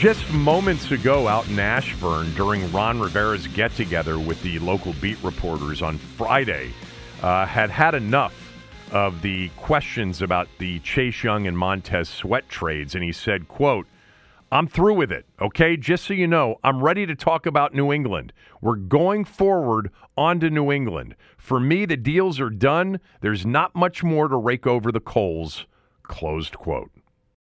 Just 0.00 0.32
moments 0.32 0.92
ago 0.92 1.28
out 1.28 1.46
in 1.48 1.58
Ashburn 1.58 2.32
during 2.32 2.72
Ron 2.72 2.98
Rivera's 3.00 3.46
get 3.46 3.70
together 3.76 4.18
with 4.18 4.42
the 4.42 4.58
local 4.60 4.94
beat 4.94 5.22
reporters 5.22 5.82
on 5.82 5.98
Friday, 5.98 6.72
uh, 7.20 7.44
had 7.44 7.68
had 7.68 7.94
enough 7.94 8.32
of 8.92 9.20
the 9.20 9.50
questions 9.58 10.22
about 10.22 10.48
the 10.56 10.78
Chase 10.78 11.22
Young 11.22 11.46
and 11.46 11.58
Montez 11.58 12.08
Sweat 12.08 12.48
trades, 12.48 12.94
and 12.94 13.04
he 13.04 13.12
said, 13.12 13.46
quote, 13.46 13.86
I'm 14.50 14.66
through 14.66 14.94
with 14.94 15.12
it, 15.12 15.26
okay? 15.38 15.76
Just 15.76 16.04
so 16.04 16.14
you 16.14 16.26
know, 16.26 16.56
I'm 16.64 16.82
ready 16.82 17.04
to 17.04 17.14
talk 17.14 17.44
about 17.44 17.74
New 17.74 17.92
England. 17.92 18.32
We're 18.62 18.76
going 18.76 19.26
forward 19.26 19.90
onto 20.16 20.48
New 20.48 20.72
England. 20.72 21.14
For 21.36 21.60
me, 21.60 21.84
the 21.84 21.98
deals 21.98 22.40
are 22.40 22.48
done. 22.48 23.00
There's 23.20 23.44
not 23.44 23.76
much 23.76 24.02
more 24.02 24.28
to 24.28 24.36
rake 24.36 24.66
over 24.66 24.90
the 24.90 24.98
coals. 24.98 25.66
Closed 26.04 26.54
quote. 26.56 26.90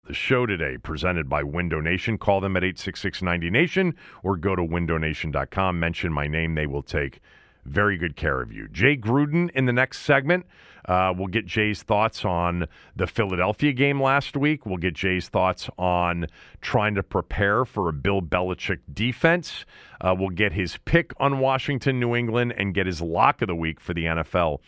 The 0.05 0.13
show 0.13 0.45
today 0.45 0.77
presented 0.77 1.27
by 1.27 1.41
Window 1.41 1.81
Nation. 1.81 2.19
Call 2.19 2.39
them 2.39 2.55
at 2.55 2.63
866 2.63 3.21
90Nation 3.21 3.95
or 4.21 4.37
go 4.37 4.55
to 4.55 4.61
windownation.com. 4.61 5.79
Mention 5.79 6.13
my 6.13 6.27
name. 6.27 6.53
They 6.53 6.67
will 6.67 6.83
take 6.83 7.21
very 7.65 7.97
good 7.97 8.15
care 8.15 8.39
of 8.39 8.51
you. 8.51 8.67
Jay 8.67 8.95
Gruden 8.95 9.49
in 9.55 9.65
the 9.65 9.73
next 9.73 10.01
segment. 10.01 10.45
Uh, 10.87 11.11
we'll 11.17 11.25
get 11.25 11.47
Jay's 11.47 11.81
thoughts 11.81 12.23
on 12.23 12.67
the 12.95 13.07
Philadelphia 13.07 13.73
game 13.73 13.99
last 13.99 14.37
week. 14.37 14.67
We'll 14.67 14.77
get 14.77 14.93
Jay's 14.93 15.27
thoughts 15.27 15.71
on 15.79 16.27
trying 16.61 16.93
to 16.93 17.01
prepare 17.01 17.65
for 17.65 17.89
a 17.89 17.93
Bill 17.93 18.21
Belichick 18.21 18.81
defense. 18.93 19.65
Uh, 19.99 20.15
we'll 20.15 20.29
get 20.29 20.53
his 20.53 20.77
pick 20.85 21.13
on 21.19 21.39
Washington, 21.39 21.99
New 21.99 22.13
England, 22.13 22.53
and 22.55 22.75
get 22.75 22.85
his 22.85 23.01
lock 23.01 23.41
of 23.41 23.47
the 23.47 23.55
week 23.55 23.79
for 23.79 23.95
the 23.95 24.05
NFL 24.05 24.59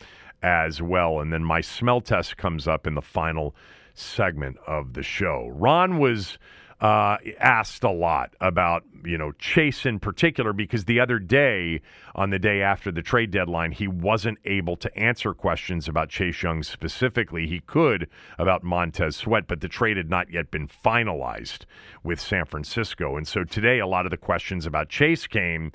as 0.41 0.81
well. 0.81 1.19
And 1.19 1.31
then 1.31 1.43
my 1.43 1.61
smell 1.61 2.01
test 2.01 2.37
comes 2.37 2.67
up 2.67 2.87
in 2.87 2.95
the 2.95 3.03
final 3.03 3.53
segment 3.99 4.57
of 4.67 4.93
the 4.93 5.03
show. 5.03 5.49
Ron 5.53 5.97
was 5.97 6.37
uh, 6.79 7.17
asked 7.39 7.83
a 7.83 7.89
lot 7.89 8.35
about 8.39 8.83
you 9.03 9.17
know 9.17 9.31
Chase 9.39 9.85
in 9.85 9.99
particular 9.99 10.53
because 10.53 10.85
the 10.85 10.99
other 10.99 11.17
day 11.17 11.81
on 12.13 12.29
the 12.29 12.37
day 12.37 12.61
after 12.61 12.91
the 12.91 13.01
trade 13.01 13.31
deadline 13.31 13.71
he 13.71 13.87
wasn't 13.87 14.37
able 14.45 14.75
to 14.77 14.95
answer 14.97 15.33
questions 15.33 15.87
about 15.87 16.09
Chase 16.09 16.43
Young 16.43 16.61
specifically. 16.61 17.47
He 17.47 17.61
could 17.61 18.07
about 18.37 18.63
Montez 18.63 19.15
Sweat, 19.15 19.47
but 19.47 19.61
the 19.61 19.67
trade 19.67 19.97
had 19.97 20.09
not 20.09 20.31
yet 20.31 20.51
been 20.51 20.67
finalized 20.67 21.65
with 22.03 22.19
San 22.19 22.45
Francisco, 22.45 23.17
and 23.17 23.27
so 23.27 23.43
today 23.43 23.79
a 23.79 23.87
lot 23.87 24.05
of 24.05 24.11
the 24.11 24.17
questions 24.17 24.65
about 24.65 24.89
Chase 24.89 25.25
came. 25.25 25.71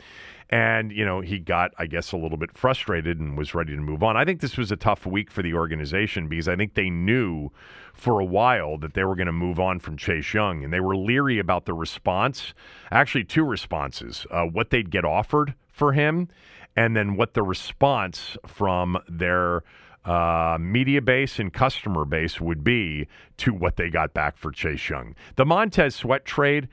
And, 0.51 0.93
you 0.93 1.07
know, 1.07 1.23
he 1.23 1.39
got, 1.39 1.71
I 1.79 1.87
guess, 1.87 2.13
a 2.13 2.19
little 2.19 2.37
bit 2.37 2.53
frustrated 2.53 3.19
and 3.19 3.39
was 3.39 3.55
ready 3.55 3.75
to 3.75 3.81
move 3.81 4.03
on. 4.03 4.19
I 4.19 4.27
think 4.27 4.43
this 4.43 4.59
was 4.59 4.71
a 4.71 4.77
tough 4.77 5.07
week 5.07 5.31
for 5.31 5.41
the 5.41 5.55
organization 5.55 6.29
because 6.29 6.47
I 6.47 6.57
think 6.57 6.75
they 6.75 6.91
knew 6.91 7.51
for 7.93 8.21
a 8.21 8.25
while 8.25 8.79
that 8.79 8.95
they 8.95 9.05
were 9.05 9.15
going 9.15 9.27
to 9.27 9.33
move 9.33 9.61
on 9.61 9.79
from 9.79 9.97
Chase 9.97 10.35
Young, 10.35 10.65
and 10.65 10.73
they 10.73 10.81
were 10.81 10.97
leery 10.97 11.39
about 11.39 11.67
the 11.67 11.75
response. 11.75 12.55
Actually, 12.91 13.25
two 13.25 13.45
responses 13.45 14.27
uh, 14.31 14.45
what 14.45 14.71
they'd 14.71 14.91
get 14.91 15.05
offered 15.05 15.55
for 15.69 15.93
him, 15.93 16.29
and 16.77 16.97
then 16.97 17.17
what 17.17 17.35
the 17.35 17.43
response 17.43 18.37
from 18.47 18.99
their 19.09 19.63
uh, 20.05 20.57
media 20.61 21.01
base 21.01 21.39
and 21.39 21.53
customer 21.53 22.05
base 22.05 22.41
would 22.41 22.65
be 22.65 23.07
to 23.37 23.53
what 23.53 23.77
they 23.77 23.89
got 23.89 24.13
back 24.15 24.37
for 24.37 24.51
Chase 24.51 24.89
Young. 24.89 25.15
The 25.37 25.45
Montez 25.45 25.95
Sweat 25.95 26.25
trade, 26.25 26.69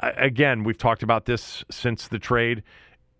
again, 0.00 0.62
we've 0.62 0.78
talked 0.78 1.02
about 1.02 1.24
this 1.24 1.64
since 1.70 2.06
the 2.06 2.18
trade 2.18 2.62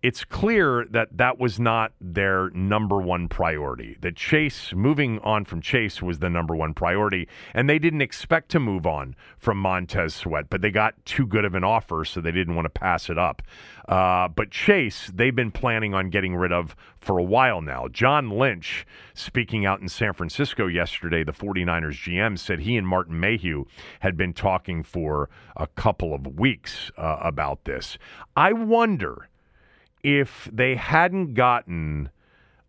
it's 0.01 0.23
clear 0.23 0.85
that 0.91 1.17
that 1.17 1.39
was 1.39 1.59
not 1.59 1.91
their 1.99 2.49
number 2.51 3.01
one 3.01 3.27
priority. 3.27 3.97
That 3.99 4.15
Chase, 4.15 4.73
moving 4.73 5.19
on 5.19 5.43
from 5.43 5.61
Chase, 5.61 6.01
was 6.01 6.19
the 6.19 6.29
number 6.29 6.55
one 6.55 6.73
priority. 6.73 7.27
And 7.53 7.69
they 7.69 7.79
didn't 7.79 8.01
expect 8.01 8.49
to 8.51 8.59
move 8.59 8.85
on 8.87 9.15
from 9.37 9.57
Montez 9.57 10.15
Sweat, 10.15 10.49
but 10.49 10.61
they 10.61 10.71
got 10.71 10.93
too 11.05 11.27
good 11.27 11.43
of 11.43 11.53
an 11.53 11.65
offer, 11.65 12.05
so 12.05 12.21
they 12.21 12.31
didn't 12.31 12.55
want 12.55 12.65
to 12.65 12.69
pass 12.69 13.09
it 13.09 13.17
up. 13.17 13.41
Uh, 13.89 14.27
but 14.29 14.51
Chase, 14.51 15.11
they've 15.13 15.35
been 15.35 15.51
planning 15.51 15.93
on 15.93 16.09
getting 16.09 16.35
rid 16.35 16.53
of 16.53 16.75
for 17.01 17.17
a 17.17 17.23
while 17.23 17.61
now. 17.61 17.87
John 17.89 18.29
Lynch, 18.29 18.85
speaking 19.13 19.65
out 19.65 19.81
in 19.81 19.89
San 19.89 20.13
Francisco 20.13 20.67
yesterday, 20.67 21.23
the 21.23 21.33
49ers 21.33 21.95
GM, 21.95 22.37
said 22.37 22.59
he 22.59 22.77
and 22.77 22.87
Martin 22.87 23.19
Mayhew 23.19 23.65
had 23.99 24.15
been 24.15 24.33
talking 24.33 24.83
for 24.83 25.29
a 25.57 25.67
couple 25.67 26.13
of 26.13 26.39
weeks 26.39 26.91
uh, 26.97 27.17
about 27.21 27.65
this. 27.65 27.97
I 28.35 28.53
wonder 28.53 29.28
if 30.03 30.49
they 30.51 30.75
hadn't 30.75 31.33
gotten 31.33 32.09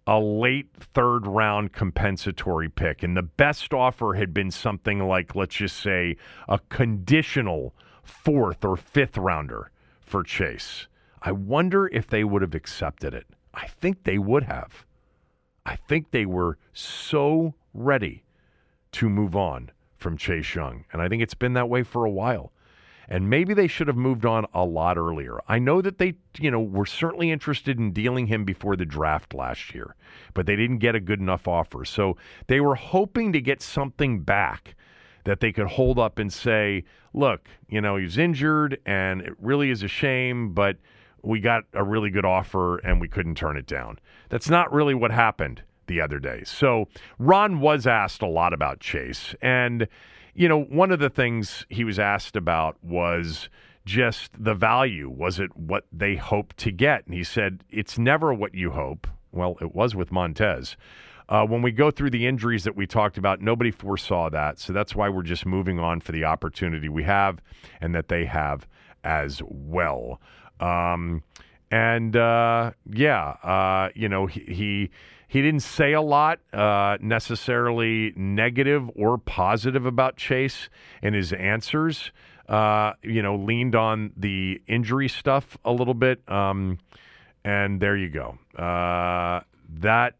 a 0.06 0.18
late 0.18 0.68
third 0.74 1.26
round 1.26 1.72
compensatory 1.72 2.68
pick 2.68 3.02
and 3.02 3.16
the 3.16 3.22
best 3.22 3.72
offer 3.72 4.14
had 4.14 4.34
been 4.34 4.50
something 4.50 5.06
like, 5.06 5.34
let's 5.34 5.56
just 5.56 5.76
say, 5.76 6.16
a 6.48 6.58
conditional 6.68 7.74
fourth 8.02 8.64
or 8.64 8.76
fifth 8.76 9.16
rounder 9.16 9.70
for 10.00 10.22
Chase, 10.22 10.88
I 11.22 11.32
wonder 11.32 11.86
if 11.88 12.08
they 12.08 12.24
would 12.24 12.42
have 12.42 12.54
accepted 12.54 13.14
it. 13.14 13.26
I 13.54 13.66
think 13.66 14.04
they 14.04 14.18
would 14.18 14.44
have. 14.44 14.84
I 15.66 15.76
think 15.76 16.10
they 16.10 16.26
were 16.26 16.58
so 16.72 17.54
ready 17.74 18.24
to 18.92 19.08
move 19.08 19.36
on 19.36 19.70
from 19.96 20.16
Chase 20.16 20.54
Young. 20.54 20.86
And 20.92 21.02
I 21.02 21.08
think 21.08 21.22
it's 21.22 21.34
been 21.34 21.52
that 21.52 21.68
way 21.68 21.82
for 21.82 22.04
a 22.04 22.10
while 22.10 22.52
and 23.10 23.28
maybe 23.28 23.52
they 23.52 23.66
should 23.66 23.88
have 23.88 23.96
moved 23.96 24.24
on 24.24 24.46
a 24.54 24.64
lot 24.64 24.96
earlier. 24.96 25.40
I 25.48 25.58
know 25.58 25.82
that 25.82 25.98
they, 25.98 26.14
you 26.38 26.50
know, 26.50 26.60
were 26.60 26.86
certainly 26.86 27.32
interested 27.32 27.78
in 27.78 27.92
dealing 27.92 28.28
him 28.28 28.44
before 28.44 28.76
the 28.76 28.86
draft 28.86 29.34
last 29.34 29.74
year, 29.74 29.96
but 30.32 30.46
they 30.46 30.54
didn't 30.54 30.78
get 30.78 30.94
a 30.94 31.00
good 31.00 31.18
enough 31.18 31.48
offer. 31.48 31.84
So 31.84 32.16
they 32.46 32.60
were 32.60 32.76
hoping 32.76 33.32
to 33.32 33.40
get 33.40 33.60
something 33.62 34.20
back 34.20 34.76
that 35.24 35.40
they 35.40 35.52
could 35.52 35.66
hold 35.66 35.98
up 35.98 36.18
and 36.20 36.32
say, 36.32 36.84
look, 37.12 37.48
you 37.68 37.80
know, 37.80 37.96
he's 37.96 38.16
injured 38.16 38.80
and 38.86 39.22
it 39.22 39.34
really 39.40 39.70
is 39.70 39.82
a 39.82 39.88
shame, 39.88 40.54
but 40.54 40.76
we 41.22 41.40
got 41.40 41.64
a 41.74 41.82
really 41.84 42.10
good 42.10 42.24
offer 42.24 42.78
and 42.78 43.00
we 43.00 43.08
couldn't 43.08 43.34
turn 43.34 43.56
it 43.56 43.66
down. 43.66 43.98
That's 44.28 44.48
not 44.48 44.72
really 44.72 44.94
what 44.94 45.10
happened 45.10 45.62
the 45.88 46.00
other 46.00 46.20
day. 46.20 46.42
So 46.44 46.86
Ron 47.18 47.60
was 47.60 47.86
asked 47.86 48.22
a 48.22 48.26
lot 48.26 48.52
about 48.52 48.78
Chase 48.78 49.34
and 49.42 49.88
you 50.34 50.48
know, 50.48 50.62
one 50.62 50.90
of 50.90 50.98
the 50.98 51.10
things 51.10 51.66
he 51.68 51.84
was 51.84 51.98
asked 51.98 52.36
about 52.36 52.76
was 52.82 53.48
just 53.84 54.30
the 54.38 54.54
value. 54.54 55.08
Was 55.08 55.40
it 55.40 55.56
what 55.56 55.84
they 55.92 56.16
hoped 56.16 56.56
to 56.58 56.70
get? 56.70 57.06
And 57.06 57.14
he 57.14 57.24
said, 57.24 57.64
it's 57.70 57.98
never 57.98 58.32
what 58.32 58.54
you 58.54 58.70
hope. 58.70 59.06
Well, 59.32 59.56
it 59.60 59.74
was 59.74 59.94
with 59.94 60.12
Montez. 60.12 60.76
Uh, 61.28 61.46
when 61.46 61.62
we 61.62 61.70
go 61.70 61.90
through 61.90 62.10
the 62.10 62.26
injuries 62.26 62.64
that 62.64 62.74
we 62.74 62.86
talked 62.86 63.16
about, 63.16 63.40
nobody 63.40 63.70
foresaw 63.70 64.28
that. 64.30 64.58
So 64.58 64.72
that's 64.72 64.96
why 64.96 65.08
we're 65.08 65.22
just 65.22 65.46
moving 65.46 65.78
on 65.78 66.00
for 66.00 66.10
the 66.10 66.24
opportunity 66.24 66.88
we 66.88 67.04
have 67.04 67.40
and 67.80 67.94
that 67.94 68.08
they 68.08 68.24
have 68.24 68.66
as 69.04 69.40
well. 69.46 70.20
Um, 70.58 71.22
and 71.70 72.16
uh, 72.16 72.72
yeah, 72.92 73.36
uh, 73.44 73.90
you 73.94 74.08
know, 74.08 74.26
he, 74.26 74.40
he 74.40 74.90
he 75.30 75.42
didn't 75.42 75.60
say 75.60 75.92
a 75.92 76.00
lot 76.00 76.40
uh, 76.52 76.98
necessarily 77.00 78.12
negative 78.16 78.90
or 78.96 79.16
positive 79.16 79.86
about 79.86 80.16
Chase 80.16 80.68
and 81.02 81.14
his 81.14 81.32
answers. 81.32 82.10
Uh, 82.48 82.94
you 83.04 83.22
know, 83.22 83.36
leaned 83.36 83.76
on 83.76 84.10
the 84.16 84.60
injury 84.66 85.06
stuff 85.06 85.56
a 85.64 85.70
little 85.70 85.94
bit. 85.94 86.20
Um, 86.28 86.78
and 87.44 87.80
there 87.80 87.96
you 87.96 88.08
go. 88.08 88.38
Uh, 88.60 89.42
that 89.72 90.16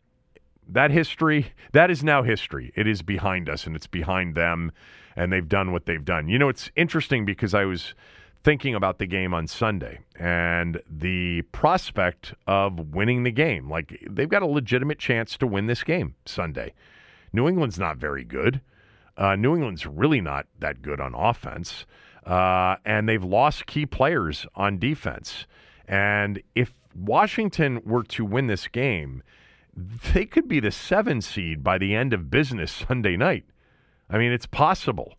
that 0.69 0.93
history 0.93 1.55
that 1.73 1.91
is 1.91 2.05
now 2.05 2.23
history. 2.23 2.73
It 2.77 2.87
is 2.87 3.03
behind 3.03 3.49
us, 3.49 3.67
and 3.67 3.75
it's 3.75 3.89
behind 3.89 4.37
them, 4.37 4.71
and 5.17 5.33
they've 5.33 5.49
done 5.49 5.73
what 5.73 5.87
they've 5.87 6.05
done. 6.05 6.29
You 6.29 6.39
know, 6.39 6.49
it's 6.49 6.71
interesting 6.77 7.25
because 7.25 7.53
I 7.53 7.65
was 7.65 7.95
thinking 8.43 8.75
about 8.75 8.99
the 8.99 9.07
game 9.07 9.35
on 9.35 9.47
Sunday 9.47 10.01
and 10.19 10.81
the 10.91 11.43
prospect 11.53 12.35
of 12.47 12.95
winning 12.95 13.23
the 13.23 13.31
game. 13.31 13.69
Like 13.69 14.01
they've 14.09 14.29
got 14.29 14.43
a 14.43 14.47
legitimate 14.47 14.99
chance 14.99 15.37
to 15.39 15.47
win 15.47 15.67
this 15.67 15.83
game 15.83 16.15
Sunday. 16.25 16.73
New 17.33 17.49
England's 17.49 17.79
not 17.79 17.99
very 17.99 18.25
good. 18.25 18.61
Uh, 19.17 19.37
New 19.37 19.55
England's 19.55 19.87
really 19.87 20.21
not 20.21 20.47
that 20.59 20.81
good 20.81 21.01
on 21.01 21.15
offense, 21.15 21.85
uh, 22.25 22.77
and 22.85 23.09
they've 23.09 23.23
lost 23.23 23.67
key 23.67 23.85
players 23.85 24.47
on 24.55 24.79
defense. 24.79 25.47
And 25.87 26.43
if 26.55 26.73
Washington 26.95 27.83
were 27.85 28.05
to 28.05 28.25
win 28.25 28.47
this 28.47 28.67
game, 28.69 29.23
they 30.15 30.25
could 30.25 30.49
be 30.49 30.61
the 30.61 30.71
seven 30.71 31.21
seed 31.21 31.63
by 31.63 31.77
the 31.77 31.95
end 31.95 32.13
of 32.13 32.31
business 32.31 32.73
Sunday 32.89 33.17
night. 33.17 33.45
I 34.09 34.19
mean, 34.19 34.33
it's 34.33 34.47
possible. 34.47 35.15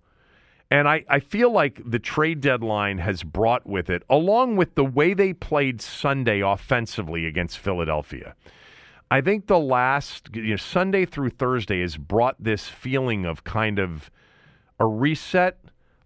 And 0.72 0.88
I, 0.88 1.04
I 1.10 1.20
feel 1.20 1.52
like 1.52 1.82
the 1.86 2.00
trade 2.00 2.40
deadline 2.40 3.00
has 3.00 3.24
brought 3.24 3.68
with 3.68 3.90
it, 3.90 4.04
along 4.10 4.56
with 4.56 4.76
the 4.76 4.86
way 4.86 5.14
they 5.14 5.34
played 5.34 5.82
Sunday 5.82 6.40
offensively 6.40 7.26
against 7.26 7.60
Philadelphia. 7.60 8.36
I 9.12 9.20
think 9.20 9.48
the 9.48 9.60
last 9.60 10.30
you 10.34 10.52
know, 10.52 10.56
Sunday 10.56 11.04
through 11.04 11.32
Thursday 11.32 11.82
has 11.82 11.98
brought 11.98 12.42
this 12.42 12.70
feeling 12.70 13.26
of 13.26 13.44
kind 13.44 13.80
of 13.80 14.10
a 14.80 14.86
reset. 14.86 15.58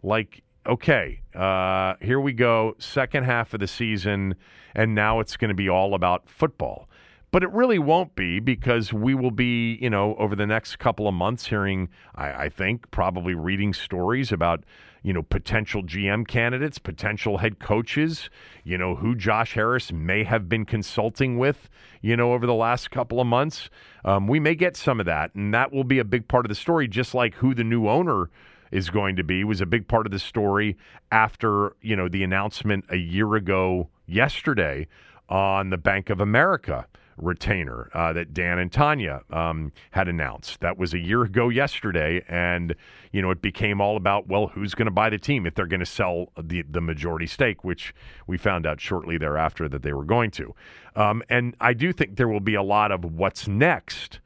Like, 0.01 0.41
okay, 0.65 1.21
uh, 1.35 1.93
here 2.01 2.19
we 2.19 2.33
go, 2.33 2.75
second 2.79 3.25
half 3.25 3.53
of 3.53 3.59
the 3.59 3.67
season, 3.67 4.33
and 4.73 4.95
now 4.95 5.19
it's 5.19 5.37
going 5.37 5.49
to 5.49 5.55
be 5.55 5.69
all 5.69 5.93
about 5.93 6.27
football. 6.27 6.89
But 7.35 7.43
it 7.43 7.51
really 7.51 7.79
won't 7.79 8.15
be 8.15 8.39
because 8.39 8.93
we 8.93 9.13
will 9.13 9.29
be, 9.29 9.77
you 9.81 9.89
know, 9.89 10.15
over 10.15 10.37
the 10.37 10.45
next 10.45 10.77
couple 10.77 11.05
of 11.05 11.13
months 11.13 11.45
hearing, 11.47 11.89
I, 12.15 12.45
I 12.45 12.49
think, 12.49 12.89
probably 12.91 13.35
reading 13.35 13.73
stories 13.73 14.31
about, 14.31 14.63
you 15.03 15.11
know, 15.11 15.21
potential 15.21 15.83
GM 15.83 16.25
candidates, 16.25 16.79
potential 16.79 17.39
head 17.39 17.59
coaches, 17.59 18.29
you 18.63 18.77
know, 18.77 18.95
who 18.95 19.15
Josh 19.15 19.53
Harris 19.55 19.91
may 19.91 20.23
have 20.23 20.47
been 20.47 20.63
consulting 20.63 21.37
with, 21.37 21.69
you 22.01 22.15
know, 22.15 22.31
over 22.31 22.45
the 22.45 22.53
last 22.53 22.89
couple 22.89 23.19
of 23.19 23.27
months. 23.27 23.69
Um, 24.05 24.27
we 24.29 24.39
may 24.39 24.55
get 24.55 24.77
some 24.77 25.01
of 25.01 25.05
that, 25.05 25.35
and 25.35 25.53
that 25.53 25.73
will 25.73 25.83
be 25.83 25.99
a 25.99 26.05
big 26.05 26.29
part 26.29 26.45
of 26.45 26.47
the 26.47 26.55
story, 26.55 26.87
just 26.87 27.13
like 27.13 27.35
who 27.35 27.53
the 27.53 27.65
new 27.65 27.89
owner 27.89 28.29
is 28.71 28.89
going 28.89 29.17
to 29.17 29.25
be 29.25 29.43
was 29.43 29.59
a 29.59 29.65
big 29.65 29.89
part 29.89 30.05
of 30.05 30.13
the 30.13 30.19
story 30.19 30.77
after, 31.11 31.75
you 31.81 31.97
know, 31.97 32.07
the 32.07 32.23
announcement 32.23 32.85
a 32.89 32.95
year 32.95 33.35
ago 33.35 33.89
yesterday 34.05 34.87
on 35.27 35.69
the 35.69 35.77
Bank 35.77 36.09
of 36.09 36.21
America 36.21 36.87
retainer 37.17 37.89
uh, 37.93 38.13
that 38.13 38.33
Dan 38.33 38.59
and 38.59 38.71
Tanya 38.71 39.21
um, 39.29 39.71
had 39.91 40.07
announced. 40.07 40.59
That 40.61 40.77
was 40.77 40.93
a 40.93 40.99
year 40.99 41.23
ago 41.23 41.49
yesterday, 41.49 42.23
and 42.27 42.75
you 43.11 43.21
know 43.21 43.31
it 43.31 43.41
became 43.41 43.81
all 43.81 43.97
about 43.97 44.27
well, 44.27 44.47
who's 44.47 44.73
going 44.73 44.87
to 44.87 44.91
buy 44.91 45.09
the 45.09 45.17
team 45.17 45.45
if 45.45 45.55
they're 45.55 45.65
going 45.65 45.79
to 45.79 45.85
sell 45.85 46.27
the 46.41 46.63
the 46.63 46.81
majority 46.81 47.27
stake, 47.27 47.63
which 47.63 47.93
we 48.27 48.37
found 48.37 48.65
out 48.65 48.79
shortly 48.79 49.17
thereafter 49.17 49.67
that 49.69 49.81
they 49.81 49.93
were 49.93 50.05
going 50.05 50.31
to. 50.31 50.53
Um, 50.95 51.23
and 51.29 51.55
I 51.59 51.73
do 51.73 51.91
think 51.93 52.17
there 52.17 52.27
will 52.27 52.39
be 52.39 52.55
a 52.55 52.63
lot 52.63 52.91
of 52.91 53.03
what's 53.05 53.47
next 53.47 54.19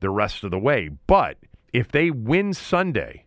the 0.00 0.10
rest 0.10 0.44
of 0.44 0.50
the 0.50 0.58
way, 0.58 0.90
but 1.06 1.36
if 1.72 1.90
they 1.90 2.10
win 2.10 2.52
Sunday 2.52 3.24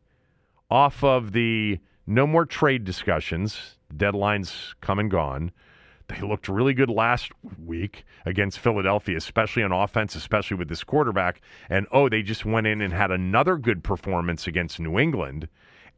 off 0.70 1.04
of 1.04 1.32
the 1.32 1.80
no 2.08 2.28
more 2.28 2.46
trade 2.46 2.84
discussions, 2.84 3.78
deadlines 3.96 4.74
come 4.82 5.00
and 5.00 5.10
gone. 5.10 5.52
They 6.08 6.22
looked 6.22 6.48
really 6.48 6.74
good 6.74 6.90
last 6.90 7.32
week 7.64 8.06
against 8.26 8.60
Philadelphia, 8.60 9.18
especially 9.18 9.64
on 9.64 9.72
offense, 9.72 10.16
especially 10.16 10.58
with 10.58 10.70
this 10.70 10.84
quarterback. 10.84 11.42
And 11.70 11.88
oh, 11.92 12.10
they 12.10 12.22
just 12.22 12.46
went 12.46 12.68
in 12.68 12.82
and 12.82 12.94
had 12.94 13.12
another 13.12 13.58
good 13.58 13.84
performance 13.84 14.46
against 14.46 14.80
New 14.80 15.00
England 15.00 15.48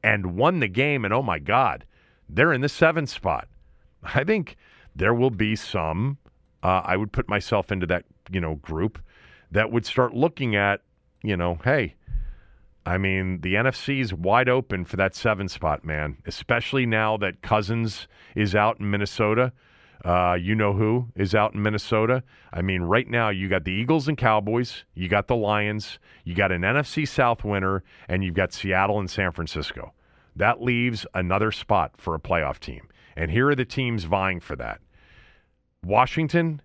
and 0.02 0.38
won 0.38 0.60
the 0.60 0.68
game. 0.68 1.04
And 1.04 1.14
oh 1.14 1.24
my 1.24 1.40
God, 1.40 1.86
they're 2.30 2.54
in 2.54 2.62
the 2.62 2.70
seventh 2.70 3.10
spot. 3.10 3.48
I 4.04 4.24
think 4.24 4.56
there 4.96 5.14
will 5.14 5.30
be 5.30 5.56
some. 5.56 6.18
Uh, 6.64 6.82
I 6.86 6.96
would 6.96 7.12
put 7.12 7.28
myself 7.28 7.72
into 7.72 7.86
that 7.88 8.06
you 8.32 8.40
know 8.40 8.56
group 8.56 9.00
that 9.52 9.72
would 9.72 9.86
start 9.86 10.14
looking 10.14 10.56
at 10.56 10.82
you 11.24 11.36
know, 11.36 11.60
hey, 11.64 11.96
I 12.86 12.98
mean, 12.98 13.42
the 13.42 13.56
NFC 13.56 14.00
is 14.00 14.14
wide 14.14 14.48
open 14.48 14.86
for 14.86 14.96
that 14.96 15.16
seven 15.16 15.50
spot, 15.50 15.84
man, 15.84 16.18
especially 16.26 16.86
now 16.86 17.18
that 17.18 17.42
Cousins 17.42 18.08
is 18.34 18.56
out 18.56 18.80
in 18.80 18.90
Minnesota. 18.90 19.52
Uh, 20.06 20.38
you 20.40 20.56
know 20.56 20.74
who 20.74 21.08
is 21.16 21.34
out 21.34 21.54
in 21.54 21.62
Minnesota. 21.62 22.24
I 22.54 22.62
mean, 22.62 22.84
right 22.84 23.08
now 23.08 23.30
you 23.30 23.50
got 23.50 23.64
the 23.64 23.72
Eagles 23.72 24.08
and 24.08 24.18
Cowboys, 24.18 24.84
you 24.94 25.10
got 25.10 25.28
the 25.28 25.36
Lions, 25.36 26.00
you 26.24 26.36
got 26.36 26.52
an 26.52 26.62
NFC 26.62 27.08
South 27.08 27.44
winner, 27.44 27.84
and 28.08 28.24
you've 28.24 28.36
got 28.36 28.54
Seattle 28.54 29.00
and 29.00 29.10
San 29.10 29.32
Francisco. 29.32 29.94
That 30.36 30.62
leaves 30.62 31.06
another 31.14 31.52
spot 31.52 31.94
for 31.98 32.14
a 32.14 32.20
playoff 32.20 32.60
team. 32.60 32.88
And 33.16 33.32
here 33.32 33.50
are 33.50 33.56
the 33.56 33.66
teams 33.66 34.04
vying 34.04 34.40
for 34.40 34.56
that 34.58 34.80
Washington 35.84 36.62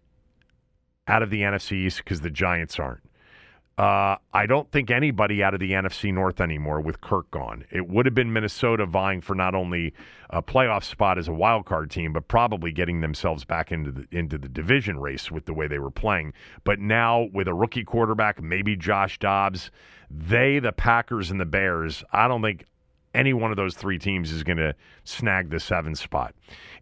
out 1.07 1.23
of 1.23 1.31
the 1.31 1.41
NFC 1.41 1.73
East 1.73 1.99
because 1.99 2.21
the 2.21 2.31
Giants 2.31 2.79
aren't. 2.79 3.03
Uh, 3.79 4.17
I 4.35 4.45
don't 4.47 4.71
think 4.71 4.91
anybody 4.91 5.43
out 5.43 5.55
of 5.55 5.61
the 5.61 5.73
NFC 5.73 6.13
North 6.13 6.43
anymore 6.43 6.81
with 6.81 7.01
Kirk 7.01 7.31
gone. 7.31 7.65
It 7.71 7.89
would 7.89 8.05
have 8.05 8.15
been 8.15 8.33
Minnesota 8.33 8.85
vying 8.85 9.23
for 9.23 9.35
not 9.35 9.55
only 9.55 9.95
a 10.29 10.43
playoff 10.43 10.85
spot 10.85 11.19
as 11.19 11.27
a 11.27 11.33
wild 11.33 11.65
card 11.65 11.91
team, 11.91 12.13
but 12.13 12.29
probably 12.29 12.71
getting 12.71 13.01
themselves 13.01 13.45
back 13.45 13.73
into 13.73 13.91
the 13.91 14.07
into 14.11 14.37
the 14.37 14.49
division 14.49 14.99
race 14.99 15.31
with 15.31 15.47
the 15.47 15.55
way 15.55 15.69
they 15.69 15.79
were 15.79 15.91
playing. 15.91 16.35
But 16.65 16.81
now 16.81 17.29
with 17.33 17.49
a 17.49 17.55
rookie 17.55 17.85
quarterback, 17.85 18.43
maybe 18.43 18.77
Josh 18.77 19.19
Dobbs, 19.19 19.71
they, 20.11 20.59
the 20.59 20.73
Packers 20.73 21.31
and 21.31 21.41
the 21.41 21.47
Bears, 21.47 22.05
I 22.13 22.29
don't 22.29 22.43
think 22.43 22.67
any 23.15 23.33
one 23.33 23.51
of 23.51 23.57
those 23.57 23.75
three 23.75 23.99
teams 23.99 24.31
is 24.31 24.43
going 24.43 24.59
to 24.59 24.75
snag 25.05 25.51
the 25.51 25.61
seven 25.61 25.95
spot. 25.95 26.35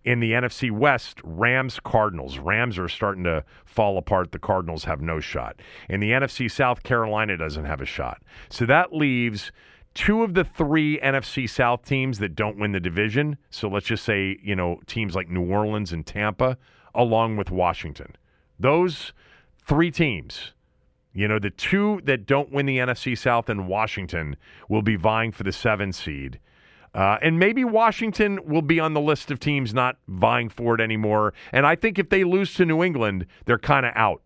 In 0.05 0.21
the 0.21 0.33
NFC 0.33 0.71
West, 0.71 1.19
Rams, 1.25 1.81
Cardinals. 1.81 2.39
Rams 2.39 2.79
are 2.79 2.89
starting 2.89 3.25
to 3.25 3.45
fall 3.65 3.99
apart. 3.99 4.33
The 4.33 4.39
Cardinals 4.39 4.85
have 4.85 5.01
no 5.01 5.21
shot. 5.21 5.61
In 5.89 6.01
the 6.01 6.11
NFC 6.11 6.51
South, 6.51 6.83
Carolina 6.83 7.37
doesn't 7.37 7.65
have 7.65 7.81
a 7.81 7.87
shot. 7.87 8.23
So 8.49 8.65
that 8.67 8.95
leaves 8.95 9.53
two 9.95 10.23
of 10.23 10.35
the 10.35 10.45
three 10.45 10.99
NFC 11.01 11.49
South 11.49 11.85
teams 11.85 12.19
that 12.19 12.35
don't 12.35 12.59
win 12.59 12.73
the 12.73 12.81
division. 12.81 13.37
So 13.51 13.69
let's 13.69 13.87
just 13.87 14.05
say, 14.05 14.39
you 14.43 14.55
know, 14.55 14.81
teams 14.87 15.15
like 15.15 15.29
New 15.29 15.51
Orleans 15.51 15.93
and 15.93 16.07
Tampa, 16.07 16.57
along 16.95 17.37
with 17.37 17.51
Washington. 17.51 18.17
Those 18.59 19.13
three 19.67 19.91
teams 19.91 20.53
you 21.13 21.27
know, 21.27 21.39
the 21.39 21.51
two 21.51 22.01
that 22.05 22.27
don't 22.27 22.53
win 22.53 22.67
the 22.67 22.79
NFC 22.79 23.19
South 23.19 23.49
and 23.49 23.67
Washington 23.67 24.37
will 24.69 24.83
be 24.83 24.97
vying 24.97 25.33
for 25.33 25.43
the 25.43 25.53
seven 25.53 25.93
seed. 25.93 26.39
Uh, 26.95 27.19
and 27.23 27.39
maybe 27.39 27.65
Washington 27.65 28.41
will 28.45 28.63
be 28.63 28.81
on 28.81 28.95
the 28.95 29.01
list 29.01 29.31
of 29.31 29.39
teams 29.39 29.73
not 29.73 29.97
vying 30.09 30.49
for 30.49 30.75
it 30.75 30.81
anymore. 30.81 31.33
And 31.53 31.67
I 31.67 31.77
think 31.77 31.99
if 31.99 32.09
they 32.09 32.25
lose 32.25 32.55
to 32.55 32.65
New 32.65 32.83
England, 32.83 33.27
they're 33.45 33.59
kind 33.59 33.87
of 33.87 33.93
out. 33.95 34.23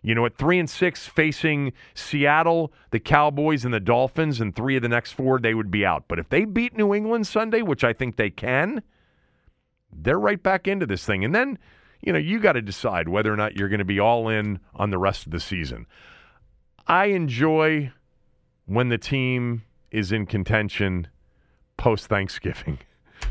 You 0.00 0.14
know, 0.14 0.24
at 0.26 0.36
three 0.36 0.60
and 0.60 0.70
six, 0.70 1.06
facing 1.06 1.72
Seattle, 1.94 2.72
the 2.92 3.00
Cowboys, 3.00 3.64
and 3.64 3.74
the 3.74 3.80
Dolphins, 3.80 4.40
and 4.40 4.54
three 4.54 4.76
of 4.76 4.82
the 4.82 4.88
next 4.88 5.12
four, 5.12 5.40
they 5.40 5.54
would 5.54 5.72
be 5.72 5.84
out. 5.84 6.04
But 6.06 6.20
if 6.20 6.28
they 6.28 6.44
beat 6.44 6.76
New 6.76 6.94
England 6.94 7.26
Sunday, 7.26 7.62
which 7.62 7.82
I 7.82 7.92
think 7.92 8.16
they 8.16 8.30
can, 8.30 8.82
they're 9.92 10.20
right 10.20 10.40
back 10.40 10.68
into 10.68 10.86
this 10.86 11.04
thing. 11.04 11.24
And 11.24 11.34
then, 11.34 11.58
you 12.00 12.12
know, 12.12 12.18
you 12.18 12.38
got 12.40 12.52
to 12.52 12.62
decide 12.62 13.08
whether 13.08 13.32
or 13.32 13.36
not 13.36 13.56
you're 13.56 13.68
going 13.68 13.78
to 13.78 13.84
be 13.84 14.00
all 14.00 14.28
in 14.28 14.60
on 14.74 14.90
the 14.90 14.98
rest 14.98 15.26
of 15.26 15.32
the 15.32 15.40
season. 15.40 15.86
I 16.86 17.06
enjoy 17.06 17.92
when 18.66 18.88
the 18.88 18.98
team 18.98 19.62
is 19.90 20.12
in 20.12 20.26
contention 20.26 21.08
post 21.76 22.06
Thanksgiving. 22.06 22.78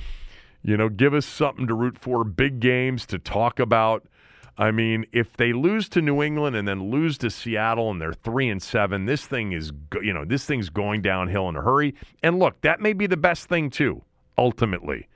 you 0.64 0.78
know, 0.78 0.90
give 0.90 1.14
us 1.14 1.26
something 1.26 1.68
to 1.68 1.74
root 1.74 1.98
for, 1.98 2.24
big 2.24 2.60
games 2.60 3.06
to 3.08 3.20
talk 3.20 3.60
about. 3.60 4.08
I 4.58 4.72
mean, 4.72 5.06
if 5.12 5.38
they 5.38 5.54
lose 5.54 5.88
to 5.90 6.02
New 6.02 6.24
England 6.24 6.56
and 6.56 6.68
then 6.68 6.90
lose 6.90 7.20
to 7.20 7.30
Seattle 7.30 7.92
and 7.92 8.02
they're 8.02 8.14
3 8.14 8.50
and 8.50 8.62
7, 8.62 9.06
this 9.06 9.28
thing 9.28 9.52
is 9.52 9.72
you 10.02 10.14
know, 10.14 10.26
this 10.26 10.46
thing's 10.46 10.70
going 10.70 11.02
downhill 11.04 11.48
in 11.50 11.56
a 11.56 11.62
hurry. 11.62 11.94
And 12.24 12.40
look, 12.40 12.62
that 12.62 12.82
may 12.82 12.94
be 12.94 13.06
the 13.06 13.18
best 13.18 13.48
thing 13.48 13.70
too, 13.70 14.02
ultimately. 14.38 15.08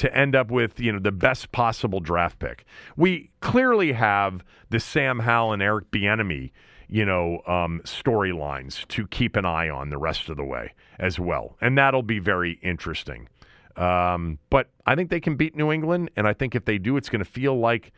To 0.00 0.16
end 0.16 0.34
up 0.34 0.50
with, 0.50 0.78
you 0.78 0.92
know, 0.92 0.98
the 0.98 1.12
best 1.12 1.52
possible 1.52 2.00
draft 2.00 2.38
pick. 2.38 2.64
We 2.96 3.30
clearly 3.40 3.92
have 3.92 4.44
the 4.68 4.80
Sam 4.80 5.20
Howell 5.20 5.52
and 5.52 5.62
Eric 5.62 5.90
Bieniemy 5.90 6.52
you 6.90 7.04
know, 7.04 7.40
um, 7.46 7.80
storylines 7.84 8.86
to 8.88 9.06
keep 9.06 9.36
an 9.36 9.44
eye 9.44 9.70
on 9.70 9.90
the 9.90 9.96
rest 9.96 10.28
of 10.28 10.36
the 10.36 10.44
way 10.44 10.74
as 10.98 11.20
well. 11.20 11.56
And 11.60 11.78
that'll 11.78 12.02
be 12.02 12.18
very 12.18 12.58
interesting. 12.62 13.28
Um, 13.76 14.38
but 14.50 14.68
I 14.86 14.96
think 14.96 15.08
they 15.08 15.20
can 15.20 15.36
beat 15.36 15.54
New 15.54 15.70
England. 15.70 16.10
And 16.16 16.26
I 16.26 16.32
think 16.32 16.56
if 16.56 16.64
they 16.64 16.78
do, 16.78 16.96
it's 16.96 17.08
going 17.08 17.24
to 17.24 17.30
feel 17.30 17.56
like 17.56 17.92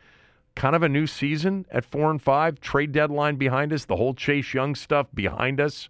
kind 0.55 0.75
of 0.75 0.83
a 0.83 0.89
new 0.89 1.07
season 1.07 1.65
at 1.71 1.83
four 1.83 2.11
and 2.11 2.21
five. 2.21 2.61
Trade 2.61 2.91
deadline 2.91 3.37
behind 3.37 3.73
us, 3.73 3.85
the 3.85 3.95
whole 3.95 4.13
Chase 4.13 4.53
Young 4.53 4.75
stuff 4.75 5.07
behind 5.13 5.59
us. 5.59 5.89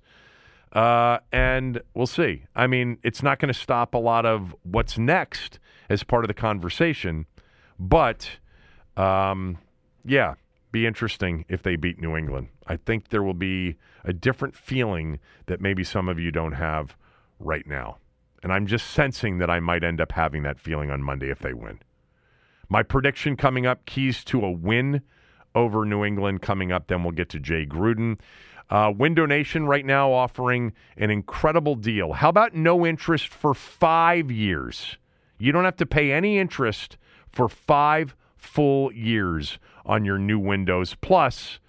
Uh, 0.74 1.20
and 1.32 1.82
we'll 1.94 2.08
see. 2.08 2.44
I 2.56 2.66
mean, 2.66 2.98
it's 3.04 3.22
not 3.22 3.40
going 3.40 3.54
to 3.54 3.60
stop 3.60 3.94
a 3.94 4.00
lot 4.00 4.26
of 4.26 4.56
what's 4.64 4.98
next 4.98 5.60
as 5.90 6.04
part 6.04 6.24
of 6.24 6.28
the 6.28 6.34
conversation, 6.34 7.28
but 7.78 8.28
um, 8.98 9.60
yeah, 10.04 10.34
be 10.72 10.88
interesting 10.88 11.46
if 11.48 11.62
they 11.62 11.76
beat 11.76 12.02
New 12.02 12.18
England. 12.18 12.48
I 12.66 12.78
think 12.78 13.10
there 13.10 13.22
will 13.22 13.36
be 13.36 13.76
a 14.04 14.14
different 14.14 14.56
feeling 14.56 15.20
that 15.46 15.62
maybe 15.62 15.84
some 15.84 16.10
of 16.10 16.20
you 16.20 16.32
don't 16.32 16.54
have 16.54 16.96
right 17.40 17.68
now. 17.68 17.98
And 18.42 18.52
I'm 18.52 18.66
just 18.66 18.90
sensing 18.90 19.38
that 19.38 19.50
I 19.50 19.60
might 19.60 19.84
end 19.84 20.02
up 20.02 20.12
having 20.12 20.44
that 20.44 20.60
feeling 20.60 20.90
on 20.90 21.02
Monday 21.04 21.30
if 21.30 21.40
they 21.40 21.54
win. 21.54 21.80
My 22.68 22.82
prediction 22.82 23.38
coming 23.38 23.66
up 23.66 23.86
keys 23.86 24.24
to 24.26 24.44
a 24.44 24.52
win 24.52 25.02
over 25.56 25.86
New 25.86 26.04
England 26.04 26.42
coming 26.42 26.72
up. 26.72 26.88
Then 26.88 27.04
we'll 27.04 27.12
get 27.12 27.30
to 27.30 27.40
Jay 27.40 27.66
Gruden. 27.66 28.20
Uh, 28.70 28.92
Window 28.96 29.26
Nation 29.26 29.68
right 29.68 29.86
now 29.86 30.12
offering 30.12 30.74
an 30.98 31.10
incredible 31.10 31.76
deal. 31.76 32.14
How 32.14 32.30
about 32.30 32.56
no 32.56 32.86
interest 32.86 33.28
for 33.28 33.54
five 33.54 34.32
years? 34.32 34.98
You 35.38 35.52
don't 35.52 35.66
have 35.66 35.78
to 35.78 35.86
pay 35.86 36.12
any 36.12 36.38
interest 36.38 36.98
for 37.32 37.50
five 37.50 38.16
full 38.36 38.92
years 38.94 39.60
on 39.86 40.06
your 40.06 40.18
new 40.18 40.40
windows. 40.40 40.96
Plus, 40.96 41.60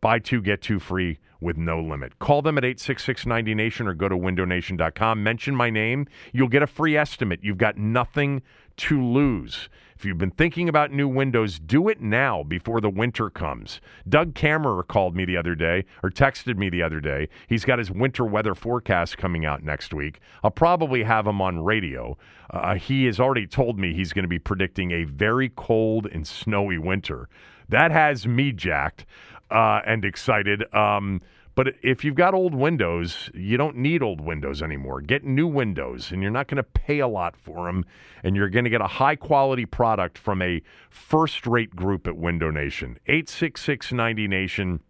buy 0.00 0.18
two, 0.18 0.42
get 0.42 0.60
two 0.60 0.78
free 0.78 1.18
with 1.42 1.56
no 1.56 1.80
limit. 1.80 2.18
Call 2.18 2.40
them 2.42 2.56
at 2.56 2.64
866 2.64 3.24
90Nation 3.24 3.86
or 3.86 3.94
go 3.94 4.08
to 4.08 4.16
windownation.com. 4.16 5.22
Mention 5.22 5.54
my 5.54 5.70
name. 5.70 6.06
You'll 6.32 6.48
get 6.48 6.62
a 6.62 6.66
free 6.66 6.96
estimate. 6.96 7.40
You've 7.42 7.58
got 7.58 7.76
nothing 7.76 8.42
to 8.78 9.02
lose. 9.04 9.68
If 10.02 10.06
you've 10.06 10.18
been 10.18 10.32
thinking 10.32 10.68
about 10.68 10.90
new 10.90 11.06
windows, 11.06 11.60
do 11.60 11.88
it 11.88 12.00
now 12.00 12.42
before 12.42 12.80
the 12.80 12.90
winter 12.90 13.30
comes. 13.30 13.80
Doug 14.08 14.34
Kammerer 14.34 14.84
called 14.84 15.14
me 15.14 15.24
the 15.24 15.36
other 15.36 15.54
day, 15.54 15.84
or 16.02 16.10
texted 16.10 16.56
me 16.56 16.68
the 16.68 16.82
other 16.82 16.98
day. 16.98 17.28
He's 17.46 17.64
got 17.64 17.78
his 17.78 17.88
winter 17.88 18.24
weather 18.24 18.56
forecast 18.56 19.16
coming 19.16 19.46
out 19.46 19.62
next 19.62 19.94
week. 19.94 20.18
I'll 20.42 20.50
probably 20.50 21.04
have 21.04 21.28
him 21.28 21.40
on 21.40 21.62
radio. 21.62 22.16
Uh, 22.50 22.74
he 22.74 23.04
has 23.04 23.20
already 23.20 23.46
told 23.46 23.78
me 23.78 23.94
he's 23.94 24.12
going 24.12 24.24
to 24.24 24.28
be 24.28 24.40
predicting 24.40 24.90
a 24.90 25.04
very 25.04 25.50
cold 25.50 26.08
and 26.12 26.26
snowy 26.26 26.78
winter. 26.78 27.28
That 27.68 27.92
has 27.92 28.26
me 28.26 28.50
jacked 28.50 29.06
uh, 29.50 29.80
and 29.86 30.04
excited. 30.04 30.62
Um, 30.74 31.20
but 31.54 31.74
if 31.82 32.02
you've 32.02 32.14
got 32.14 32.32
old 32.32 32.54
windows, 32.54 33.30
you 33.34 33.58
don't 33.58 33.76
need 33.76 34.02
old 34.02 34.22
windows 34.22 34.62
anymore. 34.62 35.02
Get 35.02 35.22
new 35.24 35.46
windows, 35.46 36.10
and 36.10 36.22
you're 36.22 36.30
not 36.30 36.48
going 36.48 36.56
to 36.56 36.62
pay 36.62 37.00
a 37.00 37.08
lot 37.08 37.36
for 37.36 37.66
them, 37.66 37.84
and 38.24 38.34
you're 38.34 38.48
going 38.48 38.64
to 38.64 38.70
get 38.70 38.80
a 38.80 38.86
high 38.86 39.16
quality 39.16 39.66
product 39.66 40.16
from 40.16 40.40
a 40.40 40.62
first 40.88 41.46
rate 41.46 41.76
group 41.76 42.06
at 42.06 42.16
Window 42.16 42.50
Nation. 42.50 42.98
866 43.06 43.92
90 43.92 44.28
Nation, 44.28 44.80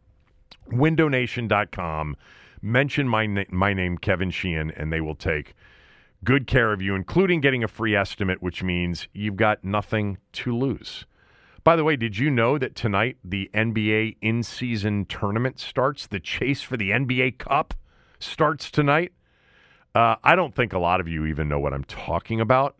windownation.com. 0.70 2.16
Mention 2.64 3.08
my, 3.08 3.26
na- 3.26 3.44
my 3.50 3.74
name, 3.74 3.98
Kevin 3.98 4.30
Sheehan, 4.30 4.70
and 4.70 4.92
they 4.92 5.00
will 5.00 5.16
take 5.16 5.54
good 6.22 6.46
care 6.46 6.72
of 6.72 6.80
you, 6.80 6.94
including 6.94 7.40
getting 7.40 7.64
a 7.64 7.68
free 7.68 7.96
estimate, 7.96 8.40
which 8.40 8.62
means 8.62 9.08
you've 9.12 9.36
got 9.36 9.64
nothing 9.64 10.18
to 10.32 10.56
lose. 10.56 11.06
By 11.64 11.76
the 11.76 11.84
way, 11.84 11.94
did 11.94 12.18
you 12.18 12.28
know 12.28 12.58
that 12.58 12.74
tonight 12.74 13.18
the 13.22 13.48
NBA 13.54 14.16
in 14.20 14.42
season 14.42 15.04
tournament 15.04 15.60
starts? 15.60 16.08
The 16.08 16.18
chase 16.18 16.60
for 16.62 16.76
the 16.76 16.90
NBA 16.90 17.38
Cup 17.38 17.74
starts 18.18 18.68
tonight. 18.68 19.12
Uh, 19.94 20.16
I 20.24 20.34
don't 20.34 20.56
think 20.56 20.72
a 20.72 20.80
lot 20.80 21.00
of 21.00 21.06
you 21.06 21.24
even 21.26 21.48
know 21.48 21.60
what 21.60 21.72
I'm 21.72 21.84
talking 21.84 22.40
about, 22.40 22.76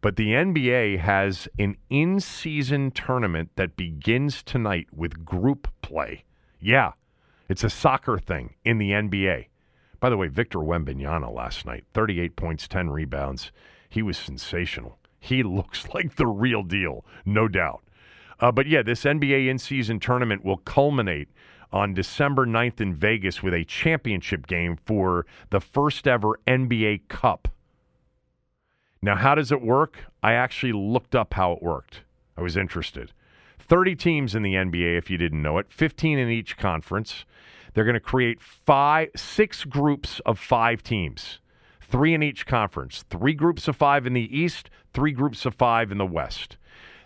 but 0.00 0.16
the 0.16 0.30
NBA 0.30 0.98
has 0.98 1.46
an 1.60 1.76
in 1.90 2.18
season 2.18 2.90
tournament 2.90 3.50
that 3.54 3.76
begins 3.76 4.42
tonight 4.42 4.88
with 4.92 5.24
group 5.24 5.68
play. 5.80 6.24
Yeah, 6.60 6.92
it's 7.48 7.62
a 7.62 7.70
soccer 7.70 8.18
thing 8.18 8.54
in 8.64 8.78
the 8.78 8.90
NBA. 8.90 9.46
By 10.00 10.10
the 10.10 10.16
way, 10.16 10.26
Victor 10.26 10.58
Wembanyama 10.58 11.32
last 11.32 11.66
night, 11.66 11.84
38 11.94 12.34
points, 12.34 12.66
10 12.66 12.90
rebounds. 12.90 13.52
He 13.88 14.02
was 14.02 14.18
sensational. 14.18 14.98
He 15.20 15.42
looks 15.44 15.86
like 15.94 16.16
the 16.16 16.26
real 16.26 16.64
deal, 16.64 17.04
no 17.24 17.46
doubt. 17.46 17.84
Uh, 18.40 18.52
but 18.52 18.66
yeah, 18.66 18.82
this 18.82 19.04
NBA 19.04 19.48
in 19.48 19.58
season 19.58 20.00
tournament 20.00 20.44
will 20.44 20.58
culminate 20.58 21.28
on 21.72 21.94
December 21.94 22.46
9th 22.46 22.80
in 22.80 22.94
Vegas 22.94 23.42
with 23.42 23.52
a 23.52 23.64
championship 23.64 24.46
game 24.46 24.78
for 24.84 25.26
the 25.50 25.60
first 25.60 26.06
ever 26.06 26.38
NBA 26.46 27.08
Cup. 27.08 27.48
Now, 29.02 29.16
how 29.16 29.34
does 29.34 29.52
it 29.52 29.60
work? 29.60 30.06
I 30.22 30.32
actually 30.32 30.72
looked 30.72 31.14
up 31.14 31.34
how 31.34 31.52
it 31.52 31.62
worked. 31.62 32.02
I 32.36 32.42
was 32.42 32.56
interested. 32.56 33.12
30 33.58 33.96
teams 33.96 34.34
in 34.34 34.42
the 34.42 34.54
NBA, 34.54 34.96
if 34.96 35.10
you 35.10 35.18
didn't 35.18 35.42
know 35.42 35.58
it, 35.58 35.66
15 35.70 36.18
in 36.18 36.30
each 36.30 36.56
conference. 36.56 37.24
They're 37.72 37.84
going 37.84 37.94
to 37.94 38.00
create 38.00 38.40
five, 38.40 39.10
six 39.16 39.64
groups 39.64 40.20
of 40.24 40.38
five 40.38 40.82
teams, 40.82 41.40
three 41.80 42.14
in 42.14 42.22
each 42.22 42.46
conference, 42.46 43.04
three 43.10 43.34
groups 43.34 43.66
of 43.66 43.76
five 43.76 44.06
in 44.06 44.12
the 44.12 44.38
East, 44.38 44.70
three 44.92 45.12
groups 45.12 45.44
of 45.44 45.54
five 45.54 45.90
in 45.90 45.98
the 45.98 46.06
West. 46.06 46.56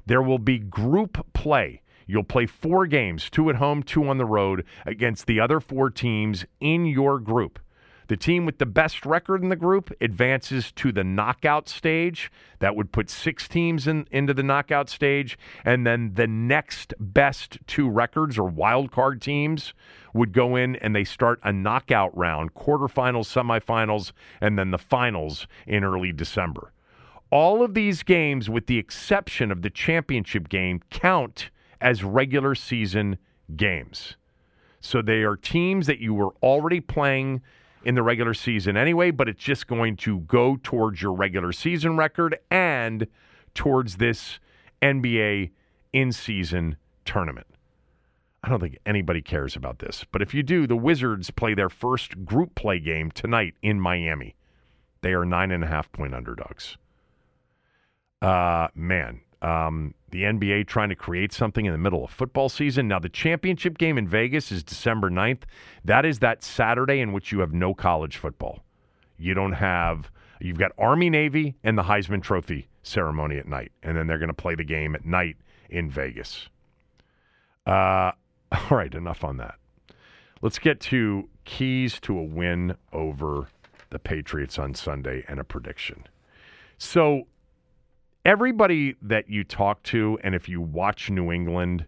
There 0.09 0.23
will 0.23 0.38
be 0.38 0.59
group 0.59 1.35
play. 1.35 1.83
You'll 2.07 2.25
play 2.25 2.47
four 2.47 2.87
games, 2.87 3.29
two 3.29 3.50
at 3.50 3.57
home, 3.57 3.83
two 3.83 4.09
on 4.09 4.17
the 4.17 4.25
road, 4.25 4.65
against 4.87 5.27
the 5.27 5.38
other 5.38 5.61
four 5.61 5.91
teams 5.91 6.47
in 6.61 6.87
your 6.87 7.19
group. 7.19 7.59
The 8.07 8.17
team 8.17 8.47
with 8.47 8.57
the 8.57 8.65
best 8.65 9.05
record 9.05 9.43
in 9.43 9.50
the 9.50 9.55
group 9.55 9.93
advances 10.00 10.73
to 10.73 10.93
the 10.93 11.05
knockout 11.05 11.69
stage. 11.69 12.33
That 12.61 12.75
would 12.75 12.91
put 12.91 13.11
six 13.11 13.49
teams 13.49 13.87
in, 13.87 14.09
into 14.11 14.33
the 14.33 14.43
knockout 14.43 14.88
stage. 14.88 15.38
And 15.62 15.87
then 15.87 16.15
the 16.15 16.27
next 16.27 16.95
best 16.99 17.59
two 17.67 17.91
records 17.91 18.38
or 18.38 18.45
wild 18.45 18.91
card 18.91 19.21
teams 19.21 19.75
would 20.15 20.33
go 20.33 20.57
in 20.57 20.77
and 20.77 20.97
they 20.97 21.05
start 21.05 21.38
a 21.45 21.53
knockout 21.53 22.17
round, 22.17 22.55
quarterfinals, 22.55 23.27
semifinals, 23.27 24.12
and 24.41 24.59
then 24.59 24.71
the 24.71 24.79
finals 24.79 25.47
in 25.67 25.85
early 25.85 26.12
December. 26.12 26.73
All 27.30 27.62
of 27.62 27.75
these 27.75 28.02
games, 28.02 28.49
with 28.49 28.66
the 28.66 28.78
exception 28.78 29.50
of 29.50 29.62
the 29.62 29.70
championship 29.70 30.49
game, 30.49 30.80
count 30.90 31.50
as 31.80 32.02
regular 32.02 32.54
season 32.54 33.18
games. 33.54 34.16
So 34.80 35.02
they 35.02 35.23
are 35.23 35.37
teams 35.37 35.87
that 35.87 35.99
you 35.99 36.14
were 36.14 36.30
already 36.42 36.80
playing 36.80 37.42
in 37.85 37.94
the 37.94 38.02
regular 38.02 38.35
season 38.35 38.76
anyway, 38.76 39.11
but 39.11 39.28
it's 39.28 39.42
just 39.42 39.66
going 39.66 39.97
to 39.97 40.20
go 40.20 40.58
towards 40.62 41.02
your 41.02 41.12
regular 41.12 41.52
season 41.52 41.97
record 41.97 42.38
and 42.50 43.06
towards 43.54 43.97
this 43.97 44.38
NBA 44.82 45.50
in 45.92 46.12
season 46.12 46.76
tournament. 47.04 47.47
I 48.42 48.49
don't 48.49 48.61
think 48.61 48.78
anybody 48.87 49.20
cares 49.20 49.56
about 49.56 49.80
this, 49.80 50.04
but 50.12 50.23
if 50.23 50.32
you 50.32 50.42
do, 50.42 50.66
the 50.66 50.76
Wizards 50.76 51.30
play 51.30 51.54
their 51.54 51.68
first 51.68 52.25
group 52.25 52.54
play 52.54 52.78
game 52.78 53.11
tonight 53.11 53.54
in 53.62 53.80
Miami. 53.80 54.37
They 55.00 55.12
are 55.12 55.25
nine 55.25 55.50
and 55.50 55.64
a 55.64 55.66
half 55.66 55.90
point 55.92 56.14
underdogs. 56.14 56.76
Uh, 58.21 58.69
man, 58.75 59.21
um, 59.43 59.95
the 60.11 60.23
NBA 60.23 60.67
trying 60.67 60.89
to 60.89 60.97
create 60.97 61.33
something 61.33 61.67
in 61.67 61.73
the 61.73 61.79
middle 61.79 62.05
of 62.05 62.11
football 62.11 62.49
season. 62.49 62.89
Now, 62.89 62.99
the 62.99 63.09
championship 63.09 63.79
game 63.79 63.99
in 63.99 64.09
Vegas 64.09 64.51
is 64.51 64.63
December 64.65 65.11
9th. 65.11 65.43
That 65.85 66.05
is 66.05 66.19
that 66.21 66.43
Saturday 66.43 67.01
in 67.01 67.13
which 67.13 67.31
you 67.31 67.41
have 67.41 67.53
no 67.53 67.75
college 67.75 68.17
football. 68.17 68.61
You 69.19 69.35
don't 69.35 69.53
have, 69.53 70.11
you've 70.41 70.59
got 70.59 70.73
Army 70.79 71.11
Navy 71.11 71.57
and 71.63 71.77
the 71.77 71.83
Heisman 71.83 72.23
Trophy 72.23 72.69
ceremony 72.83 73.39
at 73.39 73.47
night. 73.47 73.73
And 73.83 73.97
then 73.97 74.07
they're 74.07 74.19
going 74.19 74.29
to 74.29 74.35
play 74.35 74.55
the 74.55 74.65
game 74.65 74.95
at 74.95 75.05
night 75.05 75.37
in 75.71 75.91
Vegas. 75.91 76.49
Uh, 77.67 78.13
all 78.53 78.69
right, 78.71 78.95
enough 78.95 79.23
on 79.25 79.37
that. 79.37 79.57
Let's 80.41 80.59
get 80.59 80.81
to 80.81 81.29
keys 81.45 81.99
to 82.01 82.19
a 82.19 82.23
win 82.23 82.77
over 82.93 83.49
the 83.91 83.99
Patriots 83.99 84.59
on 84.59 84.75
Sunday 84.75 85.25
and 85.29 85.41
a 85.41 85.45
prediction. 85.45 86.07
So, 86.79 87.27
everybody 88.28 88.94
that 89.00 89.30
you 89.30 89.42
talk 89.42 89.82
to, 89.85 90.18
and 90.23 90.35
if 90.35 90.50
you 90.50 90.61
watch 90.61 91.08
New 91.08 91.32
England, 91.32 91.87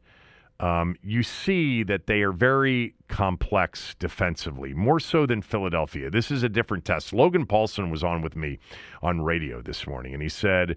um, 0.59 0.97
you 1.03 1.23
see 1.23 1.83
that 1.83 2.07
they 2.07 2.23
are 2.23 2.33
very 2.33 2.95
complex 3.09 3.95
defensively, 3.99 4.73
more 4.73 4.99
so 4.99 5.27
than 5.27 5.43
Philadelphia. 5.43 6.09
This 6.09 6.31
is 6.31 6.43
a 6.43 6.49
different 6.49 6.87
test. 6.87 7.13
Logan 7.13 7.45
Paulson 7.45 7.91
was 7.91 8.03
on 8.03 8.23
with 8.23 8.37
me 8.37 8.59
on 9.03 9.21
radio 9.21 9.61
this 9.61 9.87
morning, 9.87 10.15
and 10.15 10.23
he 10.23 10.31
said, 10.31 10.77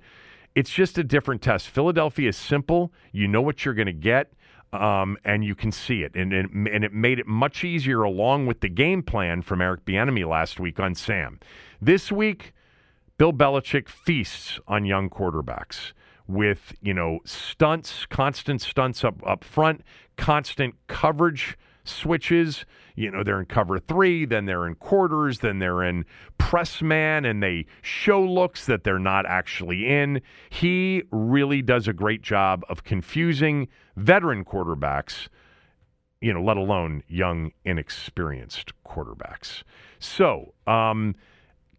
It's 0.53 0.69
just 0.69 0.97
a 0.97 1.03
different 1.03 1.41
test. 1.41 1.69
Philadelphia 1.69 2.27
is 2.27 2.37
simple. 2.37 2.91
You 3.13 3.29
know 3.29 3.41
what 3.41 3.63
you're 3.63 3.73
going 3.73 3.85
to 3.85 3.93
get. 3.93 4.33
Um, 4.73 5.17
and 5.23 5.45
you 5.45 5.53
can 5.53 5.71
see 5.71 6.01
it. 6.01 6.15
And, 6.15 6.33
and, 6.33 6.67
and 6.67 6.83
it 6.83 6.91
made 6.91 7.19
it 7.19 7.27
much 7.27 7.63
easier 7.63 8.01
along 8.01 8.47
with 8.47 8.61
the 8.61 8.69
game 8.69 9.03
plan 9.03 9.43
from 9.43 9.61
Eric 9.61 9.85
Bieniemy 9.85 10.27
last 10.27 10.59
week 10.59 10.79
on 10.79 10.95
Sam. 10.95 11.39
This 11.79 12.11
week, 12.11 12.53
Bill 13.23 13.31
Belichick 13.31 13.87
feasts 13.87 14.59
on 14.67 14.83
young 14.83 15.09
quarterbacks 15.09 15.93
with, 16.27 16.73
you 16.81 16.93
know, 16.93 17.19
stunts, 17.23 18.05
constant 18.05 18.61
stunts 18.61 19.01
up, 19.05 19.25
up 19.25 19.45
front, 19.45 19.79
constant 20.17 20.75
coverage 20.87 21.57
switches. 21.85 22.65
You 22.97 23.11
know, 23.11 23.23
they're 23.23 23.39
in 23.39 23.45
cover 23.45 23.79
three, 23.79 24.25
then 24.25 24.43
they're 24.43 24.67
in 24.67 24.75
quarters, 24.75 25.39
then 25.39 25.59
they're 25.59 25.83
in 25.83 26.03
press 26.37 26.81
man, 26.81 27.23
and 27.23 27.41
they 27.41 27.65
show 27.81 28.21
looks 28.21 28.65
that 28.65 28.83
they're 28.83 28.99
not 28.99 29.25
actually 29.25 29.87
in. 29.87 30.21
He 30.49 31.03
really 31.09 31.61
does 31.61 31.87
a 31.87 31.93
great 31.93 32.23
job 32.23 32.65
of 32.67 32.83
confusing 32.83 33.69
veteran 33.95 34.43
quarterbacks, 34.43 35.29
you 36.19 36.33
know, 36.33 36.43
let 36.43 36.57
alone 36.57 37.03
young, 37.07 37.53
inexperienced 37.63 38.73
quarterbacks. 38.85 39.63
So, 39.97 40.55
um, 40.67 41.15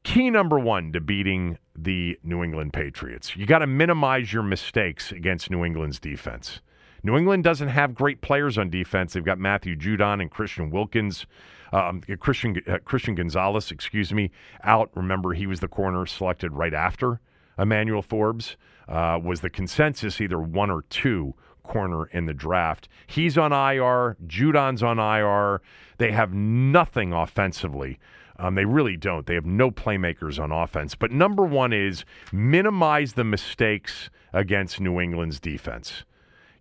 key 0.05 0.31
number 0.31 0.59
one 0.59 0.93
to 0.93 1.01
beating 1.01 1.59
the 1.77 2.19
New 2.23 2.45
England 2.45 2.73
Patriots 2.73 3.37
you 3.37 3.47
got 3.47 3.59
to 3.59 3.67
minimize 3.67 4.33
your 4.33 4.43
mistakes 4.43 5.11
against 5.11 5.51
New 5.51 5.65
England's 5.65 5.99
defense. 5.99 6.61
New 7.05 7.19
England 7.19 7.45
doesn't 7.45 7.69
have 7.69 7.95
great 7.95 8.23
players 8.23 8.57
on 8.57 8.71
defense. 8.71 9.13
They've 9.13 9.25
got 9.25 9.39
Matthew 9.39 9.77
Judon 9.77 10.23
and 10.23 10.31
Christian 10.31 10.71
Wilkins, 10.71 11.27
um, 11.71 12.01
Christian 12.19 12.57
uh, 12.67 12.79
Christian 12.85 13.15
Gonzalez, 13.15 13.71
excuse 13.71 14.13
me, 14.13 14.31
out. 14.63 14.91
Remember, 14.95 15.35
he 15.35 15.47
was 15.47 15.61
the 15.61 15.69
corner 15.69 16.07
selected 16.07 16.53
right 16.53 16.73
after 16.73 17.21
Emmanuel 17.59 18.01
Forbes. 18.01 18.57
Uh, 18.89 19.19
was 19.23 19.43
the 19.43 19.51
consensus 19.51 20.21
either 20.21 20.41
one 20.41 20.71
or 20.71 20.83
two 20.89 21.35
corner 21.63 22.07
in 22.07 22.25
the 22.25 22.33
draft? 22.33 22.89
He's 23.07 23.37
on 23.37 23.53
IR. 23.53 24.17
Judon's 24.27 24.83
on 24.83 24.99
IR. 24.99 25.61
They 25.99 26.13
have 26.13 26.33
nothing 26.33 27.13
offensively. 27.13 27.99
Um, 28.37 28.55
they 28.55 28.65
really 28.65 28.97
don't. 28.97 29.27
They 29.27 29.35
have 29.35 29.47
no 29.47 29.71
playmakers 29.71 30.43
on 30.43 30.51
offense. 30.51 30.95
But 30.95 31.13
number 31.13 31.45
one 31.45 31.73
is 31.73 32.05
minimize 32.33 33.13
the 33.13 33.25
mistakes 33.25 34.11
against 34.33 34.81
New 34.81 35.01
England's 35.01 35.39
defense. 35.39 36.05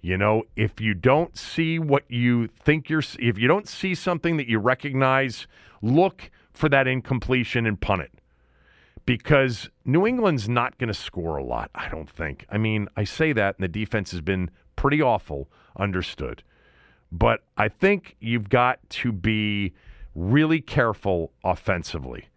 You 0.02 0.18
know, 0.18 0.44
if 0.56 0.82
you 0.82 0.94
don't 0.94 1.38
see 1.38 1.80
what 1.80 2.04
you 2.10 2.48
think 2.48 2.90
you're, 2.90 3.04
if 3.20 3.38
you 3.38 3.48
don't 3.48 3.68
see 3.68 3.96
something 3.96 4.38
that 4.38 4.48
you 4.48 4.60
recognize, 4.60 5.48
look 5.82 6.30
for 6.52 6.70
that 6.70 6.88
incompletion 6.88 7.66
and 7.66 7.80
punt 7.80 8.02
it. 8.02 8.12
Because 9.06 9.70
New 9.84 10.06
England's 10.06 10.48
not 10.48 10.78
going 10.78 10.88
to 10.88 10.94
score 10.94 11.38
a 11.38 11.44
lot, 11.44 11.70
I 11.76 11.90
don't 11.90 12.10
think. 12.10 12.46
I 12.50 12.58
mean, 12.58 12.88
I 12.96 13.04
say 13.04 13.34
that, 13.34 13.56
and 13.58 13.64
the 13.64 13.68
defense 13.68 14.12
has 14.12 14.22
been 14.22 14.50
pretty 14.76 15.02
awful, 15.02 15.50
understood. 15.78 16.44
But 17.12 17.44
I 17.58 17.68
think 17.68 18.16
you've 18.20 18.50
got 18.50 18.80
to 18.90 19.12
be 19.12 19.74
really 20.16 20.62
careful 20.62 21.32
offensively. 21.44 22.30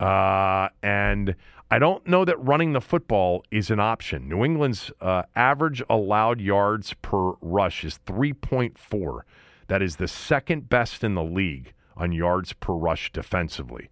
Uh, 0.00 0.68
and 0.82 1.34
I 1.70 1.78
don't 1.78 2.06
know 2.06 2.24
that 2.24 2.42
running 2.42 2.72
the 2.72 2.80
football 2.80 3.44
is 3.50 3.70
an 3.70 3.80
option. 3.80 4.28
New 4.28 4.44
England's 4.44 4.90
uh, 5.00 5.22
average 5.36 5.82
allowed 5.90 6.40
yards 6.40 6.94
per 7.02 7.32
rush 7.40 7.84
is 7.84 7.98
3.4. 8.06 9.20
That 9.66 9.82
is 9.82 9.96
the 9.96 10.08
second 10.08 10.68
best 10.68 11.04
in 11.04 11.14
the 11.14 11.22
league 11.22 11.74
on 11.96 12.12
yards 12.12 12.54
per 12.54 12.72
rush 12.72 13.12
defensively. 13.12 13.90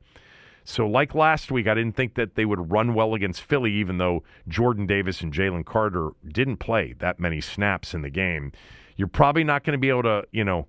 So, 0.65 0.87
like 0.87 1.15
last 1.15 1.53
week, 1.53 1.69
I 1.69 1.75
didn't 1.75 1.95
think 1.95 2.15
that 2.15 2.35
they 2.35 2.45
would 2.45 2.73
run 2.73 2.95
well 2.95 3.15
against 3.15 3.43
Philly, 3.43 3.73
even 3.75 3.99
though 3.99 4.25
Jordan 4.49 4.87
Davis 4.87 5.21
and 5.21 5.33
Jalen 5.33 5.65
Carter 5.65 6.11
didn't 6.27 6.57
play 6.57 6.95
that 6.99 7.21
many 7.21 7.41
snaps 7.41 7.95
in 7.95 8.03
the 8.03 8.11
game. 8.11 8.51
You're 8.97 9.07
probably 9.07 9.45
not 9.45 9.63
going 9.63 9.75
to 9.75 9.79
be 9.79 9.91
able 9.91 10.03
to, 10.05 10.25
you 10.33 10.45
know, 10.45 10.67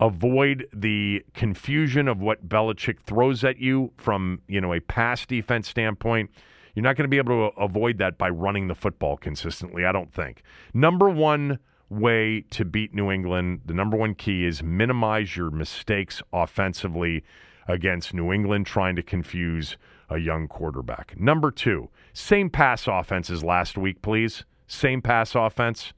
avoid 0.00 0.66
the 0.72 1.24
confusion 1.34 2.08
of 2.08 2.20
what 2.20 2.48
Belichick 2.48 3.00
throws 3.00 3.44
at 3.44 3.58
you 3.58 3.92
from, 3.96 4.40
you 4.46 4.60
know, 4.60 4.72
a 4.72 4.80
pass 4.80 5.24
defense 5.26 5.68
standpoint. 5.68 6.30
You're 6.74 6.82
not 6.82 6.96
going 6.96 7.04
to 7.04 7.08
be 7.08 7.16
able 7.16 7.50
to 7.50 7.58
avoid 7.58 7.98
that 7.98 8.18
by 8.18 8.28
running 8.28 8.68
the 8.68 8.74
football 8.74 9.16
consistently, 9.16 9.86
I 9.86 9.92
don't 9.92 10.12
think. 10.12 10.42
Number 10.74 11.08
one 11.08 11.58
way 11.88 12.44
to 12.50 12.64
beat 12.64 12.92
New 12.94 13.10
England, 13.10 13.62
the 13.64 13.72
number 13.72 13.96
one 13.96 14.14
key 14.14 14.44
is 14.44 14.62
minimize 14.62 15.36
your 15.36 15.50
mistakes 15.50 16.22
offensively 16.32 17.24
against 17.68 18.12
New 18.12 18.32
England 18.32 18.66
trying 18.66 18.96
to 18.96 19.02
confuse 19.02 19.76
a 20.10 20.18
young 20.18 20.46
quarterback. 20.48 21.18
Number 21.18 21.50
two, 21.50 21.88
same 22.12 22.50
pass 22.50 22.86
offense 22.86 23.30
as 23.30 23.42
last 23.42 23.78
week, 23.78 24.02
please. 24.02 24.44
Same 24.68 25.00
pass 25.00 25.34
offense 25.34 25.92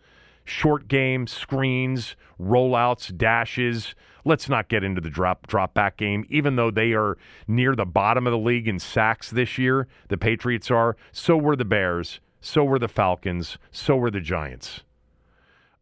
short 0.49 0.88
game, 0.88 1.26
screens, 1.26 2.17
rollouts, 2.40 3.17
dashes. 3.17 3.95
Let's 4.25 4.49
not 4.49 4.69
get 4.69 4.85
into 4.85 5.00
the 5.00 5.11
drop 5.11 5.47
drop 5.47 5.75
back 5.75 5.97
game, 5.97 6.26
even 6.28 6.57
though 6.57 6.71
they 6.71 6.93
are 6.93 7.17
near 7.47 7.75
the 7.75 7.87
bottom 7.87 8.26
of 8.26 8.31
the 8.33 8.38
league 8.38 8.69
in 8.69 8.78
sacks 8.78 9.31
this 9.31 9.59
year. 9.59 9.87
The 10.09 10.19
Patriots 10.19 10.71
are. 10.71 10.97
So 11.12 11.37
were 11.37 11.57
the 11.57 11.64
Bears. 11.64 12.21
So 12.40 12.64
were 12.64 12.78
the 12.78 12.88
Falcons. 12.88 13.59
So 13.71 13.96
were 13.96 14.11
the 14.11 14.20
Giants. 14.20 14.83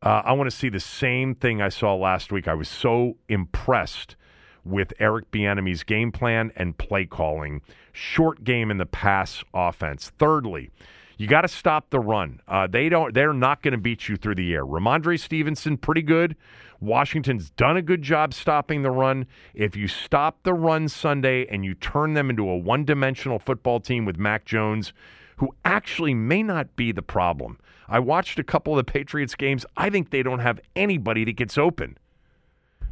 Uh, 0.03 0.23
I 0.25 0.33
want 0.33 0.51
to 0.51 0.57
see 0.57 0.69
the 0.69 0.81
same 0.81 1.35
thing 1.35 1.61
I 1.61 1.69
saw 1.69 1.95
last 1.95 2.31
week. 2.31 2.47
I 2.47 2.55
was 2.55 2.69
so 2.69 3.17
impressed 3.29 4.17
with 4.65 4.93
Eric 4.99 5.31
Bieniemy's 5.31 5.85
game 5.85 6.13
plan 6.13 6.53
and 6.57 6.77
play 6.77 7.07
calling. 7.07 7.63
Short 7.93 8.45
game 8.45 8.71
in 8.71 8.77
the 8.77 8.87
pass 8.87 9.43
offense. 9.55 10.13
Thirdly, 10.19 10.71
you 11.17 11.27
got 11.27 11.43
to 11.43 11.49
stop 11.49 11.91
the 11.91 12.01
run. 12.01 12.41
Uh, 12.47 12.67
they 12.67 12.89
don't. 12.89 13.15
They're 13.15 13.33
not 13.33 13.63
going 13.63 13.73
to 13.73 13.79
beat 13.79 14.09
you 14.09 14.17
through 14.17 14.35
the 14.35 14.53
air. 14.53 14.65
Rhamondre 14.65 15.19
Stevenson, 15.19 15.77
pretty 15.77 16.03
good. 16.03 16.37
Washington's 16.81 17.51
done 17.51 17.77
a 17.77 17.83
good 17.83 18.03
job 18.03 18.35
stopping 18.35 18.83
the 18.83 18.91
run. 18.91 19.27
If 19.55 19.77
you 19.77 19.89
stop 19.89 20.43
the 20.43 20.53
run 20.53 20.89
Sunday 20.89 21.47
and 21.47 21.65
you 21.65 21.75
turn 21.75 22.13
them 22.13 22.29
into 22.29 22.49
a 22.49 22.57
one-dimensional 22.57 23.39
football 23.39 23.81
team 23.81 24.05
with 24.05 24.19
Mac 24.19 24.45
Jones, 24.45 24.93
who 25.37 25.55
actually 25.65 26.13
may 26.13 26.43
not 26.43 26.77
be 26.77 26.93
the 26.93 27.03
problem. 27.03 27.59
I 27.89 27.99
watched 27.99 28.39
a 28.39 28.45
couple 28.45 28.79
of 28.79 28.85
the 28.85 28.93
Patriots 28.93 29.35
games. 29.35 29.65
I 29.77 29.91
think 29.91 30.11
they 30.11 30.23
don't 30.23 30.41
have 30.41 30.61
anybody 30.75 31.25
that 31.25 31.37
gets 31.37 31.57
open. 31.57 31.97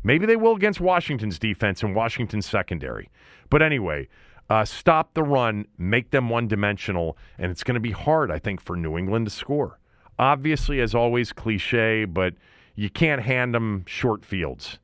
Maybe 0.02 0.26
they 0.26 0.37
will 0.37 0.54
against 0.54 0.80
Washington's 0.80 1.38
defense 1.38 1.82
and 1.82 1.94
Washington's 1.94 2.46
secondary. 2.46 3.10
But 3.50 3.62
anyway, 3.62 4.08
uh, 4.50 4.64
stop 4.64 5.14
the 5.14 5.22
run, 5.22 5.66
make 5.78 6.11
them 6.11 6.28
one 6.28 6.48
dimensional, 6.48 7.16
and 7.38 7.50
it's 7.50 7.64
going 7.64 7.74
to 7.74 7.80
be 7.80 7.92
hard, 7.92 8.30
I 8.30 8.38
think, 8.38 8.61
for 8.61 8.76
New 8.76 8.98
England 8.98 9.26
to 9.26 9.30
score. 9.30 9.78
Obviously, 10.18 10.80
as 10.80 10.94
always, 10.94 11.33
cliche, 11.33 12.04
but 12.04 12.35
you 12.74 12.90
can't 12.90 13.22
hand 13.22 13.54
them 13.54 13.85
short 13.87 14.24
fields. 14.24 14.78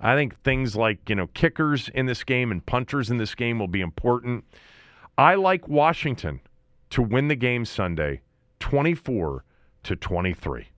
I 0.00 0.16
think 0.16 0.40
things 0.42 0.74
like, 0.74 1.08
you 1.08 1.14
know, 1.14 1.28
kickers 1.28 1.88
in 1.94 2.06
this 2.06 2.24
game 2.24 2.50
and 2.50 2.64
punters 2.64 3.10
in 3.10 3.18
this 3.18 3.34
game 3.34 3.58
will 3.58 3.68
be 3.68 3.80
important. 3.80 4.44
I 5.16 5.36
like 5.36 5.68
Washington 5.68 6.40
to 6.90 7.02
win 7.02 7.28
the 7.28 7.36
game 7.36 7.64
Sunday 7.64 8.22
24 8.60 9.44
to 9.84 9.96
23. 9.96 10.68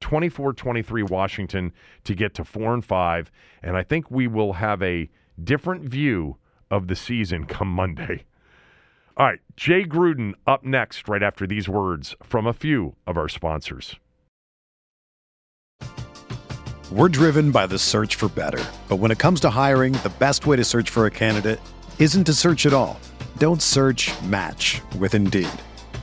24 0.00 0.52
23 0.54 1.02
Washington 1.02 1.72
to 2.04 2.14
get 2.14 2.32
to 2.34 2.42
4 2.42 2.72
and 2.72 2.84
5 2.84 3.30
and 3.62 3.76
I 3.76 3.82
think 3.82 4.10
we 4.10 4.26
will 4.26 4.54
have 4.54 4.82
a 4.82 5.10
different 5.44 5.84
view 5.84 6.38
of 6.70 6.88
the 6.88 6.96
season 6.96 7.44
come 7.46 7.68
Monday. 7.68 8.24
All 9.16 9.26
right, 9.26 9.40
Jay 9.56 9.84
Gruden 9.84 10.32
up 10.46 10.64
next, 10.64 11.08
right 11.08 11.22
after 11.22 11.46
these 11.46 11.68
words 11.68 12.14
from 12.22 12.46
a 12.46 12.52
few 12.52 12.96
of 13.06 13.16
our 13.18 13.28
sponsors. 13.28 13.96
We're 16.90 17.08
driven 17.08 17.52
by 17.52 17.68
the 17.68 17.78
search 17.78 18.16
for 18.16 18.28
better. 18.28 18.64
But 18.88 18.96
when 18.96 19.12
it 19.12 19.18
comes 19.18 19.38
to 19.40 19.50
hiring, 19.50 19.92
the 19.92 20.12
best 20.18 20.46
way 20.46 20.56
to 20.56 20.64
search 20.64 20.90
for 20.90 21.06
a 21.06 21.10
candidate 21.10 21.60
isn't 22.00 22.24
to 22.24 22.34
search 22.34 22.66
at 22.66 22.72
all. 22.72 22.98
Don't 23.38 23.62
search 23.62 24.10
match 24.22 24.80
with 24.98 25.14
Indeed. 25.14 25.48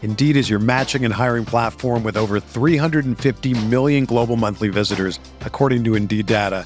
Indeed 0.02 0.38
is 0.38 0.50
your 0.50 0.60
matching 0.60 1.04
and 1.04 1.14
hiring 1.14 1.44
platform 1.44 2.04
with 2.04 2.16
over 2.16 2.40
350 2.40 3.66
million 3.66 4.06
global 4.06 4.38
monthly 4.38 4.70
visitors, 4.70 5.20
according 5.42 5.84
to 5.84 5.96
Indeed 5.96 6.28
data, 6.28 6.66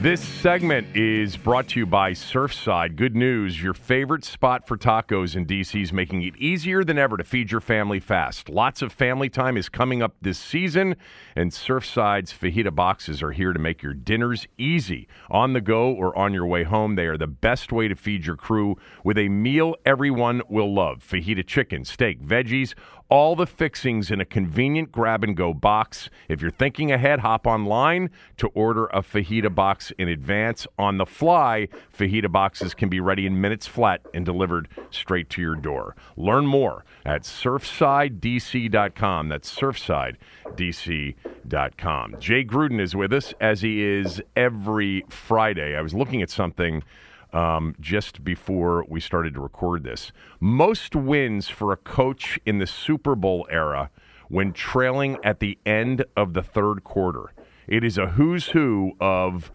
This 0.00 0.20
segment 0.20 0.94
is 0.94 1.36
brought 1.36 1.66
to 1.70 1.80
you 1.80 1.84
by 1.84 2.12
Surfside. 2.12 2.94
Good 2.94 3.16
news 3.16 3.60
your 3.60 3.74
favorite 3.74 4.24
spot 4.24 4.64
for 4.64 4.76
tacos 4.76 5.34
in 5.34 5.44
DC 5.44 5.82
is 5.82 5.92
making 5.92 6.22
it 6.22 6.36
easier 6.36 6.84
than 6.84 6.98
ever 6.98 7.16
to 7.16 7.24
feed 7.24 7.50
your 7.50 7.60
family 7.60 7.98
fast. 7.98 8.48
Lots 8.48 8.80
of 8.80 8.92
family 8.92 9.28
time 9.28 9.56
is 9.56 9.68
coming 9.68 10.00
up 10.00 10.14
this 10.22 10.38
season, 10.38 10.94
and 11.34 11.50
Surfside's 11.50 12.32
fajita 12.32 12.72
boxes 12.72 13.24
are 13.24 13.32
here 13.32 13.52
to 13.52 13.58
make 13.58 13.82
your 13.82 13.92
dinners 13.92 14.46
easy. 14.56 15.08
On 15.30 15.52
the 15.52 15.60
go 15.60 15.92
or 15.92 16.16
on 16.16 16.32
your 16.32 16.46
way 16.46 16.62
home, 16.62 16.94
they 16.94 17.06
are 17.06 17.18
the 17.18 17.26
best 17.26 17.72
way 17.72 17.88
to 17.88 17.96
feed 17.96 18.24
your 18.24 18.36
crew 18.36 18.76
with 19.02 19.18
a 19.18 19.28
meal 19.28 19.74
everyone 19.84 20.42
will 20.48 20.72
love 20.72 21.04
fajita 21.04 21.44
chicken, 21.44 21.84
steak, 21.84 22.22
veggies 22.22 22.72
all 23.08 23.34
the 23.34 23.46
fixings 23.46 24.10
in 24.10 24.20
a 24.20 24.24
convenient 24.24 24.92
grab 24.92 25.24
and 25.24 25.36
go 25.36 25.52
box. 25.54 26.10
If 26.28 26.42
you're 26.42 26.50
thinking 26.50 26.92
ahead, 26.92 27.20
hop 27.20 27.46
online 27.46 28.10
to 28.36 28.48
order 28.48 28.86
a 28.86 29.02
fajita 29.02 29.54
box 29.54 29.92
in 29.98 30.08
advance. 30.08 30.66
On 30.78 30.98
the 30.98 31.06
fly, 31.06 31.68
fajita 31.96 32.30
boxes 32.30 32.74
can 32.74 32.88
be 32.88 32.98
ready 33.00 33.26
in 33.26 33.40
minutes 33.40 33.66
flat 33.66 34.02
and 34.12 34.26
delivered 34.26 34.68
straight 34.90 35.30
to 35.30 35.40
your 35.40 35.56
door. 35.56 35.96
Learn 36.16 36.46
more 36.46 36.84
at 37.04 37.22
surfsidedc.com. 37.22 39.28
That's 39.28 39.54
surfsidedc.com. 39.54 42.16
Jay 42.18 42.44
Gruden 42.44 42.80
is 42.80 42.94
with 42.94 43.12
us 43.12 43.34
as 43.40 43.62
he 43.62 43.82
is 43.82 44.22
every 44.36 45.04
Friday. 45.08 45.76
I 45.76 45.80
was 45.80 45.94
looking 45.94 46.22
at 46.22 46.30
something 46.30 46.84
um, 47.32 47.74
just 47.80 48.24
before 48.24 48.84
we 48.88 49.00
started 49.00 49.34
to 49.34 49.40
record 49.40 49.84
this. 49.84 50.12
Most 50.40 50.96
wins 50.96 51.48
for 51.48 51.72
a 51.72 51.76
coach 51.76 52.38
in 52.46 52.58
the 52.58 52.66
Super 52.66 53.14
Bowl 53.14 53.46
era 53.50 53.90
when 54.28 54.52
trailing 54.52 55.18
at 55.24 55.40
the 55.40 55.58
end 55.64 56.04
of 56.16 56.34
the 56.34 56.42
third 56.42 56.84
quarter. 56.84 57.32
It 57.66 57.84
is 57.84 57.98
a 57.98 58.08
who's 58.08 58.48
who 58.48 58.92
of 59.00 59.50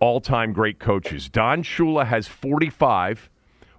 all 0.00 0.20
time 0.20 0.52
great 0.52 0.78
coaches. 0.78 1.28
Don 1.28 1.62
Shula 1.62 2.06
has 2.06 2.28
45 2.28 3.30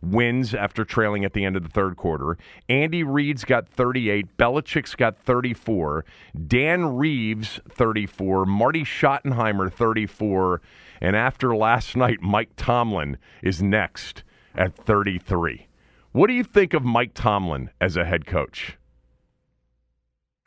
wins 0.05 0.53
after 0.53 0.85
trailing 0.85 1.25
at 1.25 1.33
the 1.33 1.45
end 1.45 1.55
of 1.55 1.63
the 1.63 1.69
third 1.69 1.97
quarter. 1.97 2.37
Andy 2.69 3.03
Reid's 3.03 3.43
got 3.43 3.67
38. 3.67 4.37
Belichick's 4.37 4.95
got 4.95 5.17
34. 5.17 6.05
Dan 6.47 6.95
Reeves, 6.95 7.59
34. 7.69 8.45
Marty 8.45 8.83
Schottenheimer, 8.83 9.71
34. 9.71 10.61
And 11.01 11.15
after 11.15 11.55
last 11.55 11.95
night, 11.95 12.21
Mike 12.21 12.51
Tomlin 12.55 13.17
is 13.41 13.61
next 13.61 14.23
at 14.55 14.75
33. 14.75 15.67
What 16.11 16.27
do 16.27 16.33
you 16.33 16.43
think 16.43 16.73
of 16.73 16.83
Mike 16.83 17.13
Tomlin 17.13 17.69
as 17.81 17.97
a 17.97 18.05
head 18.05 18.25
coach? 18.25 18.77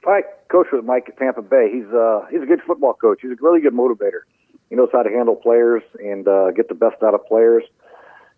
I 0.06 0.22
coach 0.50 0.68
with 0.72 0.84
Mike 0.84 1.04
at 1.08 1.18
Tampa 1.18 1.42
Bay. 1.42 1.68
He's 1.70 1.92
uh, 1.92 2.26
he's 2.30 2.42
a 2.42 2.46
good 2.46 2.60
football 2.66 2.94
coach. 2.94 3.18
He's 3.20 3.32
a 3.32 3.36
really 3.42 3.60
good 3.60 3.74
motivator. 3.74 4.24
He 4.70 4.76
knows 4.76 4.88
how 4.92 5.02
to 5.02 5.10
handle 5.10 5.36
players 5.36 5.82
and 5.98 6.26
uh, 6.26 6.50
get 6.52 6.68
the 6.68 6.74
best 6.74 7.02
out 7.02 7.14
of 7.14 7.26
players. 7.26 7.64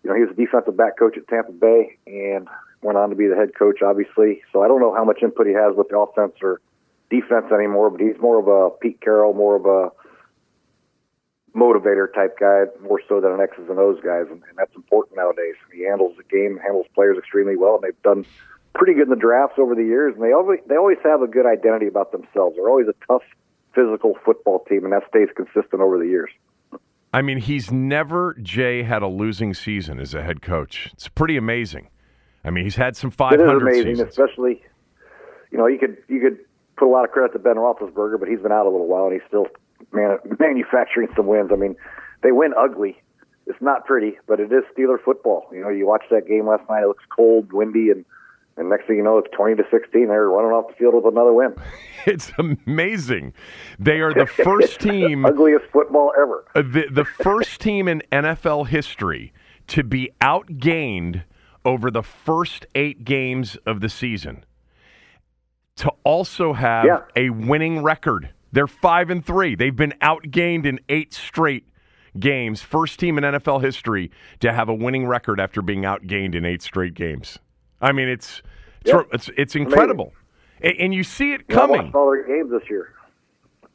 You 0.03 0.09
know, 0.09 0.15
he 0.15 0.21
was 0.21 0.31
a 0.31 0.35
defensive 0.35 0.75
back 0.75 0.97
coach 0.97 1.17
at 1.17 1.27
Tampa 1.27 1.51
Bay 1.51 1.97
and 2.07 2.47
went 2.81 2.97
on 2.97 3.09
to 3.09 3.15
be 3.15 3.27
the 3.27 3.35
head 3.35 3.53
coach, 3.57 3.81
obviously. 3.81 4.41
So 4.51 4.63
I 4.63 4.67
don't 4.67 4.79
know 4.79 4.93
how 4.93 5.03
much 5.03 5.21
input 5.21 5.47
he 5.47 5.53
has 5.53 5.75
with 5.75 5.89
the 5.89 5.97
offense 5.97 6.33
or 6.41 6.59
defense 7.09 7.51
anymore, 7.53 7.89
but 7.89 8.01
he's 8.01 8.17
more 8.19 8.39
of 8.39 8.47
a 8.47 8.75
Pete 8.77 8.99
Carroll, 9.01 9.33
more 9.33 9.55
of 9.55 9.65
a 9.65 9.91
motivator 11.55 12.11
type 12.13 12.39
guy, 12.39 12.63
more 12.81 13.01
so 13.07 13.19
than 13.19 13.31
an 13.31 13.41
X's 13.41 13.69
and 13.69 13.77
O's 13.77 13.99
guy, 14.03 14.19
and, 14.19 14.29
and 14.31 14.57
that's 14.57 14.73
important 14.75 15.17
nowadays. 15.17 15.55
He 15.73 15.83
handles 15.83 16.15
the 16.17 16.23
game, 16.23 16.57
handles 16.57 16.87
players 16.95 17.17
extremely 17.17 17.57
well, 17.57 17.75
and 17.75 17.83
they've 17.83 18.01
done 18.03 18.25
pretty 18.73 18.93
good 18.93 19.03
in 19.03 19.09
the 19.09 19.15
drafts 19.15 19.59
over 19.59 19.75
the 19.75 19.83
years. 19.83 20.15
And 20.15 20.23
they 20.23 20.31
always 20.31 20.59
they 20.67 20.77
always 20.77 20.97
have 21.03 21.21
a 21.21 21.27
good 21.27 21.45
identity 21.45 21.87
about 21.87 22.11
themselves. 22.11 22.55
They're 22.55 22.69
always 22.69 22.87
a 22.87 22.95
tough, 23.05 23.23
physical 23.75 24.17
football 24.25 24.63
team, 24.67 24.83
and 24.85 24.93
that 24.93 25.03
stays 25.09 25.29
consistent 25.35 25.81
over 25.81 25.97
the 25.97 26.07
years. 26.07 26.31
I 27.13 27.21
mean, 27.21 27.39
he's 27.39 27.71
never 27.71 28.35
Jay 28.41 28.83
had 28.83 29.01
a 29.01 29.07
losing 29.07 29.53
season 29.53 29.99
as 29.99 30.13
a 30.13 30.23
head 30.23 30.41
coach. 30.41 30.89
It's 30.93 31.07
pretty 31.09 31.35
amazing. 31.37 31.89
I 32.43 32.49
mean, 32.49 32.63
he's 32.63 32.77
had 32.77 32.95
some 32.95 33.11
500 33.11 33.43
It 33.43 33.55
is 33.55 33.61
amazing, 33.61 33.95
seasons. 33.95 34.09
especially 34.09 34.63
you 35.51 35.57
know 35.57 35.67
you 35.67 35.77
could 35.77 35.97
you 36.07 36.19
could 36.21 36.39
put 36.77 36.87
a 36.87 36.91
lot 36.91 37.03
of 37.05 37.11
credit 37.11 37.33
to 37.33 37.39
Ben 37.39 37.55
Roethlisberger, 37.55 38.19
but 38.19 38.27
he's 38.29 38.39
been 38.39 38.51
out 38.51 38.65
a 38.65 38.69
little 38.69 38.87
while 38.87 39.05
and 39.05 39.13
he's 39.13 39.21
still 39.27 39.47
man, 39.91 40.17
manufacturing 40.39 41.09
some 41.15 41.27
wins. 41.27 41.51
I 41.51 41.55
mean, 41.55 41.75
they 42.23 42.31
win 42.31 42.53
ugly. 42.57 43.01
It's 43.47 43.61
not 43.61 43.85
pretty, 43.85 44.17
but 44.27 44.39
it 44.39 44.51
is 44.51 44.63
Steeler 44.75 45.01
football. 45.03 45.47
You 45.51 45.61
know, 45.61 45.69
you 45.69 45.85
watch 45.85 46.03
that 46.11 46.27
game 46.27 46.47
last 46.47 46.67
night. 46.69 46.83
It 46.83 46.87
looks 46.87 47.03
cold, 47.13 47.51
windy, 47.51 47.89
and 47.89 48.05
and 48.57 48.69
next 48.69 48.87
thing 48.87 48.97
you 48.97 49.03
know, 49.03 49.17
it's 49.17 49.29
twenty 49.35 49.55
to 49.55 49.63
sixteen. 49.71 50.07
They're 50.09 50.27
running 50.29 50.51
off 50.51 50.67
the 50.69 50.73
field 50.75 50.93
with 50.95 51.05
another 51.05 51.33
win. 51.33 51.55
It's 52.07 52.31
amazing. 52.39 53.31
They 53.77 53.99
are 53.99 54.11
the 54.11 54.25
first 54.43 54.79
team, 54.79 55.23
ugliest 55.23 55.65
football 55.71 56.11
ever. 56.19 56.45
uh, 56.55 56.63
the, 56.63 56.85
the 56.91 57.05
first 57.05 57.61
team 57.61 57.87
in 57.87 58.01
NFL 58.11 58.69
history 58.69 59.31
to 59.67 59.83
be 59.83 60.09
outgained 60.19 61.23
over 61.63 61.91
the 61.91 62.01
first 62.01 62.65
eight 62.73 63.05
games 63.05 63.55
of 63.67 63.81
the 63.81 63.87
season. 63.89 64.43
To 65.77 65.91
also 66.03 66.53
have 66.53 66.85
Yeah. 66.85 67.01
a 67.15 67.29
winning 67.29 67.83
record. 67.83 68.29
They're 68.51 68.65
five 68.65 69.11
and 69.11 69.23
three. 69.23 69.53
They've 69.55 69.75
been 69.75 69.93
outgained 70.01 70.65
in 70.65 70.79
eight 70.89 71.13
straight 71.13 71.67
games. 72.19 72.63
First 72.63 72.99
team 72.99 73.17
in 73.19 73.23
NFL 73.23 73.61
history 73.61 74.09
to 74.39 74.51
have 74.51 74.69
a 74.69 74.73
winning 74.73 75.05
record 75.05 75.39
after 75.39 75.61
being 75.61 75.83
outgained 75.83 76.33
in 76.33 76.45
eight 76.45 76.63
straight 76.63 76.95
games. 76.95 77.37
I 77.81 77.91
mean, 77.91 78.07
it's 78.07 78.41
it's 78.81 78.91
Yeah. 78.91 79.01
it's, 79.13 79.29
it's 79.37 79.55
incredible, 79.55 80.13
and, 80.61 80.73
and 80.79 80.93
you 80.93 81.03
see 81.03 81.33
it 81.33 81.41
You 81.49 81.55
know, 81.55 81.61
I 81.63 81.67
coming. 81.67 81.81
watched 81.83 81.95
all 81.95 82.11
their 82.11 82.27
games 82.27 82.51
this 82.51 82.69
year. 82.69 82.93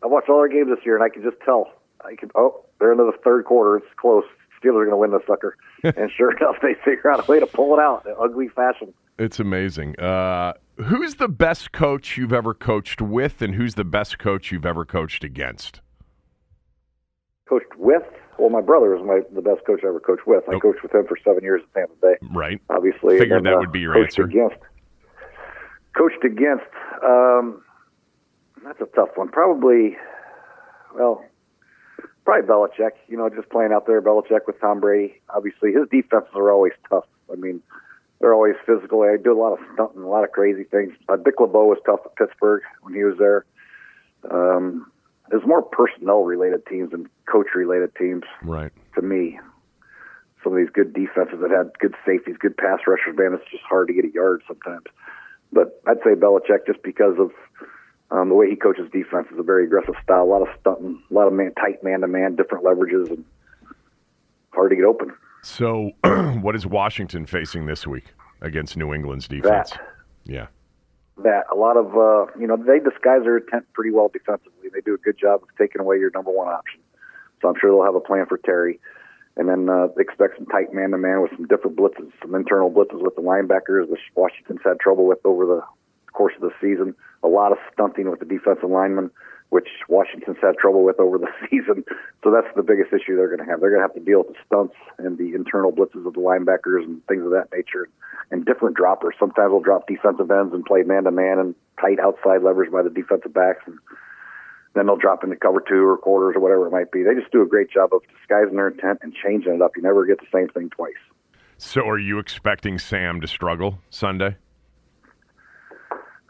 I 0.03 0.07
watched 0.07 0.29
all 0.29 0.39
their 0.39 0.49
games 0.49 0.69
this 0.75 0.85
year, 0.85 0.95
and 0.95 1.03
I 1.05 1.09
could 1.09 1.23
just 1.23 1.37
tell. 1.45 1.71
I 2.05 2.15
could. 2.15 2.31
Oh, 2.35 2.65
they're 2.79 2.93
into 2.93 3.05
the 3.05 3.17
third 3.25 3.45
quarter. 3.45 3.77
It's 3.79 3.87
close. 3.97 4.25
Steelers 4.63 4.83
are 4.83 4.87
going 4.87 4.91
to 4.91 4.97
win 4.97 5.11
this 5.11 5.23
sucker. 5.27 5.57
and 5.83 6.11
sure 6.17 6.35
enough, 6.37 6.57
they 6.63 6.75
figure 6.85 7.11
out 7.11 7.27
a 7.27 7.31
way 7.31 7.41
to 7.41 7.47
pull 7.47 7.75
it 7.75 7.81
out 7.81 8.05
in 8.07 8.15
ugly 8.19 8.49
fashion. 8.49 8.93
It's 9.19 9.41
amazing. 9.41 9.99
Uh, 9.99 10.53
who's 10.77 11.15
the 11.17 11.29
best 11.29 11.73
coach 11.73 12.17
you've 12.17 12.33
ever 12.33 12.53
coached 12.55 13.01
with, 13.01 13.41
and 13.43 13.55
who's 13.55 13.75
the 13.75 13.85
best 13.85 14.19
coach 14.19 14.53
you've 14.53 14.67
ever 14.67 14.85
coached 14.85 15.25
against? 15.25 15.81
Coached 17.49 17.75
with. 17.77 18.03
Well, 18.39 18.51
my 18.51 18.61
brother 18.61 18.91
was 18.95 19.05
my 19.07 19.21
the 19.35 19.41
best 19.43 19.65
coach 19.67 19.81
I 19.85 19.89
ever 19.89 20.01
coached 20.01 20.27
with. 20.27 20.45
I 20.49 20.55
Oh. 20.55 20.61
coached 20.61 20.83
with 20.83 20.95
him 20.95 21.07
for 21.07 21.17
seven 21.25 21.43
years 21.43 21.63
at 21.63 21.75
Tampa 21.75 21.95
Bay. 22.03 22.17
Right. 22.35 22.61
Obviously, 22.71 23.19
Figured 23.19 23.39
and 23.39 23.47
that 23.47 23.51
then, 23.51 23.59
would 23.61 23.73
be 23.73 23.81
your 23.81 23.95
coached 23.95 24.19
answer. 24.19 24.25
Against. 24.25 24.57
Coached 25.97 26.25
against. 26.25 26.65
Um, 27.03 27.63
that's 28.65 28.81
a 28.81 28.87
tough 28.95 29.11
one. 29.17 29.29
Probably. 29.29 29.97
Well, 30.95 31.25
probably 32.25 32.47
Belichick. 32.49 32.93
You 33.09 33.17
know, 33.17 33.29
just 33.31 33.49
playing 33.49 33.73
out 33.73 33.87
there, 33.87 34.03
Belichick 34.03 34.47
with 34.47 34.61
Tom 34.61 34.81
Brady. 34.81 35.21
Obviously, 35.35 35.73
his 35.73 35.89
defenses 35.91 36.31
are 36.35 36.51
always 36.51 36.73
tough. 36.91 37.05
I 37.33 37.37
mean, 37.37 37.63
they're 38.21 38.35
always 38.35 38.55
physical. 38.67 39.01
They 39.01 39.17
do 39.23 39.33
a 39.33 39.41
lot 39.41 39.55
of 39.55 39.59
stunting, 39.75 40.03
a 40.03 40.09
lot 40.09 40.25
of 40.25 40.33
crazy 40.33 40.65
things. 40.65 40.93
Uh, 41.09 41.17
Dick 41.17 41.35
LeBeau 41.41 41.65
was 41.67 41.79
tough 41.87 42.01
at 42.05 42.15
Pittsburgh 42.17 42.63
when 42.83 42.93
he 42.95 43.05
was 43.05 43.17
there. 43.19 43.45
Um, 44.31 44.91
there's 45.31 45.47
more 45.47 45.63
personnel 45.63 46.23
related 46.23 46.65
teams 46.67 46.91
than 46.91 47.09
coach 47.31 47.49
related 47.55 47.95
teams 47.97 48.23
Right. 48.43 48.73
to 48.95 49.03
me. 49.03 49.39
Some 50.45 50.53
of 50.53 50.59
these 50.59 50.71
good 50.73 50.93
defenses 50.95 51.41
that 51.41 51.51
had 51.51 51.77
good 51.81 51.95
safeties, 52.07 52.37
good 52.39 52.57
pass 52.57 52.81
rushers, 52.87 53.17
man, 53.17 53.35
it's 53.35 53.51
just 53.51 53.65
hard 53.65 53.89
to 53.89 53.95
get 53.95 54.05
a 54.05 54.13
yard 54.13 54.43
sometimes. 54.47 54.85
But 55.53 55.81
I'd 55.87 55.99
say 56.05 56.15
Belichick 56.15 56.67
just 56.67 56.83
because 56.83 57.19
of 57.19 57.31
Um, 58.09 58.29
the 58.29 58.37
way 58.37 58.49
he 58.49 58.55
coaches 58.55 58.89
defense 58.93 59.27
is 59.33 59.39
a 59.41 59.43
very 59.43 59.65
aggressive 59.65 59.97
style. 60.01 60.23
A 60.23 60.31
lot 60.31 60.41
of 60.41 60.47
stunting, 60.61 61.03
a 61.11 61.13
lot 61.15 61.27
of 61.27 61.33
man, 61.33 61.53
tight 61.55 61.83
man 61.83 62.03
to 62.03 62.07
man, 62.07 62.37
different 62.37 62.65
leverages, 62.65 63.11
and 63.11 63.25
hard 64.53 64.71
to 64.71 64.77
get 64.77 64.85
open. 64.85 65.13
So, 65.43 65.91
what 66.41 66.55
is 66.55 66.67
Washington 66.67 67.27
facing 67.27 67.67
this 67.67 67.85
week 67.85 68.15
against 68.41 68.77
New 68.77 68.95
England's 68.95 69.27
defense? 69.27 69.71
That. 69.71 69.81
Yeah. 70.25 70.47
That 71.25 71.47
a 71.51 71.57
lot 71.57 71.77
of 71.77 71.97
uh, 71.97 72.31
you 72.39 72.47
know 72.47 72.57
they 72.57 72.79
disguise 72.79 73.23
their 73.25 73.39
intent 73.39 73.65
pretty 73.73 73.91
well 73.91 74.09
defensively. 74.13 74.53
They 74.73 74.81
do 74.81 74.95
a 74.95 74.99
good 74.99 75.19
job 75.19 75.43
of 75.43 75.49
taking 75.59 75.81
away 75.81 75.99
your 75.99 76.11
number 76.11 76.31
one 76.31 76.49
option. 76.49 76.81
So 77.41 77.49
I'm 77.49 77.55
sure 77.61 77.71
they'll 77.71 77.85
have 77.85 77.95
a 77.95 78.01
plan 78.01 78.27
for 78.27 78.39
Terry, 78.39 78.81
and 79.37 79.49
then 79.49 79.69
uh, 79.69 79.89
expect 79.99 80.37
some 80.37 80.47
tight 80.47 80.73
man 80.73 80.91
to 80.91 80.99
man 80.99 81.23
with 81.23 81.33
some 81.37 81.47
different 81.47 81.77
blitzes, 81.77 82.11
some 82.23 82.35
internal 82.35 82.71
blitzes 82.71 83.03
with 83.03 83.15
the 83.15 83.23
linebackers, 83.23 83.89
which 83.89 84.01
Washington's 84.15 84.61
had 84.65 84.81
trouble 84.81 85.07
with 85.07 85.19
over 85.25 85.47
the 85.47 85.63
course 86.13 86.35
of 86.37 86.43
the 86.43 86.53
season. 86.61 86.95
A 87.23 87.29
lot 87.29 87.53
of 87.53 87.59
stunting 87.73 88.11
with 88.11 88.21
the 88.21 88.27
defensive 88.27 88.71
linemen 88.71 89.11
which 89.51 89.69
Washington's 89.89 90.39
had 90.43 90.57
trouble 90.59 90.85
with 90.85 90.99
over 90.99 91.19
the 91.19 91.29
season. 91.51 91.85
So 92.25 92.31
that's 92.31 92.53
the 92.57 92.63
biggest 92.63 92.93
issue 92.93 93.17
they're 93.17 93.29
going 93.29 93.45
to 93.45 93.51
have. 93.51 93.61
They're 93.61 93.71
going 93.71 93.83
to 93.83 93.87
have 93.87 93.95
to 93.95 94.01
deal 94.01 94.19
with 94.19 94.29
the 94.29 94.41
stunts 94.47 94.75
and 94.99 95.19
the 95.19 95.35
internal 95.35 95.73
blitzes 95.73 96.07
of 96.07 96.15
the 96.15 96.21
linebackers 96.21 96.85
and 96.85 97.05
things 97.07 97.25
of 97.25 97.31
that 97.31 97.49
nature, 97.53 97.89
and 98.31 98.45
different 98.45 98.77
droppers. 98.77 99.15
Sometimes 99.19 99.51
they'll 99.51 99.61
drop 99.61 99.87
defensive 99.87 100.31
ends 100.31 100.53
and 100.53 100.65
play 100.65 100.83
man 100.83 101.05
to 101.05 101.11
man 101.11 101.39
and 101.39 101.55
tight 101.81 102.01
outside 102.01 102.43
leverage 102.43 102.73
by 102.73 102.83
the 102.83 102.91
defensive 102.91 103.33
backs, 103.33 103.63
and 103.67 103.79
then 104.77 104.87
they'll 104.87 104.97
drop 104.97 105.25
into 105.25 105.37
cover 105.37 105.63
two 105.67 105.87
or 105.87 105.97
quarters 105.97 106.37
or 106.37 106.41
whatever 106.41 106.67
it 106.67 106.71
might 106.71 106.93
be. 106.93 107.03
They 107.03 107.15
just 107.15 107.33
do 107.33 107.43
a 107.43 107.47
great 107.47 107.71
job 107.71 107.91
of 107.93 108.03
disguising 108.19 108.57
their 108.57 108.69
intent 108.69 108.99
and 109.03 109.15
changing 109.15 109.55
it 109.55 109.63
up. 109.63 109.73
You 109.77 109.83
never 109.83 110.05
get 110.05 110.19
the 110.21 110.27
same 110.33 110.49
thing 110.49 110.71
twice. 110.71 110.93
So, 111.59 111.89
are 111.89 111.99
you 111.99 112.19
expecting 112.19 112.79
Sam 112.79 113.21
to 113.23 113.27
struggle 113.27 113.79
Sunday? 113.89 114.37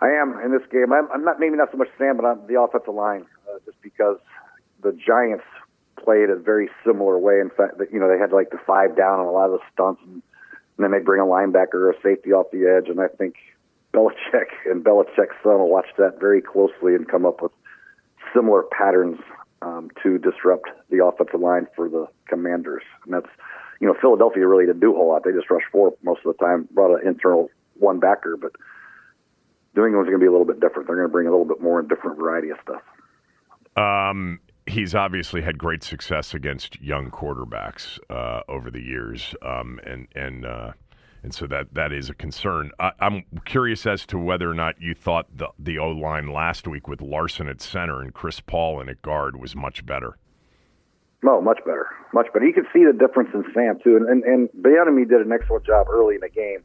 I 0.00 0.08
am 0.08 0.38
in 0.44 0.52
this 0.52 0.62
game. 0.70 0.92
I'm, 0.92 1.10
I'm 1.10 1.24
not 1.24 1.40
maybe 1.40 1.56
not 1.56 1.70
so 1.72 1.78
much 1.78 1.88
Sam, 1.98 2.16
but 2.16 2.24
on 2.24 2.46
the 2.46 2.60
offensive 2.60 2.94
line, 2.94 3.26
uh, 3.48 3.58
just 3.64 3.80
because 3.82 4.18
the 4.82 4.92
Giants 4.92 5.44
played 6.02 6.30
a 6.30 6.36
very 6.36 6.68
similar 6.84 7.18
way. 7.18 7.40
In 7.40 7.50
fact, 7.50 7.78
that 7.78 7.92
you 7.92 7.98
know 7.98 8.08
they 8.08 8.18
had 8.18 8.30
like 8.30 8.50
the 8.50 8.60
five 8.64 8.96
down 8.96 9.18
on 9.18 9.26
a 9.26 9.32
lot 9.32 9.50
of 9.50 9.58
the 9.58 9.64
stunts, 9.72 10.00
and, 10.04 10.22
and 10.76 10.84
then 10.84 10.92
they 10.92 11.00
bring 11.00 11.20
a 11.20 11.24
linebacker 11.24 11.74
or 11.74 11.90
a 11.90 12.00
safety 12.02 12.30
off 12.32 12.46
the 12.52 12.70
edge. 12.70 12.88
And 12.88 13.00
I 13.00 13.08
think 13.08 13.34
Belichick 13.92 14.54
and 14.70 14.84
Belichick's 14.84 15.34
son 15.42 15.58
will 15.58 15.70
watch 15.70 15.88
that 15.98 16.20
very 16.20 16.42
closely 16.42 16.94
and 16.94 17.08
come 17.08 17.26
up 17.26 17.42
with 17.42 17.52
similar 18.36 18.64
patterns 18.64 19.18
um, 19.62 19.90
to 20.02 20.18
disrupt 20.18 20.68
the 20.90 21.04
offensive 21.04 21.40
line 21.40 21.66
for 21.74 21.88
the 21.88 22.06
Commanders. 22.28 22.82
And 23.04 23.14
that's 23.14 23.30
you 23.80 23.86
know 23.86 23.94
Philadelphia 24.00 24.46
really 24.46 24.66
didn't 24.66 24.80
do 24.80 24.92
a 24.92 24.96
whole 24.96 25.08
lot. 25.08 25.24
They 25.24 25.32
just 25.32 25.50
rushed 25.50 25.66
four 25.72 25.94
most 26.02 26.20
of 26.24 26.36
the 26.36 26.44
time, 26.44 26.68
brought 26.70 27.00
an 27.00 27.06
internal 27.06 27.48
one 27.78 27.98
backer, 27.98 28.36
but 28.36 28.52
New 29.74 29.84
England's 29.84 30.08
going 30.08 30.20
to 30.20 30.24
be 30.24 30.28
a 30.28 30.30
little 30.30 30.46
bit 30.46 30.60
different. 30.60 30.86
They're 30.86 30.96
going 30.96 31.08
to 31.08 31.12
bring 31.12 31.26
a 31.26 31.30
little 31.30 31.44
bit 31.44 31.60
more 31.60 31.78
and 31.78 31.88
different 31.88 32.18
variety 32.18 32.50
of 32.50 32.58
stuff. 32.62 32.82
Um, 33.76 34.40
he's 34.66 34.94
obviously 34.94 35.42
had 35.42 35.58
great 35.58 35.82
success 35.82 36.32
against 36.32 36.80
young 36.80 37.10
quarterbacks 37.10 37.98
uh, 38.08 38.40
over 38.48 38.70
the 38.70 38.80
years, 38.80 39.34
um, 39.42 39.80
and 39.84 40.08
and 40.14 40.46
uh, 40.46 40.72
and 41.26 41.34
so 41.34 41.44
that 41.48 41.74
that 41.74 41.92
is 41.92 42.08
a 42.08 42.14
concern. 42.14 42.70
I, 42.78 42.92
am 43.00 43.24
curious 43.44 43.84
as 43.84 44.06
to 44.06 44.16
whether 44.18 44.48
or 44.48 44.54
not 44.54 44.80
you 44.80 44.94
thought 44.94 45.26
the 45.36 45.48
the 45.58 45.76
O 45.76 45.88
line 45.88 46.32
last 46.32 46.68
week 46.68 46.86
with 46.86 47.02
Larson 47.02 47.48
at 47.48 47.60
center 47.60 48.00
and 48.00 48.14
Chris 48.14 48.38
Paul 48.38 48.80
in 48.80 48.88
at 48.88 49.02
guard 49.02 49.34
was 49.34 49.56
much 49.56 49.84
better. 49.84 50.18
No, 51.24 51.40
much 51.40 51.58
better, 51.66 51.88
much 52.14 52.32
better. 52.32 52.46
You 52.46 52.52
can 52.52 52.68
see 52.72 52.84
the 52.84 52.92
difference 52.92 53.30
in 53.34 53.44
Sam 53.52 53.80
too, 53.82 53.96
and 53.96 54.08
and, 54.08 54.22
and 54.22 54.48
did 54.62 55.20
an 55.20 55.32
excellent 55.32 55.66
job 55.66 55.88
early 55.90 56.14
in 56.14 56.20
the 56.20 56.28
game 56.28 56.62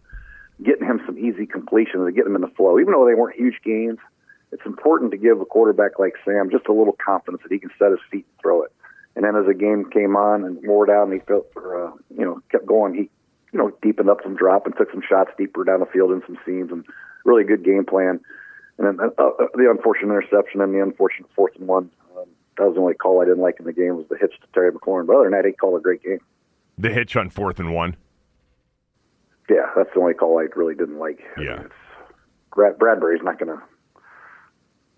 getting 0.63 0.85
him 0.85 1.01
some 1.07 1.17
easy 1.17 1.47
completions 1.47 2.05
and 2.05 2.15
getting 2.15 2.29
him 2.29 2.35
in 2.35 2.41
the 2.41 2.55
flow. 2.55 2.79
Even 2.79 2.93
though 2.93 3.07
they 3.07 3.15
weren't 3.15 3.35
huge 3.35 3.57
gains, 3.65 3.97
it's 4.51 4.65
important 4.67 5.09
to 5.09 5.17
give 5.17 5.41
a 5.41 5.45
quarterback 5.45 5.97
like 5.97 6.13
Sam 6.23 6.51
just 6.51 6.67
a 6.67 6.73
little 6.73 6.95
confidence 7.03 7.41
that 7.41 7.51
he 7.51 7.57
can 7.57 7.71
set 7.79 7.89
his 7.89 7.99
feet 8.11 8.27
and 8.29 8.41
throw 8.41 8.61
it. 8.61 8.71
And 9.15 9.25
then 9.25 9.35
as 9.35 9.47
the 9.47 9.55
game 9.55 9.89
came 9.89 10.15
on 10.15 10.43
and 10.45 10.59
wore 10.67 10.85
down, 10.85 11.11
he 11.11 11.17
felt 11.17 11.51
for 11.51 11.87
uh, 11.87 11.91
you 12.15 12.25
know 12.25 12.41
kept 12.51 12.67
going. 12.67 12.93
He 12.93 13.09
you 13.51 13.59
know 13.59 13.71
deepened 13.81 14.09
up 14.09 14.19
some 14.23 14.35
drop 14.35 14.65
and 14.65 14.75
took 14.75 14.91
some 14.91 15.01
shots 15.07 15.31
deeper 15.37 15.63
down 15.63 15.79
the 15.79 15.85
field 15.85 16.11
in 16.11 16.21
some 16.25 16.37
seams 16.45 16.71
and 16.71 16.85
really 17.25 17.43
good 17.43 17.63
game 17.63 17.85
plan. 17.85 18.19
And 18.77 18.87
then 18.87 18.99
uh, 18.99 19.21
uh, 19.21 19.47
the 19.53 19.69
unfortunate 19.69 20.13
interception 20.13 20.61
and 20.61 20.73
the 20.73 20.81
unfortunate 20.81 21.29
fourth 21.35 21.55
and 21.55 21.67
one. 21.67 21.89
Um, 22.17 22.25
that 22.57 22.65
was 22.65 22.75
the 22.75 22.81
only 22.81 22.93
call 22.93 23.21
I 23.21 23.25
didn't 23.25 23.41
like 23.41 23.59
in 23.59 23.65
the 23.65 23.73
game 23.73 23.97
was 23.97 24.07
the 24.09 24.17
hitch 24.17 24.33
to 24.41 24.47
Terry 24.53 24.71
McLaurin. 24.71 25.07
But 25.07 25.15
other 25.15 25.25
than 25.25 25.33
that, 25.33 25.45
he 25.45 25.51
called 25.51 25.79
a 25.79 25.83
great 25.83 26.03
game. 26.03 26.19
The 26.77 26.89
hitch 26.89 27.15
on 27.15 27.29
fourth 27.29 27.59
and 27.59 27.73
one 27.73 27.95
yeah, 29.51 29.69
that's 29.75 29.89
the 29.93 29.99
only 29.99 30.13
call 30.13 30.39
I 30.39 30.47
really 30.55 30.75
didn't 30.75 30.97
like. 30.97 31.19
Yeah. 31.37 31.53
I 31.53 31.57
mean, 31.59 31.69
Brad, 32.55 32.77
Bradberry's 32.77 33.23
not 33.23 33.37
going 33.37 33.57
to 33.57 33.61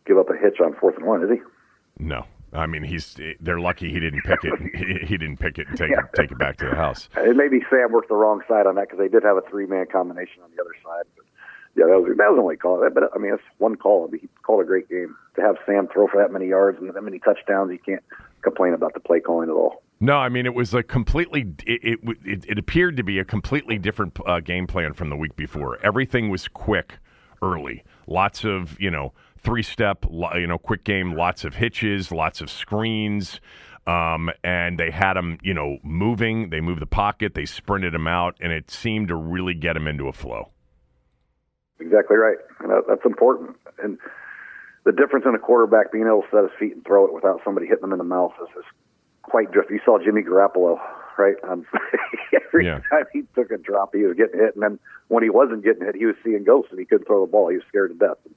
give 0.05 0.17
up 0.17 0.29
a 0.29 0.37
hitch 0.37 0.59
on 0.59 0.75
fourth 0.75 0.95
and 0.97 1.05
one, 1.05 1.23
is 1.23 1.29
he? 1.31 1.39
No. 1.97 2.25
I 2.53 2.67
mean, 2.67 2.83
he's 2.83 3.17
they're 3.39 3.59
lucky 3.59 3.91
he 3.91 3.99
didn't 3.99 4.23
pick 4.23 4.39
it. 4.43 4.53
he, 4.75 5.05
he 5.05 5.17
didn't 5.17 5.37
pick 5.37 5.57
it 5.57 5.67
and 5.67 5.77
take 5.77 5.89
yeah. 5.89 5.99
it 5.99 6.05
take 6.15 6.31
it 6.31 6.37
back 6.37 6.57
to 6.57 6.69
the 6.69 6.75
house. 6.75 7.09
It 7.17 7.35
maybe 7.35 7.61
Sam 7.69 7.91
worked 7.91 8.09
the 8.09 8.15
wrong 8.15 8.41
side 8.47 8.67
on 8.67 8.75
that 8.75 8.89
because 8.89 8.99
they 8.99 9.07
did 9.07 9.23
have 9.23 9.37
a 9.37 9.41
three 9.49 9.65
man 9.65 9.85
combination 9.91 10.43
on 10.43 10.51
the 10.55 10.61
other 10.61 10.75
side. 10.83 11.05
But 11.15 11.25
yeah, 11.75 11.85
that 11.87 11.99
was 11.99 12.17
that 12.17 12.29
was 12.29 12.37
the 12.37 12.41
only 12.41 12.57
call. 12.57 12.87
But 12.93 13.03
I 13.15 13.17
mean, 13.17 13.33
it's 13.33 13.43
one 13.57 13.75
call. 13.75 14.09
He 14.11 14.27
called 14.43 14.61
a 14.61 14.65
great 14.65 14.89
game 14.89 15.15
to 15.35 15.41
have 15.41 15.55
Sam 15.65 15.87
throw 15.87 16.07
for 16.07 16.21
that 16.21 16.31
many 16.31 16.47
yards 16.47 16.77
and 16.79 16.93
that 16.93 17.01
many 17.01 17.19
touchdowns. 17.19 17.71
You 17.71 17.79
can't 17.79 18.03
complain 18.41 18.73
about 18.73 18.93
the 18.93 18.99
play 18.99 19.19
calling 19.19 19.49
at 19.49 19.53
all. 19.53 19.81
No, 19.99 20.17
I 20.17 20.29
mean 20.29 20.45
it 20.45 20.53
was 20.53 20.73
a 20.73 20.83
completely. 20.83 21.53
It 21.65 21.99
it, 22.25 22.45
it 22.47 22.59
appeared 22.59 22.97
to 22.97 23.03
be 23.03 23.19
a 23.19 23.25
completely 23.25 23.77
different 23.79 24.17
uh, 24.25 24.41
game 24.41 24.67
plan 24.67 24.93
from 24.93 25.09
the 25.09 25.15
week 25.15 25.35
before. 25.35 25.79
Everything 25.83 26.29
was 26.29 26.47
quick, 26.47 26.99
early. 27.41 27.83
Lots 28.05 28.43
of 28.43 28.79
you 28.79 28.91
know 28.91 29.13
three 29.43 29.63
step, 29.63 30.05
you 30.35 30.47
know, 30.47 30.57
quick 30.57 30.83
game. 30.83 31.15
Lots 31.15 31.43
of 31.43 31.55
hitches, 31.55 32.11
lots 32.11 32.41
of 32.41 32.49
screens, 32.49 33.39
um, 33.85 34.29
and 34.43 34.79
they 34.79 34.91
had 34.91 35.13
them 35.13 35.37
you 35.43 35.53
know 35.53 35.77
moving. 35.83 36.49
They 36.49 36.61
moved 36.61 36.81
the 36.81 36.87
pocket. 36.87 37.33
They 37.35 37.45
sprinted 37.45 37.93
them 37.93 38.07
out, 38.07 38.37
and 38.39 38.51
it 38.51 38.71
seemed 38.71 39.09
to 39.09 39.15
really 39.15 39.53
get 39.53 39.73
them 39.73 39.87
into 39.87 40.07
a 40.07 40.13
flow. 40.13 40.49
Exactly 41.79 42.15
right. 42.15 42.37
that's 42.87 43.05
important. 43.05 43.57
And 43.83 43.97
the 44.85 44.91
difference 44.91 45.25
in 45.27 45.35
a 45.35 45.39
quarterback 45.39 45.91
being 45.91 46.07
able 46.07 46.21
to 46.21 46.27
set 46.31 46.43
his 46.43 46.51
feet 46.59 46.75
and 46.75 46.85
throw 46.85 47.05
it 47.05 47.13
without 47.13 47.41
somebody 47.43 47.67
hitting 47.67 47.81
them 47.81 47.91
in 47.91 47.97
the 47.97 48.05
mouth 48.05 48.31
is, 48.41 48.49
is 48.57 48.65
quite 49.21 49.51
drift. 49.51 49.69
You 49.69 49.79
saw 49.83 49.97
Jimmy 49.97 50.21
Garoppolo, 50.21 50.77
right? 51.17 51.35
Um, 51.49 51.65
every 52.47 52.65
yeah. 52.65 52.79
time 52.89 53.05
he 53.11 53.23
took 53.35 53.51
a 53.51 53.57
drop, 53.57 53.93
he 53.93 54.03
was 54.03 54.15
getting 54.15 54.39
hit, 54.39 54.55
and 54.55 54.63
then 54.63 54.79
when 55.07 55.23
he 55.23 55.29
wasn't 55.29 55.63
getting 55.63 55.85
hit, 55.85 55.95
he 55.95 56.05
was 56.05 56.15
seeing 56.23 56.43
ghosts 56.43 56.71
and 56.71 56.79
he 56.79 56.85
couldn't 56.85 57.05
throw 57.05 57.25
the 57.25 57.31
ball. 57.31 57.49
He 57.49 57.55
was 57.55 57.65
scared 57.67 57.91
to 57.91 57.97
death. 57.97 58.17
And 58.25 58.35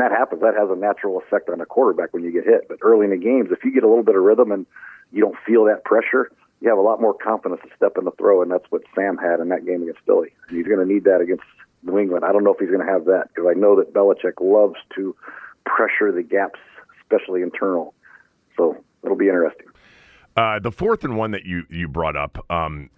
that 0.00 0.12
happens. 0.12 0.42
That 0.42 0.54
has 0.54 0.68
a 0.70 0.76
natural 0.76 1.18
effect 1.18 1.48
on 1.48 1.60
a 1.60 1.66
quarterback 1.66 2.12
when 2.12 2.22
you 2.22 2.32
get 2.32 2.44
hit. 2.44 2.68
But 2.68 2.78
early 2.82 3.04
in 3.04 3.10
the 3.10 3.16
games, 3.16 3.48
if 3.50 3.64
you 3.64 3.72
get 3.72 3.84
a 3.84 3.88
little 3.88 4.04
bit 4.04 4.16
of 4.16 4.22
rhythm 4.22 4.52
and 4.52 4.66
you 5.12 5.22
don't 5.22 5.36
feel 5.46 5.64
that 5.64 5.84
pressure, 5.84 6.30
you 6.60 6.68
have 6.68 6.78
a 6.78 6.82
lot 6.82 7.00
more 7.00 7.14
confidence 7.14 7.60
to 7.62 7.70
step 7.76 7.96
in 7.96 8.04
the 8.04 8.10
throw, 8.12 8.42
and 8.42 8.50
that's 8.50 8.64
what 8.70 8.82
Sam 8.94 9.16
had 9.16 9.40
in 9.40 9.48
that 9.48 9.64
game 9.64 9.82
against 9.82 10.00
Philly. 10.04 10.34
And 10.48 10.56
he's 10.56 10.66
going 10.66 10.80
to 10.80 10.92
need 10.92 11.04
that 11.04 11.20
against 11.20 11.44
New 11.82 11.98
England. 11.98 12.24
I 12.24 12.32
don't 12.32 12.44
know 12.44 12.52
if 12.52 12.58
he's 12.58 12.70
going 12.70 12.84
to 12.84 12.92
have 12.92 13.04
that 13.06 13.28
because 13.28 13.48
I 13.48 13.58
know 13.58 13.76
that 13.76 13.94
Belichick 13.94 14.40
loves 14.40 14.76
to 14.96 15.14
pressure 15.64 16.12
the 16.12 16.22
gaps, 16.22 16.58
especially 17.00 17.42
internal. 17.42 17.94
So 18.56 18.76
it'll 19.04 19.16
be 19.16 19.28
interesting. 19.28 19.66
Uh, 20.36 20.58
the 20.58 20.72
fourth 20.72 21.04
and 21.04 21.16
one 21.16 21.32
that 21.32 21.44
you 21.44 21.64
you 21.68 21.88
brought 21.88 22.16
up, 22.16 22.44
um, 22.50 22.90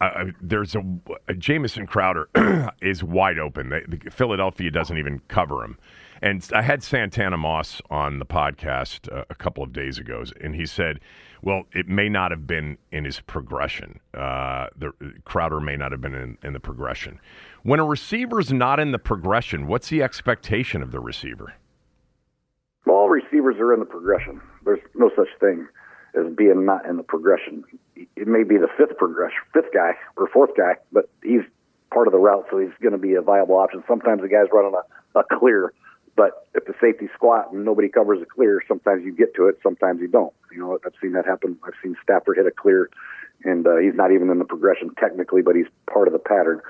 uh, 0.00 0.26
there's 0.40 0.74
a, 0.74 0.84
a 1.28 1.34
Jamison 1.34 1.86
Crowder 1.86 2.28
is 2.82 3.02
wide 3.02 3.38
open. 3.38 3.70
The, 3.70 3.82
the, 3.88 4.10
Philadelphia 4.10 4.70
doesn't 4.70 4.98
even 4.98 5.20
cover 5.28 5.64
him. 5.64 5.78
And 6.22 6.46
I 6.54 6.62
had 6.62 6.82
Santana 6.82 7.36
Moss 7.36 7.82
on 7.90 8.18
the 8.18 8.26
podcast 8.26 9.12
uh, 9.12 9.24
a 9.28 9.34
couple 9.34 9.62
of 9.62 9.72
days 9.72 9.98
ago, 9.98 10.24
and 10.40 10.54
he 10.54 10.66
said, 10.66 11.00
"Well, 11.42 11.64
it 11.72 11.88
may 11.88 12.08
not 12.08 12.30
have 12.30 12.46
been 12.46 12.78
in 12.92 13.04
his 13.04 13.20
progression. 13.20 14.00
Uh, 14.12 14.68
the 14.76 14.92
Crowder 15.24 15.60
may 15.60 15.76
not 15.76 15.92
have 15.92 16.00
been 16.00 16.14
in, 16.14 16.38
in 16.42 16.52
the 16.52 16.60
progression. 16.60 17.20
When 17.62 17.80
a 17.80 17.84
receiver's 17.84 18.52
not 18.52 18.80
in 18.80 18.92
the 18.92 18.98
progression, 18.98 19.66
what's 19.66 19.88
the 19.88 20.02
expectation 20.02 20.82
of 20.82 20.92
the 20.92 21.00
receiver?" 21.00 21.54
All 22.86 23.08
receivers 23.08 23.56
are 23.58 23.72
in 23.72 23.80
the 23.80 23.86
progression. 23.86 24.40
There's 24.64 24.80
no 24.94 25.10
such 25.16 25.28
thing 25.40 25.66
as 26.14 26.32
being 26.34 26.64
not 26.64 26.86
in 26.86 26.96
the 26.96 27.02
progression. 27.02 27.64
It 27.96 28.28
may 28.28 28.44
be 28.44 28.56
the 28.56 28.68
fifth 28.76 28.96
progression, 28.98 29.38
fifth 29.52 29.72
guy 29.74 29.92
or 30.16 30.28
fourth 30.28 30.50
guy, 30.56 30.76
but 30.92 31.08
he's 31.22 31.42
part 31.92 32.06
of 32.06 32.12
the 32.12 32.18
route, 32.18 32.46
so 32.50 32.58
he's 32.58 32.70
going 32.82 32.92
to 32.92 32.98
be 32.98 33.14
a 33.14 33.22
viable 33.22 33.56
option. 33.56 33.82
Sometimes 33.88 34.20
the 34.22 34.28
guy's 34.28 34.46
running 34.52 34.74
a, 34.74 35.18
a 35.18 35.24
clear, 35.38 35.72
but 36.16 36.46
if 36.54 36.64
the 36.66 36.74
safety 36.80 37.08
squat 37.14 37.52
and 37.52 37.64
nobody 37.64 37.88
covers 37.88 38.20
a 38.22 38.26
clear, 38.26 38.62
sometimes 38.68 39.04
you 39.04 39.12
get 39.12 39.34
to 39.34 39.48
it, 39.48 39.58
sometimes 39.62 40.00
you 40.00 40.08
don't. 40.08 40.32
You 40.52 40.60
know, 40.60 40.78
I've 40.84 40.92
seen 41.00 41.12
that 41.12 41.26
happen. 41.26 41.58
I've 41.64 41.74
seen 41.82 41.96
Stafford 42.02 42.36
hit 42.36 42.46
a 42.46 42.50
clear, 42.50 42.88
and 43.44 43.66
uh, 43.66 43.76
he's 43.76 43.94
not 43.94 44.12
even 44.12 44.30
in 44.30 44.38
the 44.38 44.44
progression 44.44 44.94
technically, 44.98 45.42
but 45.42 45.56
he's 45.56 45.66
part 45.92 46.06
of 46.06 46.12
the 46.12 46.20
pattern. 46.20 46.60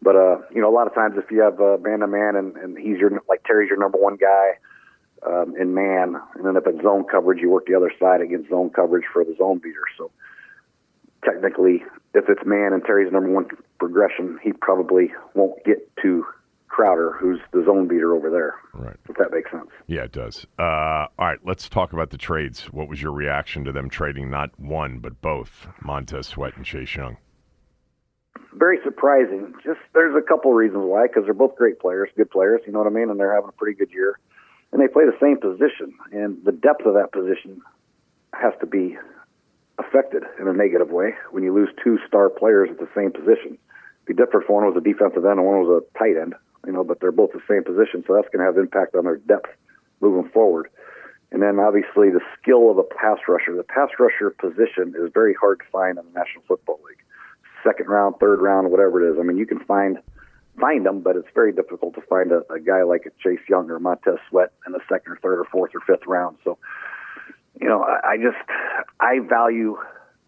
But 0.00 0.16
uh, 0.16 0.38
you 0.54 0.60
know, 0.62 0.70
a 0.70 0.74
lot 0.74 0.86
of 0.86 0.94
times 0.94 1.16
if 1.16 1.30
you 1.30 1.40
have 1.40 1.60
uh, 1.60 1.76
man 1.80 2.00
to 2.00 2.06
man 2.06 2.36
and 2.36 2.56
and 2.56 2.78
he's 2.78 2.98
your 2.98 3.10
like 3.28 3.44
Terry's 3.44 3.68
your 3.68 3.78
number 3.78 3.98
one 3.98 4.16
guy 4.16 4.52
um, 5.26 5.54
in 5.58 5.74
man, 5.74 6.16
and 6.34 6.44
then 6.44 6.56
if 6.56 6.66
it's 6.66 6.82
zone 6.82 7.04
coverage, 7.04 7.40
you 7.40 7.50
work 7.50 7.66
the 7.66 7.74
other 7.74 7.92
side 8.00 8.20
against 8.20 8.50
zone 8.50 8.70
coverage 8.70 9.04
for 9.12 9.24
the 9.24 9.34
zone 9.36 9.58
beater. 9.58 9.84
So 9.98 10.10
technically, 11.24 11.84
if 12.14 12.28
it's 12.28 12.44
man 12.46 12.72
and 12.72 12.84
Terry's 12.84 13.12
number 13.12 13.30
one 13.30 13.46
progression, 13.78 14.38
he 14.42 14.52
probably 14.52 15.12
won't 15.34 15.62
get 15.64 15.90
to 16.02 16.24
Crowder, 16.68 17.16
who's 17.18 17.40
the 17.52 17.64
zone 17.64 17.88
beater 17.88 18.14
over 18.14 18.30
there. 18.30 18.54
Right. 18.74 18.96
If 19.08 19.16
that 19.16 19.30
makes 19.32 19.50
sense. 19.50 19.70
Yeah, 19.86 20.02
it 20.02 20.12
does. 20.12 20.46
Uh, 20.58 21.06
all 21.18 21.26
right, 21.26 21.38
let's 21.44 21.68
talk 21.68 21.92
about 21.92 22.10
the 22.10 22.18
trades. 22.18 22.64
What 22.72 22.88
was 22.88 23.00
your 23.00 23.12
reaction 23.12 23.64
to 23.64 23.72
them 23.72 23.88
trading 23.88 24.30
not 24.30 24.58
one 24.58 24.98
but 24.98 25.20
both 25.20 25.68
Montez 25.82 26.26
Sweat 26.26 26.56
and 26.56 26.64
Chase 26.64 26.94
Young? 26.94 27.16
Very 28.52 28.78
surprising. 28.84 29.54
Just 29.64 29.80
there's 29.94 30.16
a 30.16 30.26
couple 30.26 30.52
reasons 30.52 30.84
why, 30.84 31.06
because 31.06 31.24
they're 31.24 31.34
both 31.34 31.56
great 31.56 31.78
players, 31.78 32.08
good 32.16 32.30
players. 32.30 32.60
You 32.66 32.72
know 32.72 32.78
what 32.78 32.88
I 32.88 32.90
mean, 32.90 33.10
and 33.10 33.20
they're 33.20 33.34
having 33.34 33.48
a 33.48 33.52
pretty 33.52 33.78
good 33.78 33.92
year, 33.92 34.18
and 34.72 34.80
they 34.80 34.88
play 34.88 35.04
the 35.04 35.16
same 35.20 35.38
position, 35.38 35.94
and 36.12 36.44
the 36.44 36.52
depth 36.52 36.84
of 36.84 36.94
that 36.94 37.12
position 37.12 37.60
has 38.34 38.52
to 38.60 38.66
be 38.66 38.96
affected 39.78 40.24
in 40.40 40.48
a 40.48 40.52
negative 40.52 40.90
way 40.90 41.14
when 41.30 41.42
you 41.44 41.54
lose 41.54 41.68
two 41.84 41.98
star 42.08 42.28
players 42.28 42.68
at 42.70 42.78
the 42.78 42.88
same 42.94 43.12
position. 43.12 43.58
It'd 44.04 44.06
be 44.06 44.14
different 44.14 44.44
if 44.44 44.50
one 44.50 44.64
was 44.64 44.76
a 44.76 44.80
defensive 44.80 45.24
end 45.24 45.38
and 45.38 45.46
one 45.46 45.60
was 45.60 45.82
a 45.82 45.98
tight 45.98 46.16
end 46.20 46.34
you 46.66 46.72
know, 46.72 46.84
but 46.84 47.00
they're 47.00 47.12
both 47.12 47.32
the 47.32 47.42
same 47.48 47.64
position, 47.64 48.04
so 48.06 48.14
that's 48.14 48.28
going 48.28 48.40
to 48.40 48.46
have 48.46 48.58
impact 48.58 48.94
on 48.94 49.04
their 49.04 49.16
depth 49.16 49.50
moving 50.00 50.30
forward. 50.30 50.68
And 51.32 51.42
then 51.42 51.58
obviously 51.58 52.10
the 52.10 52.20
skill 52.40 52.70
of 52.70 52.78
a 52.78 52.82
pass 52.82 53.18
rusher. 53.28 53.56
The 53.56 53.64
pass 53.64 53.90
rusher 53.98 54.30
position 54.30 54.94
is 54.98 55.10
very 55.12 55.34
hard 55.34 55.60
to 55.60 55.64
find 55.72 55.98
in 55.98 56.04
the 56.04 56.18
National 56.18 56.44
Football 56.46 56.80
League. 56.88 57.02
Second 57.64 57.88
round, 57.88 58.16
third 58.20 58.40
round, 58.40 58.70
whatever 58.70 59.04
it 59.04 59.12
is. 59.12 59.18
I 59.18 59.22
mean, 59.22 59.36
you 59.36 59.46
can 59.46 59.60
find 59.60 59.98
find 60.58 60.86
them, 60.86 61.00
but 61.00 61.16
it's 61.16 61.28
very 61.34 61.52
difficult 61.52 61.94
to 61.94 62.00
find 62.02 62.32
a, 62.32 62.40
a 62.50 62.58
guy 62.58 62.82
like 62.82 63.04
a 63.04 63.10
Chase 63.22 63.44
Young 63.48 63.70
or 63.70 63.78
Montez 63.78 64.18
Sweat 64.30 64.52
in 64.66 64.72
the 64.72 64.80
second 64.88 65.12
or 65.12 65.16
third 65.16 65.40
or 65.40 65.44
fourth 65.44 65.72
or 65.74 65.80
fifth 65.80 66.06
round. 66.06 66.38
So, 66.44 66.56
you 67.60 67.68
know, 67.68 67.82
I, 67.82 68.12
I 68.12 68.16
just 68.16 68.38
I 69.00 69.18
value 69.18 69.76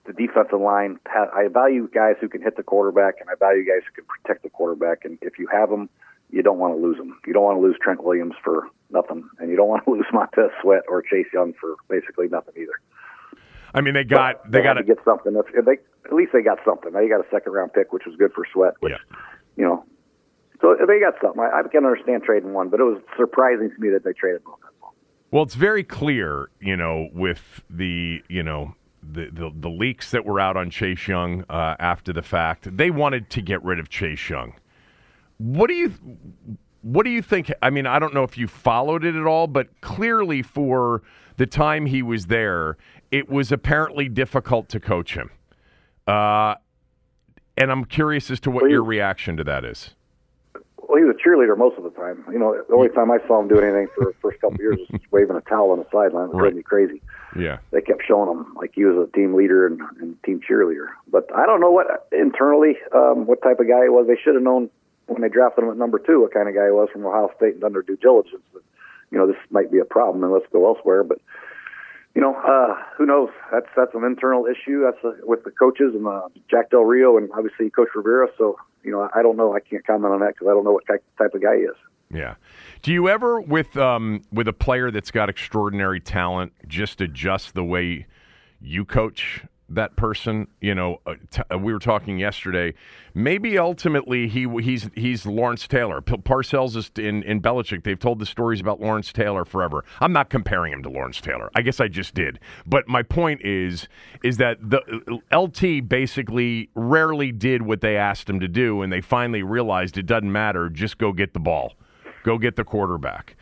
the 0.04 0.12
defensive 0.12 0.60
line. 0.60 0.98
I 1.06 1.48
value 1.48 1.88
guys 1.88 2.16
who 2.20 2.28
can 2.28 2.42
hit 2.42 2.56
the 2.56 2.62
quarterback, 2.62 3.14
and 3.20 3.30
I 3.30 3.34
value 3.38 3.64
guys 3.64 3.82
who 3.86 4.02
can 4.02 4.04
protect 4.04 4.42
the 4.42 4.50
quarterback. 4.50 5.04
And 5.04 5.18
if 5.22 5.38
you 5.38 5.46
have 5.46 5.70
them 5.70 5.88
you 6.30 6.42
don't 6.42 6.58
want 6.58 6.74
to 6.74 6.80
lose 6.80 6.96
them. 6.96 7.18
You 7.26 7.32
don't 7.32 7.44
want 7.44 7.58
to 7.58 7.62
lose 7.62 7.76
Trent 7.82 8.02
Williams 8.02 8.34
for 8.42 8.68
nothing, 8.90 9.28
and 9.38 9.50
you 9.50 9.56
don't 9.56 9.68
want 9.68 9.84
to 9.84 9.90
lose 9.92 10.06
Montez 10.12 10.50
Sweat 10.62 10.82
or 10.88 11.02
Chase 11.02 11.26
Young 11.32 11.54
for 11.60 11.76
basically 11.88 12.28
nothing 12.28 12.54
either. 12.56 12.80
I 13.74 13.80
mean, 13.80 13.94
they 13.94 14.04
got 14.04 14.42
but 14.42 14.52
they, 14.52 14.58
they 14.58 14.64
got 14.64 14.74
to 14.74 14.84
get 14.84 14.98
something. 15.04 15.34
That's, 15.34 15.48
they 15.52 15.78
at 16.06 16.14
least 16.14 16.32
they 16.32 16.42
got 16.42 16.58
something. 16.64 16.92
Now 16.92 17.00
you 17.00 17.08
got 17.08 17.20
a 17.20 17.28
second 17.30 17.52
round 17.52 17.72
pick, 17.72 17.92
which 17.92 18.04
was 18.06 18.16
good 18.16 18.32
for 18.32 18.44
Sweat. 18.52 18.74
Which, 18.80 18.92
yeah. 18.92 19.16
you 19.56 19.64
know, 19.64 19.84
so 20.60 20.74
they 20.86 21.00
got 21.00 21.14
something. 21.22 21.40
I, 21.40 21.60
I 21.60 21.68
can 21.68 21.84
understand 21.84 22.22
trading 22.22 22.54
one, 22.54 22.70
but 22.70 22.80
it 22.80 22.84
was 22.84 23.00
surprising 23.16 23.70
to 23.70 23.80
me 23.80 23.90
that 23.90 24.04
they 24.04 24.12
traded 24.12 24.44
both. 24.44 24.58
Well, 25.30 25.42
it's 25.42 25.54
very 25.54 25.84
clear, 25.84 26.48
you 26.58 26.76
know, 26.76 27.08
with 27.12 27.62
the 27.68 28.22
you 28.28 28.42
know 28.42 28.74
the, 29.02 29.28
the, 29.30 29.50
the 29.54 29.68
leaks 29.68 30.10
that 30.10 30.24
were 30.24 30.40
out 30.40 30.56
on 30.56 30.70
Chase 30.70 31.06
Young 31.06 31.44
uh, 31.50 31.76
after 31.78 32.12
the 32.12 32.22
fact. 32.22 32.76
They 32.76 32.90
wanted 32.90 33.30
to 33.30 33.42
get 33.42 33.62
rid 33.62 33.78
of 33.78 33.88
Chase 33.88 34.28
Young. 34.28 34.54
What 35.38 35.68
do 35.68 35.74
you 35.74 35.92
what 36.82 37.04
do 37.04 37.10
you 37.10 37.22
think? 37.22 37.52
I 37.62 37.70
mean, 37.70 37.86
I 37.86 37.98
don't 37.98 38.14
know 38.14 38.22
if 38.22 38.38
you 38.38 38.46
followed 38.46 39.04
it 39.04 39.14
at 39.14 39.26
all, 39.26 39.46
but 39.46 39.80
clearly 39.80 40.42
for 40.42 41.02
the 41.36 41.46
time 41.46 41.86
he 41.86 42.02
was 42.02 42.26
there, 42.26 42.76
it 43.10 43.28
was 43.28 43.50
apparently 43.52 44.08
difficult 44.08 44.68
to 44.70 44.80
coach 44.80 45.14
him. 45.14 45.30
Uh, 46.06 46.54
and 47.56 47.70
I'm 47.72 47.84
curious 47.84 48.30
as 48.30 48.40
to 48.40 48.50
what 48.50 48.62
well, 48.62 48.70
your 48.70 48.84
reaction 48.84 49.36
to 49.36 49.44
that 49.44 49.64
is. 49.64 49.94
Well, 50.54 50.96
he 50.96 51.04
was 51.04 51.16
a 51.16 51.28
cheerleader 51.28 51.58
most 51.58 51.76
of 51.76 51.84
the 51.84 51.90
time. 51.90 52.24
You 52.32 52.38
know, 52.38 52.56
the 52.66 52.74
only 52.74 52.88
time 52.88 53.10
I 53.10 53.18
saw 53.26 53.40
him 53.40 53.48
do 53.48 53.60
anything 53.60 53.88
for 53.94 54.06
the 54.06 54.14
first 54.22 54.40
couple 54.40 54.54
of 54.54 54.60
years 54.60 54.78
was 54.90 55.00
waving 55.10 55.36
a 55.36 55.42
towel 55.42 55.72
on 55.72 55.78
the 55.78 55.86
sideline. 55.92 56.28
It 56.28 56.32
drove 56.32 56.42
right. 56.42 56.54
me 56.54 56.62
crazy. 56.62 57.02
Yeah. 57.38 57.58
They 57.72 57.82
kept 57.82 58.02
showing 58.06 58.30
him 58.30 58.54
like 58.54 58.72
he 58.74 58.84
was 58.84 59.08
a 59.08 59.12
team 59.14 59.34
leader 59.34 59.66
and, 59.66 59.80
and 60.00 60.22
team 60.22 60.40
cheerleader. 60.40 60.88
But 61.10 61.28
I 61.34 61.44
don't 61.44 61.60
know 61.60 61.70
what 61.70 62.08
internally, 62.12 62.78
um, 62.94 63.26
what 63.26 63.42
type 63.42 63.60
of 63.60 63.68
guy 63.68 63.82
he 63.82 63.88
was. 63.90 64.06
They 64.06 64.16
should 64.22 64.34
have 64.34 64.42
known 64.42 64.70
when 65.08 65.22
they 65.22 65.28
drafted 65.28 65.64
him 65.64 65.70
at 65.70 65.76
number 65.76 65.98
two, 65.98 66.20
what 66.20 66.32
kind 66.32 66.48
of 66.48 66.54
guy 66.54 66.66
he 66.66 66.70
was 66.70 66.88
from 66.92 67.04
Ohio 67.04 67.30
State 67.36 67.54
and 67.60 67.74
their 67.74 67.82
due 67.82 67.96
diligence. 67.96 68.44
But, 68.52 68.62
you 69.10 69.18
know, 69.18 69.26
this 69.26 69.36
might 69.50 69.72
be 69.72 69.78
a 69.78 69.84
problem 69.84 70.22
and 70.22 70.32
let's 70.32 70.46
go 70.52 70.66
elsewhere. 70.66 71.02
But, 71.02 71.18
you 72.14 72.20
know, 72.20 72.34
uh, 72.34 72.76
who 72.96 73.06
knows? 73.06 73.30
That's 73.50 73.66
that's 73.76 73.94
an 73.94 74.04
internal 74.04 74.46
issue. 74.46 74.84
That's 74.84 75.02
a, 75.04 75.26
with 75.26 75.44
the 75.44 75.50
coaches 75.50 75.94
and 75.94 76.06
uh, 76.06 76.28
Jack 76.50 76.70
Del 76.70 76.84
Rio 76.84 77.16
and 77.16 77.30
obviously 77.36 77.70
Coach 77.70 77.88
Rivera. 77.94 78.28
So, 78.38 78.58
you 78.84 78.92
know, 78.92 79.08
I 79.14 79.22
don't 79.22 79.36
know. 79.36 79.54
I 79.54 79.60
can't 79.60 79.86
comment 79.86 80.12
on 80.12 80.20
that 80.20 80.34
because 80.34 80.48
I 80.48 80.52
don't 80.52 80.64
know 80.64 80.72
what 80.72 80.86
type, 80.86 81.02
type 81.18 81.34
of 81.34 81.42
guy 81.42 81.56
he 81.56 81.62
is. 81.62 81.76
Yeah. 82.10 82.34
Do 82.82 82.92
you 82.92 83.08
ever, 83.08 83.40
with 83.40 83.76
um, 83.76 84.22
with 84.32 84.48
a 84.48 84.52
player 84.52 84.90
that's 84.90 85.10
got 85.10 85.28
extraordinary 85.28 86.00
talent, 86.00 86.52
just 86.66 87.00
adjust 87.00 87.54
the 87.54 87.64
way 87.64 88.06
you 88.60 88.84
coach 88.84 89.44
that 89.70 89.96
person. 89.96 90.46
You 90.60 90.74
know, 90.74 91.00
uh, 91.06 91.14
t- 91.30 91.42
uh, 91.52 91.58
we 91.58 91.72
were 91.72 91.78
talking 91.78 92.18
yesterday. 92.18 92.74
Maybe 93.14 93.58
ultimately 93.58 94.28
he 94.28 94.46
he's 94.60 94.88
he's 94.94 95.26
Lawrence 95.26 95.66
Taylor. 95.66 96.00
P- 96.00 96.16
Parcells 96.16 96.76
is 96.76 96.90
in 96.96 97.22
in 97.24 97.40
Belichick. 97.40 97.84
They've 97.84 97.98
told 97.98 98.18
the 98.18 98.26
stories 98.26 98.60
about 98.60 98.80
Lawrence 98.80 99.12
Taylor 99.12 99.44
forever. 99.44 99.84
I'm 100.00 100.12
not 100.12 100.30
comparing 100.30 100.72
him 100.72 100.82
to 100.84 100.88
Lawrence 100.88 101.20
Taylor. 101.20 101.50
I 101.54 101.62
guess 101.62 101.80
I 101.80 101.88
just 101.88 102.14
did. 102.14 102.38
But 102.66 102.88
my 102.88 103.02
point 103.02 103.42
is 103.44 103.88
is 104.22 104.36
that 104.38 104.58
the 104.60 104.80
uh, 105.32 105.38
LT 105.38 105.88
basically 105.88 106.70
rarely 106.74 107.32
did 107.32 107.62
what 107.62 107.80
they 107.80 107.96
asked 107.96 108.28
him 108.28 108.40
to 108.40 108.48
do, 108.48 108.82
and 108.82 108.92
they 108.92 109.00
finally 109.00 109.42
realized 109.42 109.98
it 109.98 110.06
doesn't 110.06 110.30
matter. 110.30 110.68
Just 110.68 110.98
go 110.98 111.12
get 111.12 111.34
the 111.34 111.40
ball, 111.40 111.74
go 112.24 112.38
get 112.38 112.56
the 112.56 112.64
quarterback. 112.64 113.36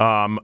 Um, 0.00 0.40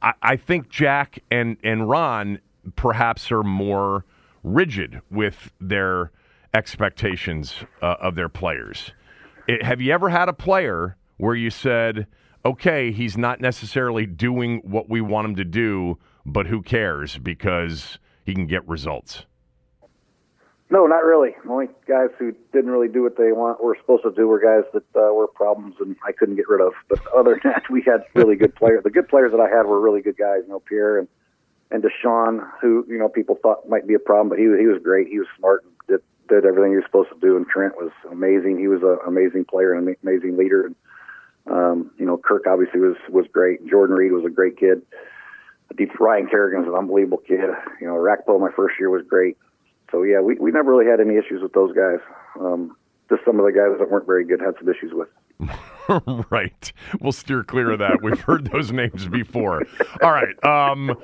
I, 0.00 0.14
I 0.22 0.36
think 0.36 0.68
Jack 0.68 1.18
and 1.30 1.56
and 1.62 1.88
Ron 1.88 2.40
perhaps 2.76 3.32
are 3.32 3.42
more 3.42 4.04
rigid 4.42 5.00
with 5.10 5.52
their 5.60 6.10
expectations 6.54 7.54
uh, 7.80 7.96
of 8.00 8.14
their 8.14 8.28
players. 8.28 8.92
It, 9.48 9.62
have 9.62 9.80
you 9.80 9.92
ever 9.92 10.08
had 10.08 10.28
a 10.28 10.32
player 10.32 10.96
where 11.16 11.34
you 11.34 11.50
said, 11.50 12.06
okay, 12.44 12.92
he's 12.92 13.16
not 13.16 13.40
necessarily 13.40 14.06
doing 14.06 14.60
what 14.64 14.88
we 14.88 15.00
want 15.00 15.28
him 15.28 15.36
to 15.36 15.44
do, 15.44 15.98
but 16.26 16.46
who 16.46 16.62
cares 16.62 17.18
because 17.18 17.98
he 18.24 18.34
can 18.34 18.46
get 18.46 18.66
results? 18.68 19.26
No, 20.70 20.86
not 20.86 21.04
really. 21.04 21.36
The 21.44 21.50
only 21.50 21.66
guys 21.86 22.08
who 22.18 22.32
didn't 22.52 22.70
really 22.70 22.88
do 22.88 23.02
what 23.02 23.18
they 23.18 23.32
want 23.32 23.62
were 23.62 23.76
supposed 23.78 24.04
to 24.04 24.10
do 24.10 24.26
were 24.26 24.40
guys 24.40 24.64
that 24.72 24.84
uh, 24.96 25.12
were 25.12 25.26
problems 25.26 25.74
and 25.80 25.96
I 26.02 26.12
couldn't 26.12 26.36
get 26.36 26.48
rid 26.48 26.62
of. 26.62 26.72
But 26.88 27.00
other 27.14 27.38
than 27.42 27.52
that, 27.52 27.64
we 27.70 27.82
had 27.82 28.04
really 28.14 28.36
good 28.36 28.54
players. 28.56 28.82
The 28.82 28.90
good 28.90 29.06
players 29.06 29.32
that 29.32 29.40
I 29.40 29.54
had 29.54 29.66
were 29.66 29.78
really 29.78 30.00
good 30.00 30.16
guys. 30.16 30.40
You 30.44 30.48
know, 30.48 30.60
Pierre 30.60 30.98
and 30.98 31.08
and 31.72 31.82
DeSean, 31.82 32.46
who 32.60 32.84
you 32.88 32.98
know 32.98 33.08
people 33.08 33.38
thought 33.42 33.68
might 33.68 33.86
be 33.86 33.94
a 33.94 33.98
problem, 33.98 34.28
but 34.28 34.38
he 34.38 34.44
he 34.44 34.66
was 34.66 34.80
great. 34.82 35.08
He 35.08 35.18
was 35.18 35.28
smart 35.38 35.64
did 35.88 36.00
did 36.28 36.44
everything 36.44 36.70
he 36.70 36.76
was 36.76 36.84
supposed 36.84 37.08
to 37.10 37.18
do. 37.20 37.36
And 37.36 37.46
Trent 37.46 37.74
was 37.76 37.90
amazing. 38.10 38.58
He 38.58 38.68
was 38.68 38.82
an 38.82 38.98
amazing 39.06 39.44
player 39.44 39.72
and 39.72 39.88
an 39.88 39.96
amazing 40.02 40.36
leader. 40.36 40.66
And 40.66 40.76
um, 41.46 41.90
you 41.98 42.06
know, 42.06 42.16
Kirk 42.16 42.46
obviously 42.46 42.80
was 42.80 42.96
was 43.08 43.26
great. 43.32 43.66
Jordan 43.66 43.96
Reed 43.96 44.12
was 44.12 44.24
a 44.24 44.30
great 44.30 44.58
kid. 44.58 44.82
Ryan 45.98 46.28
Kerrigan 46.28 46.60
was 46.60 46.68
an 46.68 46.78
unbelievable 46.78 47.18
kid. 47.18 47.40
You 47.80 47.86
know, 47.86 47.94
Orakpo 47.94 48.38
my 48.38 48.50
first 48.54 48.74
year 48.78 48.90
was 48.90 49.02
great. 49.08 49.36
So 49.90 50.02
yeah, 50.02 50.20
we 50.20 50.34
we 50.34 50.50
never 50.50 50.70
really 50.70 50.86
had 50.86 51.00
any 51.00 51.16
issues 51.16 51.42
with 51.42 51.52
those 51.52 51.74
guys. 51.74 52.00
Um, 52.38 52.76
just 53.08 53.24
some 53.24 53.38
of 53.40 53.46
the 53.46 53.52
guys 53.52 53.78
that 53.78 53.90
weren't 53.90 54.06
very 54.06 54.24
good 54.24 54.40
had 54.40 54.54
some 54.58 54.68
issues 54.68 54.92
with. 54.92 55.08
right. 56.30 56.72
We'll 57.00 57.12
steer 57.12 57.42
clear 57.42 57.72
of 57.72 57.78
that. 57.80 58.02
We've 58.02 58.20
heard 58.20 58.50
those 58.50 58.72
names 58.72 59.06
before. 59.08 59.64
All 60.02 60.12
right. 60.12 60.42
Um, 60.44 60.96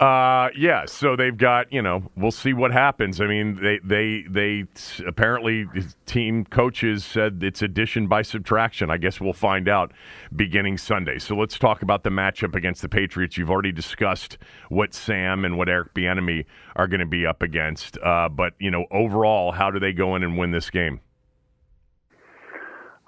uh, 0.00 0.50
yeah. 0.56 0.84
So 0.86 1.16
they've 1.16 1.36
got 1.36 1.72
you 1.72 1.80
know 1.80 2.10
we'll 2.16 2.30
see 2.30 2.52
what 2.52 2.72
happens. 2.72 3.20
I 3.20 3.26
mean 3.26 3.58
they 3.62 3.78
they 3.82 4.24
they 4.28 4.64
apparently 5.06 5.66
team 6.04 6.44
coaches 6.44 7.04
said 7.04 7.40
it's 7.42 7.62
addition 7.62 8.06
by 8.06 8.22
subtraction. 8.22 8.90
I 8.90 8.98
guess 8.98 9.20
we'll 9.20 9.32
find 9.32 9.68
out 9.68 9.92
beginning 10.34 10.76
Sunday. 10.78 11.18
So 11.18 11.34
let's 11.34 11.58
talk 11.58 11.82
about 11.82 12.04
the 12.04 12.10
matchup 12.10 12.54
against 12.54 12.82
the 12.82 12.88
Patriots. 12.88 13.38
You've 13.38 13.50
already 13.50 13.72
discussed 13.72 14.38
what 14.68 14.92
Sam 14.92 15.44
and 15.44 15.56
what 15.56 15.68
Eric 15.68 15.94
Bieniemy 15.94 16.44
are 16.76 16.86
going 16.86 17.00
to 17.00 17.06
be 17.06 17.24
up 17.24 17.42
against. 17.42 17.98
Uh, 17.98 18.28
but 18.28 18.52
you 18.58 18.70
know 18.70 18.84
overall, 18.90 19.52
how 19.52 19.70
do 19.70 19.80
they 19.80 19.92
go 19.92 20.14
in 20.14 20.22
and 20.22 20.36
win 20.36 20.50
this 20.50 20.68
game? 20.68 21.00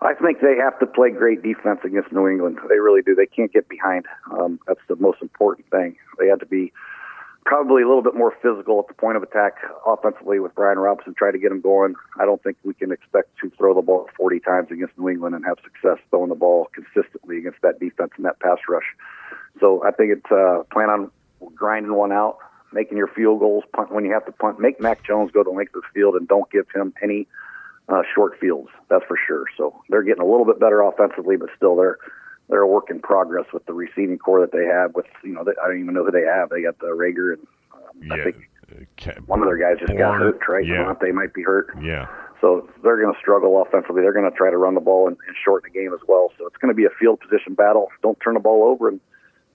I 0.00 0.14
think 0.14 0.40
they 0.40 0.56
have 0.56 0.78
to 0.78 0.86
play 0.86 1.10
great 1.10 1.42
defense 1.42 1.80
against 1.84 2.12
New 2.12 2.28
England. 2.28 2.58
They 2.68 2.78
really 2.78 3.02
do. 3.02 3.14
They 3.14 3.26
can't 3.26 3.52
get 3.52 3.68
behind. 3.68 4.06
Um, 4.30 4.60
that's 4.66 4.80
the 4.88 4.96
most 4.96 5.20
important 5.20 5.68
thing. 5.70 5.96
They 6.18 6.28
have 6.28 6.38
to 6.38 6.46
be 6.46 6.72
probably 7.44 7.82
a 7.82 7.88
little 7.88 8.02
bit 8.02 8.14
more 8.14 8.32
physical 8.42 8.78
at 8.78 8.86
the 8.86 8.94
point 8.94 9.16
of 9.16 9.22
attack 9.22 9.54
offensively 9.86 10.38
with 10.38 10.54
Brian 10.54 10.78
Robinson, 10.78 11.14
try 11.14 11.32
to 11.32 11.38
get 11.38 11.50
him 11.50 11.60
going. 11.60 11.94
I 12.20 12.26
don't 12.26 12.40
think 12.42 12.58
we 12.62 12.74
can 12.74 12.92
expect 12.92 13.30
to 13.40 13.50
throw 13.56 13.74
the 13.74 13.82
ball 13.82 14.08
40 14.16 14.38
times 14.40 14.68
against 14.70 14.96
New 14.98 15.08
England 15.08 15.34
and 15.34 15.44
have 15.44 15.56
success 15.64 15.98
throwing 16.10 16.28
the 16.28 16.36
ball 16.36 16.68
consistently 16.74 17.38
against 17.38 17.60
that 17.62 17.80
defense 17.80 18.12
and 18.16 18.26
that 18.26 18.38
pass 18.38 18.58
rush. 18.68 18.84
So 19.60 19.82
I 19.82 19.90
think 19.90 20.12
it's 20.12 20.30
uh, 20.30 20.62
plan 20.70 20.90
on 20.90 21.10
grinding 21.54 21.94
one 21.94 22.12
out, 22.12 22.38
making 22.72 22.98
your 22.98 23.08
field 23.08 23.40
goals, 23.40 23.64
punt 23.74 23.92
when 23.92 24.04
you 24.04 24.12
have 24.12 24.26
to 24.26 24.32
punt. 24.32 24.60
Make 24.60 24.80
Mac 24.80 25.02
Jones 25.02 25.32
go 25.32 25.42
the 25.42 25.50
length 25.50 25.74
of 25.74 25.82
the 25.82 25.88
field 25.92 26.14
and 26.14 26.28
don't 26.28 26.48
give 26.52 26.66
him 26.72 26.92
any– 27.02 27.26
uh, 27.88 28.02
short 28.14 28.38
fields. 28.38 28.68
That's 28.88 29.04
for 29.06 29.18
sure. 29.26 29.44
So 29.56 29.80
they're 29.88 30.02
getting 30.02 30.22
a 30.22 30.26
little 30.26 30.44
bit 30.44 30.60
better 30.60 30.82
offensively, 30.82 31.36
but 31.36 31.48
still 31.56 31.76
they're 31.76 31.98
they're 32.48 32.62
a 32.62 32.66
work 32.66 32.90
in 32.90 33.00
progress 33.00 33.44
with 33.52 33.66
the 33.66 33.74
receiving 33.74 34.18
corps 34.18 34.40
that 34.40 34.52
they 34.52 34.64
have. 34.64 34.94
With 34.94 35.06
you 35.22 35.32
know, 35.32 35.44
they, 35.44 35.52
I 35.62 35.68
don't 35.68 35.80
even 35.80 35.94
know 35.94 36.04
who 36.04 36.10
they 36.10 36.24
have. 36.24 36.50
They 36.50 36.62
got 36.62 36.78
the 36.78 36.86
Rager 36.86 37.34
and 37.34 37.46
um, 37.72 38.02
yeah. 38.02 38.14
I 38.14 38.24
think 38.24 38.48
one 39.26 39.40
of 39.40 39.46
their 39.46 39.56
guys 39.56 39.78
just 39.80 39.96
got 39.96 40.18
hurt. 40.18 40.40
Right, 40.48 40.66
yeah. 40.66 40.94
They 41.00 41.12
might 41.12 41.32
be 41.32 41.42
hurt. 41.42 41.70
Yeah. 41.80 42.06
So 42.40 42.68
they're 42.82 43.00
going 43.00 43.12
to 43.12 43.20
struggle 43.20 43.60
offensively. 43.60 44.02
They're 44.02 44.12
going 44.12 44.30
to 44.30 44.36
try 44.36 44.50
to 44.50 44.56
run 44.56 44.74
the 44.74 44.80
ball 44.80 45.08
and, 45.08 45.16
and 45.26 45.36
shorten 45.44 45.72
the 45.72 45.78
game 45.78 45.92
as 45.92 46.00
well. 46.06 46.30
So 46.38 46.46
it's 46.46 46.56
going 46.56 46.68
to 46.68 46.74
be 46.74 46.84
a 46.84 46.94
field 47.00 47.20
position 47.20 47.54
battle. 47.54 47.88
Don't 48.02 48.18
turn 48.20 48.34
the 48.34 48.40
ball 48.40 48.62
over 48.64 48.88
and 48.88 49.00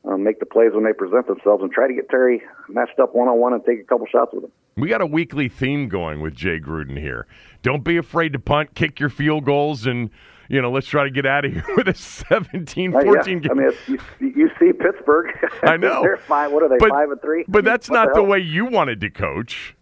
um, 0.05 0.23
make 0.23 0.39
the 0.39 0.45
plays 0.45 0.71
when 0.73 0.83
they 0.83 0.93
present 0.93 1.27
themselves 1.27 1.63
and 1.63 1.71
try 1.71 1.87
to 1.87 1.93
get 1.93 2.09
Terry 2.09 2.41
matched 2.69 2.99
up 2.99 3.15
one 3.15 3.27
on 3.27 3.39
one 3.39 3.53
and 3.53 3.63
take 3.65 3.79
a 3.79 3.83
couple 3.83 4.05
shots 4.05 4.31
with 4.33 4.43
him. 4.43 4.51
We 4.75 4.89
got 4.89 5.01
a 5.01 5.05
weekly 5.05 5.49
theme 5.49 5.87
going 5.87 6.21
with 6.21 6.35
Jay 6.35 6.59
Gruden 6.59 6.99
here. 6.99 7.27
Don't 7.61 7.83
be 7.83 7.97
afraid 7.97 8.33
to 8.33 8.39
punt, 8.39 8.75
kick 8.75 8.99
your 8.99 9.09
field 9.09 9.45
goals, 9.45 9.85
and 9.85 10.09
you 10.49 10.61
know, 10.61 10.71
let's 10.71 10.87
try 10.87 11.03
to 11.03 11.09
get 11.09 11.25
out 11.25 11.45
of 11.45 11.53
here 11.53 11.63
with 11.77 11.87
a 11.87 11.93
17 11.93 12.91
14 12.91 13.07
uh, 13.07 13.11
yeah. 13.11 13.21
game. 13.21 13.49
I 13.49 13.53
mean, 13.53 13.71
you, 13.87 13.99
you, 14.19 14.49
see 14.59 14.73
Pittsburgh. 14.73 15.27
I 15.63 15.77
know. 15.77 16.01
They're 16.01 16.17
fine. 16.17 16.51
What 16.51 16.63
are 16.63 16.69
they, 16.69 16.77
but, 16.79 16.89
five 16.89 17.09
and 17.09 17.21
three? 17.21 17.45
But 17.47 17.63
that's 17.63 17.89
what 17.89 17.95
not 17.95 18.09
the, 18.13 18.21
the, 18.21 18.23
way 18.23 18.39
you 18.39 18.65
wanted 18.65 18.99
to 19.01 19.09
coach. 19.09 19.75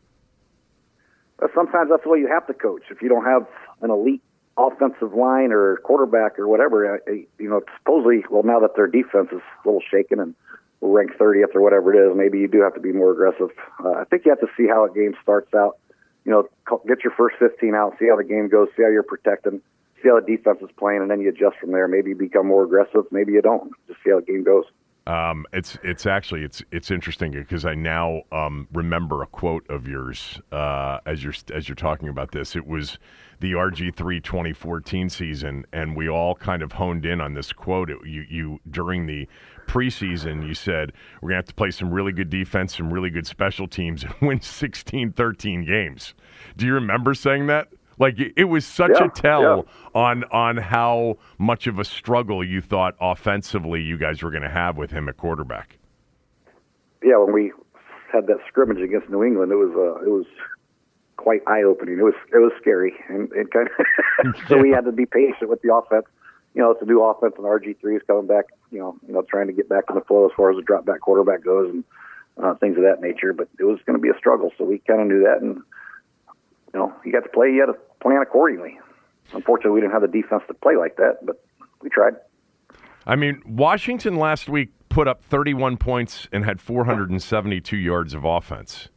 Sometimes 1.56 1.90
that's 1.90 2.04
the 2.04 2.10
way 2.10 2.20
you 2.20 2.28
have 2.28 2.46
to 2.48 2.54
coach. 2.54 2.84
If 2.92 3.02
you 3.02 3.10
don't 3.10 3.26
have 3.26 3.48
an 3.82 3.90
elite 3.90 4.22
offensive 4.58 5.14
line 5.14 5.52
or 5.52 5.78
quarterback 5.78 6.38
or 6.40 6.48
whatever, 6.48 6.96
uh, 6.96 7.12
you 7.12 7.50
know, 7.50 7.62
supposedly, 7.80 8.24
well, 8.30 8.44
now 8.44 8.60
that 8.60 8.76
their 8.76 8.88
defense 8.88 9.30
is 9.32 9.42
a 9.64 9.68
little 9.68 9.82
shaken 9.90 10.20
and 10.20 10.36
ranked 10.82 11.18
30th 11.18 11.56
or 11.56 11.62
whatever 11.62 11.94
it 11.94 12.12
is, 12.12 12.18
maybe 12.18 12.40
you 12.40 12.48
do 12.48 12.62
have 12.62 12.74
to 12.74 12.80
be 12.80 12.92
more 12.92 13.12
aggressive. 13.12 13.50
Uh, 13.84 13.92
I 13.92 14.04
think 14.06 14.26
you 14.26 14.32
have 14.32 14.40
to 14.42 14.50
see 14.58 14.68
how 14.68 14.86
a 14.86 14.94
game 14.94 15.16
starts 15.22 15.54
out. 15.54 15.78
You 16.26 16.32
know, 16.32 16.80
get 16.88 17.04
your 17.04 17.14
first 17.18 17.38
15 17.40 17.74
out, 17.74 17.96
see 18.00 18.08
how 18.08 18.18
the 18.18 18.24
game 18.24 18.48
goes, 18.48 18.70
see 18.76 18.84
how 18.84 18.90
you're 18.90 19.04
protecting 19.04 19.62
see 20.02 20.10
how 20.10 20.20
the 20.20 20.26
defense 20.26 20.60
is 20.62 20.70
playing, 20.78 21.02
and 21.02 21.10
then 21.10 21.22
you 21.22 21.30
adjust 21.30 21.58
from 21.58 21.72
there. 21.72 21.88
Maybe 21.88 22.10
you 22.10 22.16
become 22.16 22.48
more 22.48 22.64
aggressive. 22.64 23.06
Maybe 23.12 23.34
you 23.34 23.42
don't. 23.42 23.72
Just 23.88 24.00
see 24.04 24.12
how 24.12 24.20
the 24.20 24.26
game 24.26 24.44
goes. 24.44 24.66
Um, 25.08 25.48
it's 25.52 25.80
it's 25.84 26.06
actually 26.06 26.44
it's 26.44 26.62
it's 26.72 26.92
interesting 26.92 27.32
because 27.32 27.66
I 27.66 27.74
now 27.74 28.22
um, 28.32 28.68
remember 28.72 29.24
a 29.24 29.28
quote 29.28 29.68
of 29.68 29.88
yours 29.88 30.40
uh, 30.52 31.00
as 31.08 31.24
you're 31.24 31.34
as 31.54 31.68
you're 31.68 31.76
talking 31.76 32.08
about 32.08 32.32
this. 32.32 32.56
It 32.56 32.68
was 32.68 33.00
the 33.40 33.54
RG3 33.54 34.24
2014 34.24 35.10
season, 35.10 35.66
and 35.74 35.96
we 35.96 36.08
all 36.08 36.36
kind 36.36 36.62
of 36.62 36.74
honed 36.74 37.06
in 37.06 37.20
on 37.20 37.34
this 37.34 37.52
quote. 37.52 37.90
It, 37.90 37.98
you 38.06 38.26
you 38.30 38.60
during 38.70 39.08
the 39.08 39.28
preseason, 39.68 40.48
you 40.48 40.54
said 40.54 40.94
we're 41.22 41.30
gonna 41.30 41.38
have 41.38 41.46
to 41.46 41.56
play 41.56 41.72
some 41.72 41.92
really 41.92 42.12
good 42.12 42.30
defense, 42.30 42.78
some 42.78 42.94
really 42.94 43.10
good 43.10 43.26
special 43.26 43.68
teams, 43.68 44.04
and 44.04 44.14
win 44.22 44.40
16, 44.40 45.14
13 45.14 45.66
games. 45.66 46.14
Do 46.58 46.68
you 46.68 46.74
remember 46.76 47.16
saying 47.16 47.48
that? 47.48 47.70
Like 48.02 48.16
it 48.36 48.46
was 48.46 48.66
such 48.66 48.94
yeah, 48.96 49.06
a 49.06 49.10
tell 49.10 49.42
yeah. 49.42 49.62
on 49.94 50.24
on 50.32 50.58
how 50.58 51.20
much 51.38 51.68
of 51.68 51.78
a 51.78 51.86
struggle 51.86 52.44
you 52.44 52.60
thought 52.60 52.96
offensively 53.00 53.80
you 53.80 53.96
guys 53.96 54.24
were 54.24 54.32
going 54.32 54.42
to 54.42 54.50
have 54.50 54.76
with 54.76 54.90
him 54.90 55.08
at 55.08 55.18
quarterback. 55.18 55.78
Yeah, 57.04 57.18
when 57.18 57.32
we 57.32 57.54
had 58.12 58.26
that 58.26 58.40
scrimmage 58.48 58.80
against 58.80 59.08
New 59.10 59.24
England, 59.24 59.52
it 59.52 59.56
was 59.56 59.70
uh, 59.76 60.04
it 60.04 60.10
was 60.10 60.26
quite 61.18 61.44
eye 61.46 61.62
opening. 61.62 62.00
It 62.00 62.04
was 62.04 62.16
it 62.34 62.40
was 62.40 62.52
scary, 62.60 62.96
and, 63.08 63.32
and 63.34 63.52
kind 63.52 63.70
of 63.70 64.36
so 64.48 64.58
we 64.58 64.72
had 64.72 64.86
to 64.86 64.92
be 64.92 65.06
patient 65.06 65.52
with 65.52 65.62
the 65.62 65.72
offense. 65.72 66.06
You 66.56 66.64
know, 66.64 66.72
it's 66.72 66.82
a 66.82 66.86
new 66.86 67.04
offense, 67.04 67.36
and 67.38 67.46
RG 67.46 67.80
three 67.80 67.98
is 67.98 68.02
coming 68.08 68.26
back. 68.26 68.46
You 68.72 68.80
know, 68.80 68.98
you 69.08 69.14
know, 69.14 69.22
trying 69.22 69.46
to 69.46 69.54
get 69.54 69.70
back 69.70 69.84
in 69.90 69.96
the 69.96 70.02
flow 70.02 70.26
as 70.26 70.32
far 70.36 70.50
as 70.50 70.58
the 70.58 70.64
drop 70.64 70.86
back 70.86 71.02
quarterback 71.02 71.44
goes, 71.44 71.70
and 71.70 71.84
uh, 72.44 72.56
things 72.56 72.78
of 72.78 72.84
that 72.84 73.00
nature. 73.00 73.32
But 73.32 73.50
it 73.60 73.66
was 73.66 73.78
going 73.86 73.96
to 73.96 74.02
be 74.02 74.10
a 74.10 74.18
struggle, 74.18 74.52
so 74.58 74.64
we 74.66 74.80
kind 74.88 75.02
of 75.02 75.08
knew 75.08 75.22
that, 75.22 75.44
and 75.44 75.62
you 76.74 76.80
know, 76.80 76.92
you 77.06 77.12
got 77.12 77.24
to 77.26 77.30
play. 77.30 77.52
You 77.52 77.60
had 77.60 77.74
to 77.74 77.80
plan 78.02 78.22
accordingly. 78.22 78.80
Unfortunately, 79.34 79.72
we 79.72 79.82
didn't 79.82 79.94
have 79.94 80.02
the 80.02 80.08
defense 80.08 80.44
to 80.48 80.54
play 80.54 80.76
like 80.76 80.98
that, 80.98 81.20
but 81.24 81.44
we 81.82 81.90
tried. 81.90 82.14
I 83.06 83.16
mean, 83.16 83.42
Washington 83.46 84.16
last 84.16 84.50
week 84.50 84.70
put 84.90 85.08
up 85.08 85.24
31 85.24 85.78
points 85.78 86.28
and 86.32 86.44
had 86.44 86.60
472 86.60 87.78
yards 87.78 88.14
of 88.14 88.26
offense. 88.26 88.90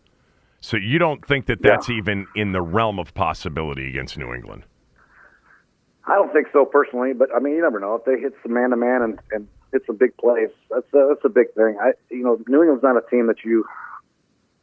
So 0.60 0.76
you 0.76 0.98
don't 0.98 1.24
think 1.26 1.46
that 1.46 1.62
that's 1.62 1.88
yeah. 1.88 1.96
even 1.96 2.26
in 2.34 2.52
the 2.52 2.62
realm 2.62 2.98
of 2.98 3.14
possibility 3.14 3.88
against 3.88 4.16
New 4.16 4.32
England? 4.34 4.64
I 6.06 6.14
don't 6.14 6.32
think 6.32 6.48
so 6.52 6.64
personally, 6.64 7.12
but 7.12 7.28
I 7.34 7.38
mean, 7.38 7.54
you 7.54 7.62
never 7.62 7.80
know 7.80 7.94
if 7.94 8.04
they 8.04 8.20
hit 8.20 8.34
some 8.42 8.52
man 8.52 8.70
to 8.70 8.76
man 8.76 9.02
and 9.02 9.18
and 9.30 9.48
hit 9.72 9.82
a 9.88 9.92
big 9.92 10.16
plays. 10.16 10.50
That's 10.70 10.86
a, 10.92 11.06
that's 11.08 11.24
a 11.24 11.28
big 11.28 11.52
thing. 11.54 11.76
I 11.80 11.92
you 12.10 12.22
know, 12.22 12.38
New 12.46 12.62
England's 12.62 12.82
not 12.82 12.96
a 12.96 13.02
team 13.10 13.26
that 13.28 13.44
you 13.44 13.64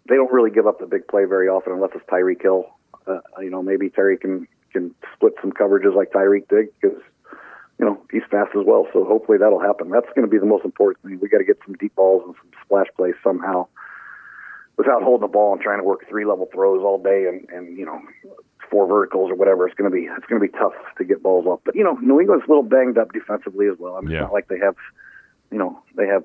they 0.10 0.16
don't 0.16 0.32
really 0.32 0.52
give 0.52 0.68
up 0.68 0.80
the 0.80 0.86
big 0.86 1.08
play 1.08 1.26
very 1.26 1.48
often 1.48 1.74
unless 1.74 1.92
it's 1.96 2.06
Tyreek 2.06 2.42
Hill 2.42 2.66
uh, 3.08 3.20
you 3.40 3.50
know, 3.50 3.62
maybe 3.62 3.90
Terry 3.90 4.18
can 4.18 4.48
can 4.72 4.94
split 5.14 5.34
some 5.42 5.52
coverages 5.52 5.96
like 5.96 6.12
Tyreek 6.12 6.48
did 6.48 6.68
because 6.80 6.98
you 7.80 7.86
know 7.86 8.02
he's 8.12 8.24
fast 8.30 8.52
as 8.56 8.66
well. 8.66 8.88
So 8.94 9.04
hopefully 9.06 9.38
that'll 9.38 9.60
happen. 9.60 9.90
That's 9.90 10.08
going 10.16 10.26
to 10.26 10.32
be 10.32 10.38
the 10.38 10.46
most 10.46 10.66
important 10.66 11.04
thing. 11.04 11.20
We 11.22 11.30
got 11.30 11.40
to 11.40 11.44
get 11.44 11.60
some 11.66 11.76
deep 11.76 11.96
balls 11.96 12.24
and 12.26 12.36
some 12.36 12.52
splash 12.66 12.88
plays 12.96 13.16
somehow 13.24 13.68
without 14.78 15.04
holding 15.04 15.22
the 15.22 15.32
ball 15.32 15.54
and 15.54 15.62
trying 15.62 15.80
to 15.80 15.84
work 15.84 16.08
three 16.10 16.26
level 16.26 16.48
throws 16.52 16.82
all 16.84 17.02
day 17.02 17.26
and 17.28 17.50
and 17.50 17.78
you 17.78 17.86
know 17.86 18.02
four 18.70 18.88
verticals 18.88 19.30
or 19.30 19.36
whatever. 19.36 19.68
It's 19.68 19.76
going 19.76 19.90
to 19.90 19.96
be 19.96 20.04
it's 20.04 20.26
going 20.28 20.42
to 20.42 20.48
be 20.48 20.58
tough 20.58 20.74
to 20.98 21.04
get 21.04 21.22
balls 21.22 21.46
up. 21.50 21.62
But 21.66 21.76
you 21.76 21.84
know 21.84 21.94
New 22.02 22.20
England's 22.20 22.46
a 22.46 22.50
little 22.50 22.64
banged 22.64 22.98
up 22.98 23.12
defensively 23.12 23.68
as 23.68 23.78
well. 23.78 23.96
I 23.96 24.02
mean, 24.02 24.12
yeah. 24.12 24.18
it's 24.18 24.24
not 24.24 24.34
like 24.34 24.48
they 24.48 24.60
have 24.60 24.76
you 25.52 25.58
know 25.58 25.82
they 25.96 26.08
have 26.08 26.24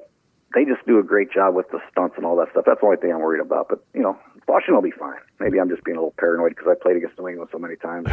they 0.54 0.64
just 0.64 0.86
do 0.86 0.98
a 0.98 1.02
great 1.02 1.30
job 1.32 1.54
with 1.54 1.68
the 1.70 1.80
stunts 1.90 2.14
and 2.16 2.24
all 2.24 2.36
that 2.36 2.50
stuff. 2.52 2.64
That's 2.66 2.80
the 2.80 2.86
only 2.86 2.98
thing 2.98 3.12
I'm 3.12 3.20
worried 3.20 3.40
about. 3.40 3.68
But 3.68 3.84
you 3.94 4.02
know, 4.02 4.18
Washington 4.46 4.74
will 4.76 4.82
be 4.82 4.92
fine. 4.92 5.18
Maybe 5.40 5.58
I'm 5.60 5.68
just 5.68 5.84
being 5.84 5.96
a 5.96 6.00
little 6.00 6.14
paranoid 6.18 6.50
because 6.50 6.68
I 6.70 6.74
played 6.80 6.96
against 6.96 7.18
New 7.18 7.28
England 7.28 7.50
so 7.52 7.58
many 7.58 7.76
times. 7.76 8.08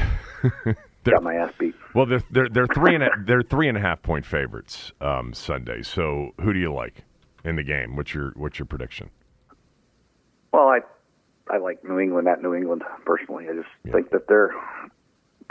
Got 1.04 1.24
my 1.24 1.36
ass 1.36 1.52
beat. 1.60 1.76
Well, 1.94 2.06
they're 2.06 2.24
they're, 2.32 2.50
they're 2.50 2.68
three 2.68 2.96
and 2.96 3.04
a, 3.04 3.10
they're 3.26 3.44
three 3.44 3.68
and 3.68 3.78
a 3.78 3.82
half 3.82 4.02
point 4.02 4.26
favorites 4.26 4.92
um, 5.02 5.34
Sunday. 5.34 5.84
So 5.84 6.32
who 6.42 6.54
do 6.54 6.60
you 6.60 6.74
like 6.74 7.04
in 7.44 7.56
the 7.56 7.64
game? 7.64 7.96
What's 7.96 8.14
your 8.14 8.32
what's 8.36 8.58
your 8.58 8.66
prediction? 8.66 9.10
Well, 10.52 10.68
I 10.68 10.80
I 11.50 11.58
like 11.58 11.84
New 11.84 12.00
England 12.00 12.28
at 12.28 12.42
New 12.42 12.56
England 12.56 12.84
personally. 13.06 13.46
I 13.50 13.54
just 13.54 13.68
yeah. 13.84 13.94
think 13.94 14.12
that 14.12 14.28
they're 14.28 14.52
a 14.52 14.90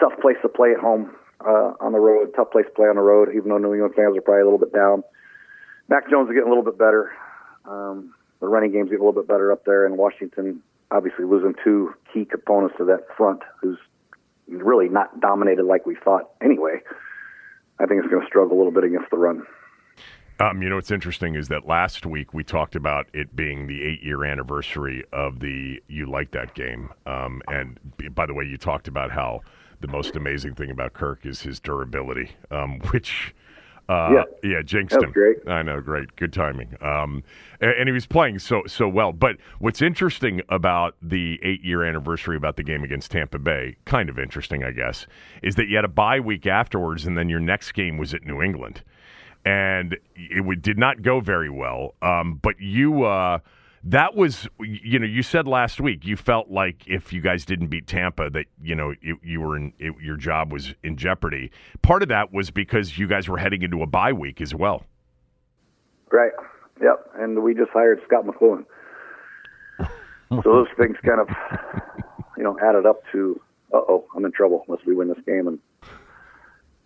tough 0.00 0.18
place 0.20 0.36
to 0.42 0.48
play 0.48 0.72
at 0.72 0.80
home. 0.80 1.14
Uh, 1.44 1.74
on 1.80 1.90
the 1.90 1.98
road, 1.98 2.30
tough 2.36 2.52
place 2.52 2.66
to 2.66 2.70
play 2.70 2.86
on 2.86 2.94
the 2.94 3.02
road. 3.02 3.28
Even 3.34 3.48
though 3.48 3.58
New 3.58 3.74
England 3.74 3.94
fans 3.96 4.16
are 4.16 4.20
probably 4.20 4.42
a 4.42 4.44
little 4.44 4.60
bit 4.60 4.72
down, 4.72 5.02
Mac 5.92 6.08
Jones 6.08 6.26
is 6.30 6.32
getting 6.32 6.46
a 6.46 6.48
little 6.48 6.64
bit 6.64 6.78
better. 6.78 7.12
Um, 7.66 8.14
the 8.40 8.48
running 8.48 8.72
game's 8.72 8.88
getting 8.88 9.04
a 9.04 9.06
little 9.06 9.20
bit 9.20 9.28
better 9.28 9.52
up 9.52 9.66
there, 9.66 9.84
and 9.84 9.98
Washington 9.98 10.62
obviously 10.90 11.26
losing 11.26 11.54
two 11.62 11.92
key 12.12 12.24
components 12.24 12.76
to 12.78 12.84
that 12.86 13.06
front, 13.14 13.42
who's 13.60 13.76
really 14.48 14.88
not 14.88 15.20
dominated 15.20 15.64
like 15.64 15.84
we 15.84 15.94
thought 16.02 16.30
anyway. 16.42 16.80
I 17.78 17.84
think 17.84 18.00
it's 18.02 18.10
going 18.10 18.22
to 18.22 18.26
struggle 18.26 18.56
a 18.56 18.58
little 18.58 18.72
bit 18.72 18.84
against 18.84 19.10
the 19.10 19.18
run. 19.18 19.42
Um, 20.40 20.62
you 20.62 20.70
know 20.70 20.76
what's 20.76 20.90
interesting 20.90 21.34
is 21.34 21.48
that 21.48 21.66
last 21.66 22.06
week 22.06 22.32
we 22.32 22.42
talked 22.42 22.74
about 22.74 23.06
it 23.12 23.36
being 23.36 23.66
the 23.66 23.82
eight-year 23.82 24.24
anniversary 24.24 25.04
of 25.12 25.40
the 25.40 25.78
"You 25.88 26.06
Like 26.06 26.30
That" 26.30 26.54
game, 26.54 26.88
um, 27.04 27.42
and 27.48 27.78
by 28.14 28.24
the 28.24 28.32
way, 28.32 28.44
you 28.44 28.56
talked 28.56 28.88
about 28.88 29.10
how 29.10 29.42
the 29.82 29.88
most 29.88 30.16
amazing 30.16 30.54
thing 30.54 30.70
about 30.70 30.94
Kirk 30.94 31.26
is 31.26 31.42
his 31.42 31.60
durability, 31.60 32.30
um, 32.50 32.80
which 32.92 33.34
uh, 33.88 34.24
yeah, 34.42 34.50
yeah, 34.50 34.62
jinxed 34.62 34.96
him. 34.96 35.10
Great. 35.10 35.36
I 35.46 35.62
know, 35.62 35.80
great, 35.80 36.14
good 36.16 36.32
timing. 36.32 36.76
Um, 36.80 37.24
and, 37.60 37.70
and, 37.72 37.88
he 37.88 37.92
was 37.92 38.06
playing 38.06 38.38
so 38.38 38.62
so 38.66 38.88
well. 38.88 39.12
But 39.12 39.36
what's 39.58 39.82
interesting 39.82 40.40
about 40.48 40.96
the 41.02 41.40
eight 41.42 41.64
year 41.64 41.84
anniversary 41.84 42.36
about 42.36 42.56
the 42.56 42.62
game 42.62 42.84
against 42.84 43.10
Tampa 43.10 43.38
Bay, 43.38 43.76
kind 43.84 44.08
of 44.08 44.18
interesting, 44.18 44.62
I 44.62 44.70
guess, 44.70 45.06
is 45.42 45.56
that 45.56 45.66
you 45.66 45.76
had 45.76 45.84
a 45.84 45.88
bye 45.88 46.20
week 46.20 46.46
afterwards, 46.46 47.06
and 47.06 47.18
then 47.18 47.28
your 47.28 47.40
next 47.40 47.72
game 47.72 47.98
was 47.98 48.14
at 48.14 48.24
New 48.24 48.40
England, 48.40 48.82
and 49.44 49.96
it 50.14 50.62
did 50.62 50.78
not 50.78 51.02
go 51.02 51.20
very 51.20 51.50
well. 51.50 51.94
Um, 52.02 52.38
but 52.42 52.60
you. 52.60 53.04
Uh, 53.04 53.38
that 53.84 54.14
was 54.14 54.48
you 54.60 54.98
know 54.98 55.06
you 55.06 55.22
said 55.22 55.46
last 55.48 55.80
week 55.80 56.04
you 56.04 56.16
felt 56.16 56.48
like 56.50 56.84
if 56.86 57.12
you 57.12 57.20
guys 57.20 57.44
didn't 57.44 57.66
beat 57.66 57.86
Tampa 57.86 58.30
that 58.30 58.46
you 58.62 58.74
know 58.74 58.94
you, 59.00 59.18
you 59.22 59.40
were 59.40 59.56
in 59.56 59.72
it, 59.78 59.94
your 60.00 60.16
job 60.16 60.52
was 60.52 60.74
in 60.82 60.96
jeopardy. 60.96 61.50
Part 61.82 62.02
of 62.02 62.08
that 62.08 62.32
was 62.32 62.50
because 62.50 62.98
you 62.98 63.08
guys 63.08 63.28
were 63.28 63.38
heading 63.38 63.62
into 63.62 63.82
a 63.82 63.86
bye 63.86 64.12
week 64.12 64.40
as 64.40 64.54
well. 64.54 64.84
Right. 66.10 66.32
Yep. 66.80 67.10
And 67.16 67.42
we 67.42 67.54
just 67.54 67.70
hired 67.72 68.00
Scott 68.06 68.24
McCloughan. 68.24 68.64
so 69.80 70.42
those 70.44 70.68
things 70.76 70.96
kind 71.04 71.20
of 71.20 71.28
you 72.36 72.44
know 72.44 72.56
added 72.62 72.86
up 72.86 73.02
to 73.12 73.40
uh 73.74 73.78
oh 73.88 74.04
I'm 74.14 74.24
in 74.24 74.32
trouble 74.32 74.64
unless 74.68 74.84
we 74.86 74.94
win 74.94 75.08
this 75.08 75.22
game 75.26 75.48
and 75.48 75.58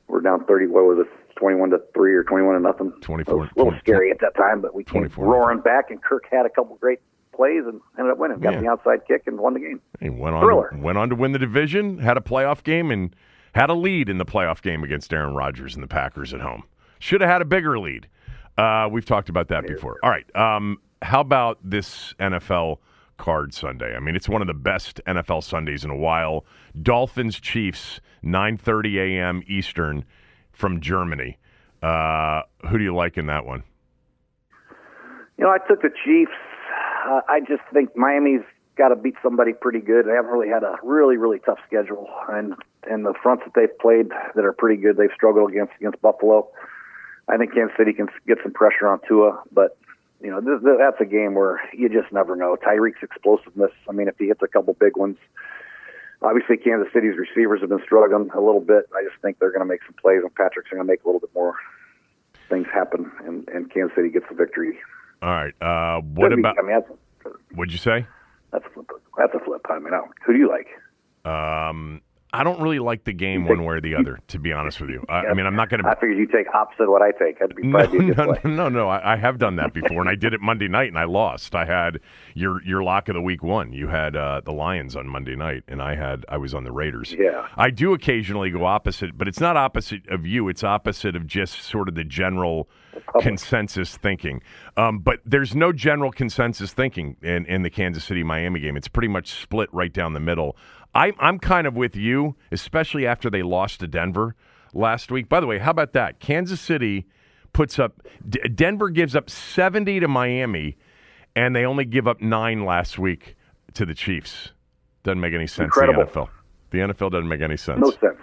we're 0.09 0.20
down 0.20 0.44
30 0.44 0.68
what 0.68 0.84
was 0.84 1.07
it 1.07 1.26
21 1.37 1.70
to 1.70 1.78
3 1.95 2.14
or 2.14 2.24
21 2.24 2.55
to 2.55 2.61
nothing. 2.61 2.93
24. 3.01 3.34
It 3.34 3.39
was 3.39 3.49
a 3.49 3.59
little 3.59 3.72
20, 3.72 3.80
scary 3.80 4.11
at 4.11 4.20
that 4.20 4.34
time, 4.37 4.61
but 4.61 4.74
we 4.74 4.84
came 4.84 5.09
roaring 5.16 5.61
back, 5.61 5.91
and 5.91 6.03
Kirk 6.03 6.24
had 6.30 6.47
a 6.47 6.51
couple 6.51 6.76
great 6.76 7.01
plays 7.34 7.62
and 7.66 7.80
ended 7.99 8.12
up 8.12 8.18
winning. 8.18 8.41
Got 8.41 8.55
yeah. 8.55 8.61
the 8.61 8.68
outside 8.68 9.07
kick 9.07 9.22
and 9.26 9.39
won 9.39 9.55
the 9.55 9.61
game. 9.61 9.80
He 10.01 10.09
went 10.09 10.34
on, 10.34 10.43
Thriller. 10.43 10.70
To, 10.70 10.78
went 10.78 10.99
on 10.99 11.11
to 11.11 11.14
win 11.14 11.32
the 11.32 11.39
division, 11.39 11.99
had 11.99 12.16
a 12.16 12.20
playoff 12.20 12.62
game, 12.62 12.91
and 12.91 13.14
had 13.55 13.70
a 13.70 13.74
lead 13.74 14.09
in 14.09 14.18
the 14.18 14.24
playoff 14.24 14.62
game 14.62 14.82
against 14.82 15.12
Aaron 15.12 15.34
Rodgers 15.34 15.74
and 15.74 15.82
the 15.82 15.89
Packers 15.89 16.34
at 16.34 16.41
home. 16.41 16.64
Should 16.99 17.20
have 17.20 17.30
had 17.30 17.43
a 17.43 17.45
bigger 17.45 17.78
lead. 17.78 18.09
Uh, 18.57 18.89
we've 18.91 19.05
talked 19.05 19.28
about 19.28 19.49
that 19.49 19.66
before. 19.66 19.99
All 20.03 20.11
right. 20.11 20.34
Um, 20.34 20.78
how 21.03 21.20
about 21.20 21.59
this 21.62 22.14
NFL 22.18 22.78
card 23.18 23.53
Sunday? 23.53 23.95
I 23.95 24.01
mean, 24.01 24.16
it's 24.16 24.28
one 24.28 24.41
of 24.41 24.49
the 24.49 24.55
best 24.55 25.01
NFL 25.07 25.45
Sundays 25.45 25.84
in 25.84 25.91
a 25.91 25.97
while. 25.97 26.47
Dolphins 26.82 27.39
Chiefs, 27.39 28.01
9:30 28.24 29.18
a.m. 29.18 29.43
Eastern 29.47 30.05
from 30.57 30.80
Germany. 30.80 31.38
Uh, 31.82 32.42
who 32.68 32.78
do 32.78 32.84
you 32.84 32.94
like 32.94 33.16
in 33.16 33.26
that 33.26 33.44
one? 33.44 33.62
You 35.38 35.44
know, 35.44 35.50
I 35.50 35.59
took 35.68 35.82
the 35.82 35.90
Chiefs. 36.04 36.32
Uh, 37.07 37.20
I 37.28 37.40
just 37.40 37.62
think 37.72 37.94
Miami's 37.96 38.42
got 38.76 38.88
to 38.88 38.96
beat 38.96 39.14
somebody 39.22 39.52
pretty 39.52 39.80
good. 39.80 40.07
They 40.07 40.12
haven't 40.12 40.30
really 40.30 40.48
had 40.48 40.62
a 40.62 40.76
really 40.82 41.16
really 41.16 41.38
tough 41.38 41.59
schedule, 41.66 42.09
and 42.28 42.54
and 42.90 43.04
the 43.04 43.14
fronts 43.22 43.44
that 43.44 43.52
they've 43.54 43.78
played 43.78 44.09
that 44.34 44.44
are 44.44 44.52
pretty 44.52 44.80
good, 44.80 44.96
they've 44.96 45.11
struggled 45.14 45.50
against 45.50 45.72
against 45.78 46.00
Buffalo. 46.00 46.48
I 47.28 47.36
think 47.36 47.54
Kansas 47.54 47.76
City 47.76 47.92
can 47.92 48.09
get 48.26 48.38
some 48.42 48.52
pressure 48.52 48.88
on 48.88 49.00
Tua, 49.07 49.42
but 49.52 49.76
you 50.22 50.30
know 50.30 50.40
th- 50.40 50.62
th- 50.62 50.78
that's 50.78 51.00
a 51.00 51.04
game 51.04 51.34
where 51.34 51.61
you 51.72 51.88
just 51.88 52.12
never 52.12 52.34
know. 52.34 52.57
Tyreek's 52.57 53.02
explosiveness. 53.02 53.72
I 53.88 53.92
mean, 53.92 54.09
if 54.09 54.16
he 54.18 54.26
hits 54.26 54.42
a 54.42 54.48
couple 54.48 54.74
big 54.74 54.96
ones, 54.96 55.18
obviously 56.23 56.57
Kansas 56.57 56.93
City's 56.93 57.14
receivers 57.17 57.61
have 57.61 57.69
been 57.71 57.83
struggling 57.85 58.31
a 58.35 58.41
little 58.41 58.61
bit. 58.61 58.89
I 58.95 59.03
just 59.09 59.21
think 59.23 59.39
they're 59.39 59.51
going 59.53 59.61
to 59.67 59.67
make 59.69 59.81
some 59.85 59.95
plays, 60.01 60.21
and 60.23 60.35
Patrick's 60.35 60.71
going 60.71 60.83
to 60.83 60.87
make 60.87 61.03
a 61.05 61.07
little 61.07 61.21
bit 61.21 61.31
more 61.35 61.55
things 62.49 62.67
happen, 62.73 63.11
and, 63.25 63.49
and 63.49 63.71
Kansas 63.73 63.95
City 63.97 64.09
gets 64.11 64.27
the 64.29 64.35
victory. 64.35 64.79
All 65.23 65.31
right. 65.31 65.55
Uh, 65.61 66.01
what 66.01 66.29
Could 66.31 66.37
be- 66.37 66.41
about? 66.43 66.57
I 66.59 66.62
mean, 66.62 66.81
that's 66.81 67.35
What'd 67.55 67.73
you 67.73 67.79
say? 67.79 68.07
that's 68.53 68.64
a 68.67 68.71
flip. 68.71 68.87
That's 69.19 69.35
a 69.35 69.41
flip. 69.45 69.67
I 69.69 69.79
mean, 69.81 69.93
I 69.95 70.01
who 70.25 70.33
do 70.33 70.39
you 70.39 70.49
like? 70.49 70.69
Um, 71.31 72.01
I 72.37 72.45
don't 72.45 72.61
really 72.61 72.78
like 72.78 73.05
the 73.05 73.14
game 73.14 73.47
one 73.47 73.64
way 73.64 73.76
or 73.76 73.80
the 73.80 73.95
other, 73.95 74.20
to 74.28 74.39
be 74.39 74.53
honest 74.53 74.78
with 74.78 74.91
you. 74.91 75.03
I, 75.09 75.28
I 75.28 75.34
mean, 75.34 75.47
I'm 75.47 75.57
not 75.57 75.70
going 75.70 75.82
to. 75.82 75.89
I 75.89 75.95
figured 75.95 76.18
you 76.18 76.26
take 76.26 76.53
opposite 76.55 76.82
of 76.82 76.91
what 76.91 77.01
I 77.01 77.11
take. 77.12 77.39
That'd 77.39 77.57
be 77.57 77.62
No, 77.62 77.78
probably 77.78 77.99
be 77.99 78.11
a 78.11 78.14
good 78.14 78.45
no, 78.45 78.51
no, 78.51 78.68
no. 78.68 78.89
I, 78.91 79.14
I 79.14 79.16
have 79.16 79.39
done 79.39 79.57
that 79.57 79.72
before, 79.72 80.01
and 80.03 80.09
I 80.11 80.16
did 80.16 80.34
it 80.34 80.43
Monday 80.43 80.68
night, 80.68 80.89
and 80.89 80.99
I 80.99 81.05
lost. 81.05 81.55
I 81.55 81.64
had 81.64 81.99
your 82.34 82.62
your 82.62 82.82
lock 82.82 83.09
of 83.09 83.14
the 83.14 83.22
week 83.22 83.43
one. 83.43 83.72
You 83.72 83.89
had 83.89 84.16
uh, 84.16 84.43
the 84.45 84.53
Lions 84.53 84.97
on 84.97 85.09
Monday 85.09 85.34
night, 85.34 85.64
and 85.66 85.80
I 85.80 85.95
had 85.95 86.26
I 86.28 86.37
was 86.37 86.53
on 86.53 86.64
the 86.64 86.72
Raiders. 86.72 87.14
Yeah. 87.18 87.49
I 87.57 87.70
do 87.70 87.95
occasionally 87.95 88.51
go 88.51 88.66
opposite, 88.66 89.16
but 89.16 89.28
it's 89.28 89.41
not 89.41 89.57
opposite 89.57 90.07
of 90.09 90.26
you. 90.26 90.49
It's 90.49 90.62
opposite 90.62 91.16
of 91.16 91.26
just 91.26 91.62
sort 91.62 91.89
of 91.89 91.95
the 91.95 92.05
general 92.05 92.68
consensus 93.20 93.97
thinking. 93.97 94.43
Um, 94.76 94.99
but 94.99 95.20
there's 95.24 95.55
no 95.55 95.72
general 95.72 96.12
consensus 96.12 96.72
thinking 96.72 97.16
in, 97.22 97.47
in 97.47 97.62
the 97.62 97.70
Kansas 97.70 98.05
City 98.05 98.22
Miami 98.22 98.61
game. 98.61 98.76
It's 98.76 98.89
pretty 98.89 99.09
much 99.09 99.30
split 99.43 99.68
right 99.72 99.93
down 99.93 100.12
the 100.12 100.20
middle. 100.20 100.57
I, 100.97 101.12
I'm 101.20 101.38
kind 101.38 101.66
of 101.66 101.74
with 101.74 101.94
you, 101.97 102.36
especially 102.51 103.07
after 103.07 103.28
they 103.30 103.42
lost 103.42 103.80
to 103.80 103.86
Denver 103.86 104.34
last 104.72 105.11
week. 105.11 105.28
By 105.28 105.40
the 105.40 105.47
way, 105.47 105.59
how 105.59 105.70
about 105.70 105.92
that? 105.92 106.20
Kansas 106.20 106.61
City 106.61 107.07
puts 107.53 107.78
up, 107.78 108.03
D- 108.28 108.40
Denver 108.55 108.88
gives 108.90 109.14
up 109.14 109.28
70 109.30 110.01
to 110.01 110.09
Miami, 110.09 110.76
and 111.34 111.55
they 111.55 111.64
only 111.64 111.84
give 111.84 112.09
up 112.09 112.20
nine 112.20 112.64
last 112.64 112.99
week 112.99 113.36
to 113.74 113.84
the 113.84 113.94
Chiefs. 113.94 114.53
Doesn't 115.03 115.20
make 115.20 115.34
any 115.34 115.47
sense. 115.47 115.66
Incredible. 115.66 116.05
The 116.05 116.11
NFL. 116.11 116.28
The 116.70 116.78
NFL 116.78 117.11
doesn't 117.12 117.28
make 117.28 117.42
any 117.42 117.57
sense. 117.57 117.80
No 117.80 117.90
sense. 117.90 118.18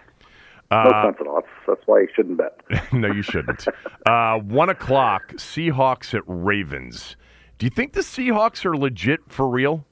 No 0.71 0.77
Uh, 0.77 1.03
sense 1.05 1.17
at 1.21 1.27
all. 1.27 1.35
That's, 1.35 1.47
that's 1.67 1.81
why 1.87 1.99
you 2.01 2.07
shouldn't 2.15 2.37
bet. 2.39 2.59
no, 2.93 3.07
you 3.11 3.21
shouldn't. 3.21 3.65
Uh, 4.05 4.39
one 4.39 4.69
o'clock, 4.69 5.31
Seahawks 5.33 6.13
at 6.13 6.23
Ravens. 6.25 7.15
Do 7.59 7.65
you 7.65 7.69
think 7.69 7.93
the 7.93 8.01
Seahawks 8.01 8.65
are 8.65 8.75
legit 8.75 9.19
for 9.29 9.47
real? 9.47 9.85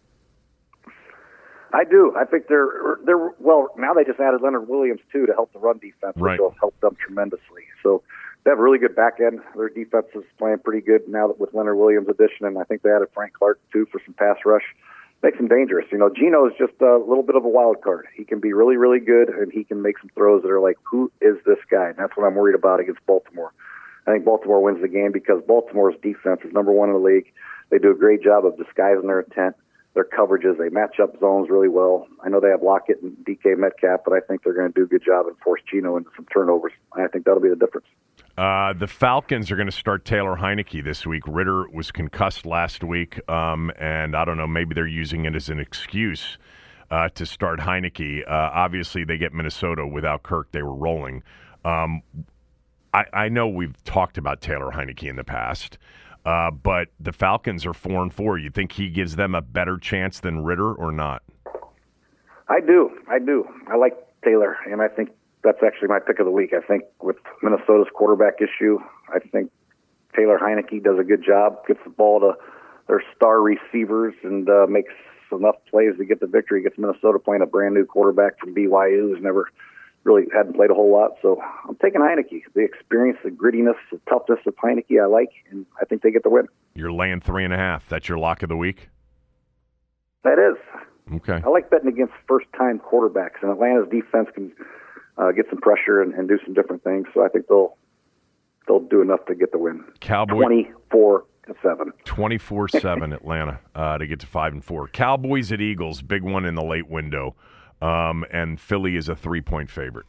I 1.73 1.83
do. 1.83 2.13
I 2.17 2.25
think 2.25 2.47
they're 2.47 2.97
they're 3.05 3.31
well 3.39 3.69
now. 3.77 3.93
They 3.93 4.03
just 4.03 4.19
added 4.19 4.41
Leonard 4.41 4.67
Williams 4.67 5.01
too 5.11 5.25
to 5.25 5.33
help 5.33 5.53
the 5.53 5.59
run 5.59 5.77
defense, 5.77 6.17
Right. 6.17 6.33
which 6.33 6.39
will 6.41 6.55
help 6.59 6.79
them 6.81 6.95
tremendously. 6.99 7.63
So 7.81 8.03
they 8.43 8.51
have 8.51 8.59
a 8.59 8.61
really 8.61 8.79
good 8.79 8.95
back 8.95 9.19
end. 9.19 9.39
Their 9.55 9.69
defense 9.69 10.07
is 10.15 10.23
playing 10.37 10.59
pretty 10.59 10.81
good 10.81 11.07
now 11.07 11.27
that 11.27 11.39
with 11.39 11.53
Leonard 11.53 11.77
Williams' 11.77 12.09
addition, 12.09 12.45
and 12.45 12.57
I 12.57 12.63
think 12.63 12.81
they 12.81 12.89
added 12.91 13.07
Frank 13.13 13.33
Clark 13.33 13.59
too 13.71 13.85
for 13.91 14.01
some 14.05 14.13
pass 14.15 14.37
rush. 14.45 14.63
Makes 15.23 15.37
him 15.39 15.47
dangerous. 15.47 15.85
You 15.91 15.99
know, 15.99 16.09
Geno 16.09 16.47
is 16.47 16.53
just 16.57 16.73
a 16.81 16.97
little 16.97 17.21
bit 17.21 17.35
of 17.35 17.45
a 17.45 17.47
wild 17.47 17.81
card. 17.81 18.07
He 18.15 18.23
can 18.23 18.39
be 18.39 18.53
really, 18.53 18.75
really 18.75 18.99
good, 18.99 19.29
and 19.29 19.51
he 19.51 19.63
can 19.63 19.83
make 19.83 19.99
some 19.99 20.09
throws 20.15 20.41
that 20.41 20.49
are 20.49 20.59
like, 20.59 20.77
"Who 20.83 21.11
is 21.21 21.37
this 21.45 21.59
guy?" 21.69 21.89
And 21.89 21.97
that's 21.97 22.17
what 22.17 22.25
I'm 22.25 22.33
worried 22.33 22.55
about 22.55 22.79
against 22.79 23.05
Baltimore. 23.05 23.51
I 24.07 24.11
think 24.11 24.25
Baltimore 24.25 24.63
wins 24.63 24.81
the 24.81 24.87
game 24.87 25.11
because 25.11 25.43
Baltimore's 25.43 25.95
defense 26.01 26.41
is 26.43 26.51
number 26.51 26.71
one 26.71 26.89
in 26.89 26.93
the 26.95 26.99
league. 26.99 27.31
They 27.69 27.77
do 27.77 27.91
a 27.91 27.95
great 27.95 28.23
job 28.23 28.45
of 28.47 28.57
disguising 28.57 29.05
their 29.05 29.19
intent, 29.19 29.55
their 29.93 30.05
coverages. 30.05 30.57
They 30.57 30.69
match 30.69 30.99
up 31.01 31.19
zones 31.19 31.49
really 31.49 31.67
well. 31.67 32.07
I 32.23 32.29
know 32.29 32.39
they 32.39 32.49
have 32.49 32.61
Lockett 32.61 33.01
and 33.01 33.15
DK 33.25 33.57
Metcalf, 33.57 34.01
but 34.05 34.13
I 34.13 34.19
think 34.21 34.43
they're 34.43 34.53
going 34.53 34.71
to 34.71 34.79
do 34.79 34.83
a 34.83 34.87
good 34.87 35.03
job 35.03 35.27
and 35.27 35.37
force 35.39 35.61
Geno 35.69 35.97
into 35.97 36.09
some 36.15 36.25
turnovers. 36.33 36.71
I 36.93 37.07
think 37.07 37.25
that'll 37.25 37.41
be 37.41 37.49
the 37.49 37.55
difference. 37.55 37.87
Uh, 38.37 38.73
the 38.73 38.87
Falcons 38.87 39.51
are 39.51 39.55
going 39.55 39.67
to 39.67 39.75
start 39.75 40.05
Taylor 40.05 40.37
Heinicke 40.37 40.83
this 40.83 41.05
week. 41.05 41.23
Ridder 41.27 41.69
was 41.69 41.91
concussed 41.91 42.45
last 42.45 42.83
week, 42.83 43.19
um, 43.29 43.71
and 43.77 44.15
I 44.15 44.23
don't 44.23 44.37
know, 44.37 44.47
maybe 44.47 44.73
they're 44.73 44.87
using 44.87 45.25
it 45.25 45.35
as 45.35 45.49
an 45.49 45.59
excuse 45.59 46.37
uh, 46.89 47.09
to 47.09 47.25
start 47.25 47.59
Heinicke. 47.59 48.23
Uh, 48.25 48.49
obviously, 48.53 49.03
they 49.03 49.17
get 49.17 49.33
Minnesota 49.33 49.85
without 49.85 50.23
Kirk. 50.23 50.51
They 50.51 50.61
were 50.61 50.75
rolling. 50.75 51.23
Um, 51.65 52.01
I, 52.93 53.05
I 53.13 53.29
know 53.29 53.47
we've 53.47 53.81
talked 53.83 54.17
about 54.17 54.41
Taylor 54.41 54.71
Heinicke 54.71 55.09
in 55.09 55.15
the 55.15 55.23
past, 55.23 55.77
uh, 56.25 56.51
but 56.51 56.89
the 56.99 57.11
Falcons 57.11 57.65
are 57.65 57.73
four 57.73 58.01
and 58.01 58.13
four. 58.13 58.37
You 58.37 58.49
think 58.49 58.73
he 58.73 58.89
gives 58.89 59.15
them 59.15 59.33
a 59.35 59.41
better 59.41 59.77
chance 59.77 60.19
than 60.19 60.43
Ridder 60.43 60.73
or 60.73 60.91
not? 60.91 61.23
I 62.47 62.59
do. 62.59 62.91
I 63.09 63.19
do. 63.19 63.45
I 63.67 63.77
like 63.77 63.93
Taylor, 64.23 64.57
and 64.69 64.81
I 64.81 64.87
think 64.87 65.09
that's 65.43 65.63
actually 65.65 65.87
my 65.87 65.99
pick 65.99 66.19
of 66.19 66.25
the 66.25 66.31
week. 66.31 66.51
I 66.53 66.65
think 66.65 66.83
with 67.01 67.15
Minnesota's 67.41 67.87
quarterback 67.93 68.35
issue, 68.39 68.77
I 69.13 69.19
think 69.19 69.51
Taylor 70.15 70.37
Heinicke 70.37 70.83
does 70.83 70.99
a 70.99 71.03
good 71.03 71.23
job, 71.23 71.65
gets 71.67 71.79
the 71.83 71.89
ball 71.89 72.19
to 72.19 72.33
their 72.87 73.03
star 73.15 73.41
receivers, 73.41 74.13
and 74.23 74.49
uh, 74.49 74.67
makes 74.67 74.93
enough 75.31 75.55
plays 75.69 75.95
to 75.97 76.05
get 76.05 76.19
the 76.19 76.27
victory. 76.27 76.61
Gets 76.61 76.77
Minnesota 76.77 77.17
playing 77.19 77.41
a 77.41 77.45
brand 77.45 77.73
new 77.73 77.85
quarterback 77.85 78.37
from 78.39 78.53
BYU 78.53 79.13
who's 79.13 79.23
never 79.23 79.49
really 80.03 80.23
hadn't 80.33 80.55
played 80.55 80.71
a 80.71 80.73
whole 80.73 80.91
lot. 80.91 81.11
So 81.21 81.41
I'm 81.67 81.75
taking 81.75 82.01
Heinicke. 82.01 82.41
The 82.53 82.61
experience, 82.61 83.19
the 83.23 83.29
grittiness, 83.29 83.75
the 83.91 83.99
toughness 84.09 84.39
of 84.45 84.55
Heinicke, 84.55 85.01
I 85.01 85.05
like, 85.05 85.29
and 85.49 85.65
I 85.81 85.85
think 85.85 86.01
they 86.01 86.11
get 86.11 86.23
the 86.23 86.29
win. 86.29 86.47
You're 86.73 86.91
laying 86.91 87.21
three 87.21 87.45
and 87.45 87.53
a 87.53 87.57
half. 87.57 87.87
That's 87.89 88.09
your 88.09 88.17
lock 88.17 88.43
of 88.43 88.49
the 88.49 88.57
week? 88.57 88.89
That 90.23 90.39
is. 90.39 90.57
Okay. 91.15 91.41
I 91.45 91.49
like 91.49 91.69
betting 91.69 91.87
against 91.87 92.13
first-time 92.27 92.79
quarterbacks, 92.79 93.41
and 93.41 93.51
Atlanta's 93.51 93.89
defense 93.89 94.29
can 94.33 94.51
uh, 95.17 95.31
get 95.31 95.45
some 95.49 95.59
pressure 95.59 96.01
and, 96.01 96.13
and 96.13 96.27
do 96.27 96.39
some 96.45 96.53
different 96.53 96.83
things. 96.83 97.07
So 97.13 97.23
I 97.23 97.27
think 97.27 97.47
they'll 97.47 97.75
they'll 98.67 98.79
do 98.79 99.01
enough 99.01 99.25
to 99.25 99.35
get 99.35 99.51
the 99.51 99.57
win. 99.57 99.83
Cowboy 99.99 100.43
Twenty-four 100.43 101.25
to 101.47 101.55
seven. 101.61 101.91
24 102.05 102.69
7 102.69 103.13
Atlanta 103.13 103.59
uh, 103.75 103.97
to 103.97 104.07
get 104.07 104.19
to 104.21 104.27
5 104.27 104.53
and 104.53 104.63
4. 104.63 104.87
Cowboys 104.89 105.51
at 105.51 105.61
Eagles, 105.61 106.01
big 106.01 106.23
one 106.23 106.45
in 106.45 106.55
the 106.55 106.63
late 106.63 106.89
window. 106.89 107.35
Um, 107.81 108.25
and 108.31 108.59
Philly 108.59 108.95
is 108.95 109.09
a 109.09 109.15
three 109.15 109.41
point 109.41 109.69
favorite. 109.69 110.05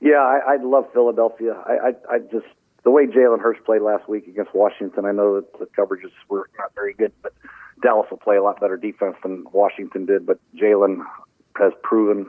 Yeah, 0.00 0.18
I, 0.18 0.54
I 0.54 0.56
love 0.62 0.86
Philadelphia. 0.92 1.52
I, 1.52 1.72
I 1.72 2.14
I 2.14 2.18
just 2.18 2.46
the 2.84 2.90
way 2.90 3.06
Jalen 3.06 3.40
Hurts 3.40 3.60
played 3.64 3.82
last 3.82 4.08
week 4.08 4.26
against 4.26 4.54
Washington. 4.54 5.04
I 5.04 5.12
know 5.12 5.36
that 5.36 5.58
the 5.58 5.66
coverages 5.66 6.10
were 6.28 6.48
not 6.58 6.74
very 6.74 6.94
good, 6.94 7.12
but 7.22 7.32
Dallas 7.82 8.08
will 8.10 8.18
play 8.18 8.36
a 8.36 8.42
lot 8.42 8.60
better 8.60 8.76
defense 8.76 9.16
than 9.22 9.44
Washington 9.52 10.06
did. 10.06 10.26
But 10.26 10.40
Jalen 10.56 11.04
has 11.56 11.72
proven 11.82 12.26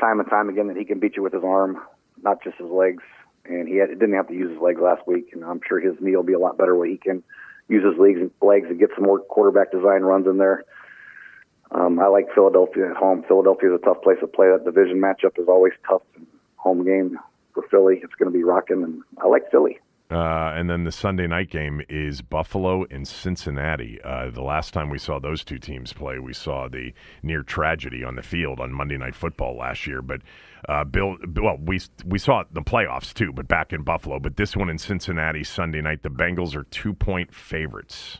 time 0.00 0.18
and 0.18 0.28
time 0.28 0.48
again 0.48 0.68
that 0.68 0.76
he 0.76 0.84
can 0.84 0.98
beat 0.98 1.16
you 1.16 1.22
with 1.22 1.32
his 1.32 1.44
arm, 1.44 1.80
not 2.22 2.42
just 2.42 2.56
his 2.56 2.70
legs. 2.70 3.02
And 3.44 3.68
he 3.68 3.76
had, 3.76 3.88
didn't 3.90 4.14
have 4.14 4.28
to 4.28 4.34
use 4.34 4.52
his 4.52 4.60
legs 4.60 4.80
last 4.80 5.06
week, 5.06 5.30
and 5.32 5.44
I'm 5.44 5.60
sure 5.66 5.80
his 5.80 5.94
knee 6.00 6.14
will 6.14 6.22
be 6.22 6.32
a 6.32 6.38
lot 6.38 6.56
better 6.56 6.76
where 6.76 6.88
he 6.88 6.96
can 6.96 7.22
use 7.68 7.84
his 7.84 7.98
legs 7.98 8.20
and 8.20 8.30
legs 8.40 8.66
and 8.68 8.78
get 8.78 8.90
some 8.94 9.04
more 9.04 9.18
quarterback 9.18 9.72
design 9.72 10.02
runs 10.02 10.26
in 10.26 10.38
there. 10.38 10.64
Um, 11.74 11.98
I 11.98 12.06
like 12.08 12.26
Philadelphia 12.34 12.90
at 12.90 12.96
home. 12.96 13.24
Philadelphia 13.26 13.74
is 13.74 13.80
a 13.82 13.84
tough 13.84 14.02
place 14.02 14.18
to 14.20 14.26
play. 14.26 14.48
That 14.48 14.64
division 14.64 15.00
matchup 15.00 15.40
is 15.40 15.48
always 15.48 15.72
tough. 15.88 16.02
Home 16.56 16.84
game 16.84 17.18
for 17.54 17.64
Philly. 17.70 18.00
It's 18.02 18.14
going 18.14 18.30
to 18.30 18.36
be 18.36 18.44
rocking, 18.44 18.82
and 18.82 19.02
I 19.22 19.26
like 19.26 19.50
Philly. 19.50 19.78
Uh, 20.12 20.52
and 20.54 20.68
then 20.68 20.84
the 20.84 20.92
Sunday 20.92 21.26
night 21.26 21.48
game 21.48 21.80
is 21.88 22.20
Buffalo 22.20 22.84
and 22.90 23.08
Cincinnati. 23.08 23.98
Uh, 24.04 24.28
the 24.28 24.42
last 24.42 24.74
time 24.74 24.90
we 24.90 24.98
saw 24.98 25.18
those 25.18 25.42
two 25.42 25.58
teams 25.58 25.94
play, 25.94 26.18
we 26.18 26.34
saw 26.34 26.68
the 26.68 26.92
near 27.22 27.42
tragedy 27.42 28.04
on 28.04 28.16
the 28.16 28.22
field 28.22 28.60
on 28.60 28.72
Monday 28.72 28.98
Night 28.98 29.14
Football 29.14 29.56
last 29.56 29.86
year. 29.86 30.02
But 30.02 30.20
uh, 30.68 30.84
Bill, 30.84 31.16
well, 31.36 31.56
we 31.64 31.80
we 32.04 32.18
saw 32.18 32.40
it 32.40 32.48
in 32.48 32.54
the 32.54 32.60
playoffs 32.60 33.14
too, 33.14 33.32
but 33.32 33.48
back 33.48 33.72
in 33.72 33.84
Buffalo. 33.84 34.20
But 34.20 34.36
this 34.36 34.54
one 34.54 34.68
in 34.68 34.76
Cincinnati 34.76 35.44
Sunday 35.44 35.80
night, 35.80 36.02
the 36.02 36.10
Bengals 36.10 36.54
are 36.54 36.64
two 36.64 36.92
point 36.92 37.34
favorites. 37.34 38.18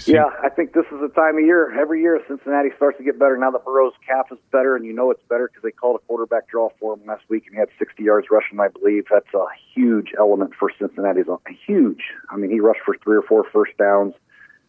Seem, 0.00 0.16
Yeah, 0.16 0.30
I 0.42 0.48
think 0.48 0.72
this 0.72 0.86
is 0.92 1.00
the 1.00 1.08
time 1.08 1.38
of 1.38 1.44
year. 1.44 1.78
Every 1.78 2.00
year, 2.00 2.20
Cincinnati 2.26 2.70
starts 2.76 2.98
to 2.98 3.04
get 3.04 3.18
better. 3.18 3.36
Now 3.36 3.50
that 3.50 3.64
Burrow's 3.64 3.94
calf 4.06 4.26
is 4.30 4.38
better, 4.50 4.76
and 4.76 4.84
you 4.84 4.92
know 4.92 5.10
it's 5.10 5.22
better 5.28 5.48
because 5.48 5.62
they 5.62 5.70
called 5.70 5.96
a 5.96 6.06
quarterback 6.06 6.48
draw 6.48 6.70
for 6.80 6.94
him 6.94 7.06
last 7.06 7.24
week, 7.28 7.44
and 7.46 7.54
he 7.54 7.60
had 7.60 7.68
60 7.78 8.02
yards 8.02 8.28
rushing, 8.30 8.60
I 8.60 8.68
believe. 8.68 9.04
That's 9.10 9.32
a 9.34 9.44
huge 9.74 10.12
element 10.18 10.52
for 10.58 10.70
Cincinnati's. 10.78 11.26
Huge. 11.66 12.02
I 12.30 12.36
mean, 12.36 12.50
he 12.50 12.60
rushed 12.60 12.80
for 12.84 12.96
three 13.02 13.16
or 13.16 13.22
four 13.22 13.44
first 13.52 13.76
downs, 13.76 14.14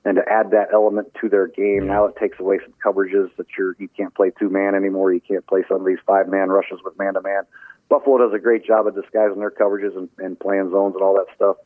and 0.05 0.15
to 0.17 0.21
add 0.29 0.51
that 0.51 0.69
element 0.73 1.13
to 1.21 1.29
their 1.29 1.47
game, 1.47 1.87
now 1.87 2.05
it 2.05 2.15
takes 2.17 2.39
away 2.39 2.59
some 2.63 2.73
coverages 2.83 3.35
that 3.37 3.47
you're 3.57 3.75
you 3.79 3.87
can't 3.95 4.13
play 4.13 4.31
two 4.37 4.49
man 4.49 4.75
anymore. 4.75 5.13
You 5.13 5.21
can't 5.21 5.45
play 5.47 5.63
some 5.67 5.81
of 5.81 5.87
these 5.87 5.99
five 6.05 6.27
man 6.27 6.49
rushes 6.49 6.79
with 6.83 6.97
man 6.99 7.13
to 7.13 7.21
man. 7.21 7.43
Buffalo 7.89 8.17
does 8.17 8.33
a 8.33 8.39
great 8.39 8.65
job 8.65 8.87
of 8.87 8.95
disguising 8.95 9.39
their 9.39 9.51
coverages 9.51 9.95
and, 9.95 10.09
and 10.17 10.39
playing 10.39 10.71
zones 10.71 10.95
and 10.95 11.03
all 11.03 11.13
that 11.15 11.33
stuff. 11.35 11.57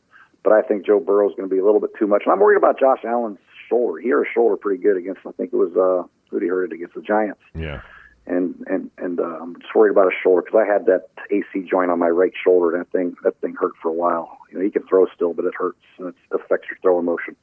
But 0.44 0.52
I 0.52 0.62
think 0.62 0.86
Joe 0.86 1.00
Burrow's 1.00 1.34
going 1.34 1.48
to 1.48 1.54
be 1.54 1.60
a 1.60 1.64
little 1.64 1.80
bit 1.80 1.90
too 1.98 2.06
much. 2.06 2.22
And 2.24 2.32
I'm 2.32 2.40
worried 2.40 2.58
about 2.58 2.78
Josh 2.78 3.04
Allen's 3.04 3.38
shoulder. 3.68 4.00
He 4.00 4.08
hurt 4.10 4.26
his 4.26 4.32
shoulder 4.34 4.56
pretty 4.56 4.82
good 4.82 4.96
against. 4.96 5.20
I 5.26 5.32
think 5.32 5.52
it 5.52 5.56
was 5.56 5.72
uh, 5.76 6.06
who 6.30 6.40
did 6.40 6.46
he 6.46 6.50
hurt 6.50 6.72
it 6.72 6.74
against 6.74 6.94
the 6.94 7.02
Giants. 7.02 7.40
yeah. 7.54 7.82
And 8.26 8.62
and 8.66 8.90
and 8.98 9.18
uh, 9.20 9.38
I'm 9.40 9.58
just 9.58 9.74
worried 9.74 9.90
about 9.90 10.04
his 10.04 10.18
shoulder 10.22 10.42
because 10.42 10.62
I 10.62 10.70
had 10.70 10.84
that 10.84 11.08
AC 11.30 11.66
joint 11.68 11.90
on 11.90 11.98
my 11.98 12.08
right 12.10 12.32
shoulder. 12.44 12.76
And 12.76 12.84
that 12.84 12.92
thing 12.92 13.16
that 13.24 13.40
thing 13.40 13.54
hurt 13.58 13.72
for 13.80 13.88
a 13.88 13.94
while. 13.94 14.36
You 14.52 14.58
know, 14.58 14.64
he 14.64 14.70
can 14.70 14.86
throw 14.86 15.06
still, 15.14 15.32
but 15.32 15.46
it 15.46 15.54
hurts 15.56 15.78
and 15.98 16.08
it 16.08 16.14
affects 16.30 16.68
your 16.68 16.76
throwing 16.82 17.06
motion. 17.06 17.36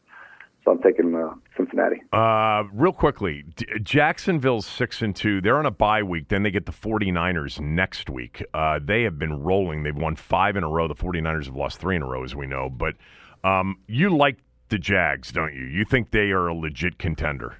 So 0.64 0.72
I'm 0.72 0.82
taking 0.82 1.16
uh, 1.16 1.34
Cincinnati. 1.58 2.02
Uh, 2.12 2.64
real 2.72 2.92
quickly, 2.92 3.46
D- 3.56 3.66
Jacksonville's 3.82 4.66
six 4.68 5.02
and 5.02 5.16
two. 5.16 5.42
They're 5.42 5.58
on 5.58 5.66
a 5.66 5.72
bye 5.72 6.04
week. 6.04 6.28
Then 6.28 6.44
they 6.44 6.52
get 6.52 6.66
the 6.68 6.72
49ers 6.72 7.60
next 7.60 8.10
week. 8.10 8.44
Uh, 8.54 8.80
they 8.84 9.04
have 9.04 9.18
been 9.20 9.42
rolling. 9.44 9.84
They've 9.84 9.96
won 9.96 10.16
five 10.16 10.56
in 10.56 10.64
a 10.64 10.70
row. 10.70 10.88
The 10.88 10.96
49ers 10.96 11.46
have 11.46 11.56
lost 11.56 11.80
three 11.80 11.96
in 11.96 12.02
a 12.02 12.08
row, 12.08 12.24
as 12.24 12.36
we 12.36 12.46
know. 12.48 12.70
But 12.70 12.96
um, 13.44 13.78
you 13.88 14.16
like 14.16 14.38
the 14.76 14.80
Jags, 14.80 15.32
don't 15.32 15.54
you? 15.54 15.64
You 15.64 15.86
think 15.86 16.12
they 16.12 16.32
are 16.32 16.48
a 16.48 16.54
legit 16.54 16.98
contender? 16.98 17.60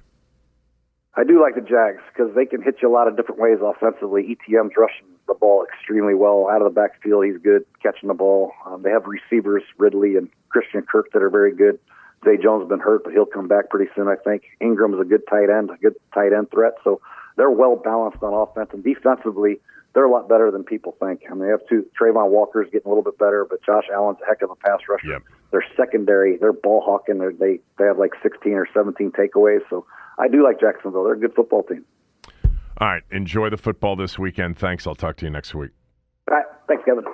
I 1.14 1.24
do 1.24 1.40
like 1.40 1.54
the 1.54 1.62
Jags 1.62 2.02
because 2.12 2.34
they 2.34 2.44
can 2.44 2.60
hit 2.60 2.76
you 2.82 2.90
a 2.90 2.92
lot 2.92 3.08
of 3.08 3.16
different 3.16 3.40
ways 3.40 3.56
offensively. 3.64 4.36
ETN's 4.36 4.72
rushing 4.76 5.06
the 5.26 5.32
ball 5.32 5.64
extremely 5.64 6.12
well 6.12 6.46
out 6.52 6.60
of 6.60 6.64
the 6.64 6.78
backfield. 6.78 7.24
He's 7.24 7.38
good 7.38 7.64
catching 7.82 8.08
the 8.08 8.14
ball. 8.14 8.52
Um, 8.66 8.82
they 8.82 8.90
have 8.90 9.04
receivers 9.06 9.62
Ridley 9.78 10.16
and 10.16 10.28
Christian 10.50 10.82
Kirk 10.82 11.10
that 11.14 11.22
are 11.22 11.30
very 11.30 11.54
good. 11.56 11.78
Zay 12.22 12.36
Jones 12.36 12.64
has 12.64 12.68
been 12.68 12.80
hurt, 12.80 13.04
but 13.04 13.14
he'll 13.14 13.24
come 13.24 13.48
back 13.48 13.70
pretty 13.70 13.90
soon, 13.96 14.08
I 14.08 14.16
think. 14.16 14.42
Engram's 14.60 15.00
a 15.00 15.04
good 15.04 15.22
tight 15.26 15.48
end, 15.48 15.70
a 15.70 15.78
good 15.78 15.94
tight 16.12 16.34
end 16.34 16.50
threat. 16.50 16.74
So 16.84 17.00
they're 17.38 17.50
well 17.50 17.76
balanced 17.76 18.22
on 18.22 18.34
offense 18.34 18.68
and 18.74 18.84
defensively. 18.84 19.58
They're 19.96 20.04
a 20.04 20.10
lot 20.10 20.28
better 20.28 20.50
than 20.50 20.62
people 20.62 20.94
think. 21.00 21.22
I 21.26 21.32
mean, 21.32 21.44
they 21.44 21.48
have 21.48 21.66
two. 21.70 21.86
Travon 21.98 22.28
Walker's 22.28 22.66
getting 22.70 22.84
a 22.84 22.88
little 22.90 23.02
bit 23.02 23.18
better, 23.18 23.46
but 23.48 23.64
Josh 23.64 23.84
Allen's 23.90 24.18
a 24.22 24.26
heck 24.26 24.42
of 24.42 24.50
a 24.50 24.54
pass 24.54 24.80
rusher. 24.86 25.08
Yep. 25.08 25.22
They're 25.52 25.64
secondary. 25.74 26.36
They're 26.36 26.52
ball 26.52 26.82
hawking. 26.84 27.16
They're, 27.16 27.32
they 27.32 27.60
they 27.78 27.86
have 27.86 27.96
like 27.98 28.10
16 28.22 28.52
or 28.52 28.68
17 28.74 29.12
takeaways. 29.12 29.60
So 29.70 29.86
I 30.18 30.28
do 30.28 30.44
like 30.44 30.60
Jacksonville. 30.60 31.02
They're 31.02 31.14
a 31.14 31.18
good 31.18 31.32
football 31.34 31.62
team. 31.62 31.86
All 32.78 32.88
right. 32.88 33.04
Enjoy 33.10 33.48
the 33.48 33.56
football 33.56 33.96
this 33.96 34.18
weekend. 34.18 34.58
Thanks. 34.58 34.86
I'll 34.86 34.94
talk 34.94 35.16
to 35.16 35.24
you 35.24 35.30
next 35.30 35.54
week. 35.54 35.70
All 36.30 36.36
right. 36.36 36.44
Thanks, 36.68 36.84
Kevin. 36.84 37.04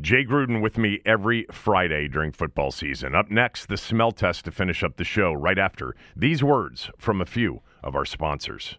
Jay 0.00 0.24
Gruden 0.24 0.62
with 0.62 0.78
me 0.78 1.00
every 1.04 1.46
Friday 1.50 2.06
during 2.06 2.30
football 2.30 2.70
season. 2.70 3.16
Up 3.16 3.28
next, 3.28 3.66
the 3.66 3.76
smell 3.76 4.12
test 4.12 4.44
to 4.44 4.52
finish 4.52 4.84
up 4.84 4.98
the 4.98 5.04
show 5.04 5.32
right 5.32 5.58
after 5.58 5.96
these 6.14 6.44
words 6.44 6.90
from 6.96 7.20
a 7.20 7.26
few 7.26 7.60
of 7.82 7.96
our 7.96 8.04
sponsors. 8.04 8.78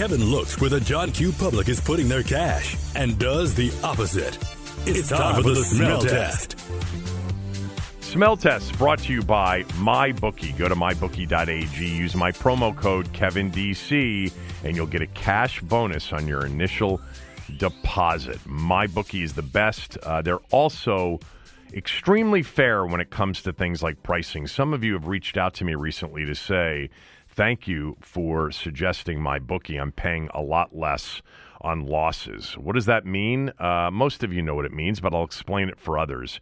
Kevin 0.00 0.24
looks 0.24 0.58
where 0.58 0.70
the 0.70 0.80
John 0.80 1.12
Q. 1.12 1.30
public 1.30 1.68
is 1.68 1.78
putting 1.78 2.08
their 2.08 2.22
cash 2.22 2.74
and 2.96 3.18
does 3.18 3.54
the 3.54 3.70
opposite. 3.84 4.38
It's, 4.86 5.10
time, 5.10 5.42
for 5.42 5.50
the, 5.50 5.56
smell 5.56 6.00
test. 6.00 6.58
Smell 8.00 8.34
test 8.34 8.78
brought 8.78 9.00
to 9.00 9.12
you 9.12 9.20
by 9.20 9.64
MyBookie. 9.74 10.56
Go 10.56 10.68
to 10.68 10.74
mybookie.ag, 10.74 11.86
use 11.86 12.14
my 12.14 12.32
promo 12.32 12.74
code 12.74 13.12
KevinDC, 13.12 14.32
and 14.64 14.74
you'll 14.74 14.86
get 14.86 15.02
a 15.02 15.06
cash 15.08 15.60
bonus 15.60 16.14
on 16.14 16.26
your 16.26 16.46
initial 16.46 16.98
deposit. 17.58 18.38
MyBookie 18.46 19.22
is 19.22 19.34
the 19.34 19.42
best. 19.42 19.98
Uh, 19.98 20.22
they're 20.22 20.40
also 20.50 21.20
extremely 21.74 22.42
fair 22.42 22.86
when 22.86 23.02
it 23.02 23.10
comes 23.10 23.42
to 23.42 23.52
things 23.52 23.82
like 23.82 24.02
pricing. 24.02 24.46
Some 24.46 24.72
of 24.72 24.82
you 24.82 24.94
have 24.94 25.08
reached 25.08 25.36
out 25.36 25.52
to 25.56 25.64
me 25.66 25.74
recently 25.74 26.24
to 26.24 26.34
say, 26.34 26.88
thank 27.40 27.66
you 27.66 27.96
for 28.02 28.50
suggesting 28.50 29.18
my 29.18 29.38
bookie. 29.38 29.78
I'm 29.78 29.92
paying 29.92 30.28
a 30.34 30.42
lot 30.42 30.76
less 30.76 31.22
on 31.62 31.86
losses. 31.86 32.52
What 32.58 32.74
does 32.74 32.84
that 32.84 33.06
mean? 33.06 33.50
Uh, 33.58 33.88
most 33.90 34.22
of 34.22 34.30
you 34.30 34.42
know 34.42 34.54
what 34.54 34.66
it 34.66 34.74
means, 34.74 35.00
but 35.00 35.14
I'll 35.14 35.24
explain 35.24 35.70
it 35.70 35.80
for 35.80 35.98
others. 35.98 36.38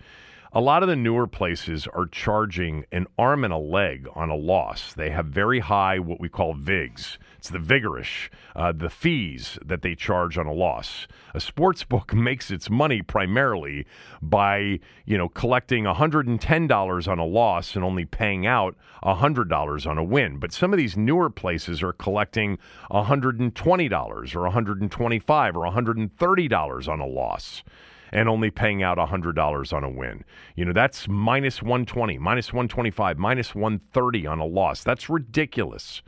A 0.52 0.60
lot 0.60 0.82
of 0.82 0.88
the 0.88 0.96
newer 0.96 1.28
places 1.28 1.86
are 1.94 2.06
charging 2.06 2.84
an 2.90 3.06
arm 3.16 3.44
and 3.44 3.52
a 3.52 3.58
leg 3.58 4.08
on 4.16 4.28
a 4.28 4.34
loss. 4.34 4.92
They 4.92 5.10
have 5.10 5.26
very 5.26 5.60
high, 5.60 6.00
what 6.00 6.18
we 6.18 6.28
call 6.28 6.56
VIGs. 6.56 7.16
It's 7.38 7.50
the 7.50 7.58
vigorish, 7.58 8.30
uh, 8.56 8.72
the 8.72 8.90
fees 8.90 9.60
that 9.64 9.82
they 9.82 9.94
charge 9.94 10.36
on 10.36 10.46
a 10.46 10.52
loss. 10.52 11.06
A 11.34 11.40
sports 11.40 11.84
book 11.84 12.12
makes 12.14 12.50
its 12.50 12.68
money 12.68 13.00
primarily 13.00 13.86
by, 14.20 14.80
you 15.06 15.16
know, 15.16 15.28
collecting 15.28 15.84
$110 15.84 17.08
on 17.08 17.18
a 17.20 17.24
loss 17.24 17.76
and 17.76 17.84
only 17.84 18.04
paying 18.04 18.44
out 18.44 18.76
$100 19.04 19.86
on 19.86 19.98
a 19.98 20.04
win. 20.04 20.38
But 20.38 20.52
some 20.52 20.72
of 20.72 20.78
these 20.78 20.96
newer 20.96 21.30
places 21.30 21.80
are 21.80 21.92
collecting 21.92 22.58
$120 22.90 24.34
or 24.34 24.50
$125 24.50 25.54
or 25.54 25.70
$130 25.70 26.88
on 26.88 27.00
a 27.00 27.06
loss 27.06 27.62
and 28.10 28.28
only 28.28 28.50
paying 28.50 28.82
out 28.82 28.98
$100 28.98 29.72
on 29.72 29.84
a 29.84 29.90
win. 29.90 30.24
You 30.56 30.64
know, 30.64 30.72
that's 30.72 31.06
minus 31.06 31.62
120, 31.62 32.18
minus 32.18 32.52
125, 32.52 33.16
minus 33.16 33.54
130 33.54 34.26
on 34.26 34.38
a 34.40 34.46
loss. 34.46 34.82
That's 34.82 35.08
ridiculous. 35.08 36.02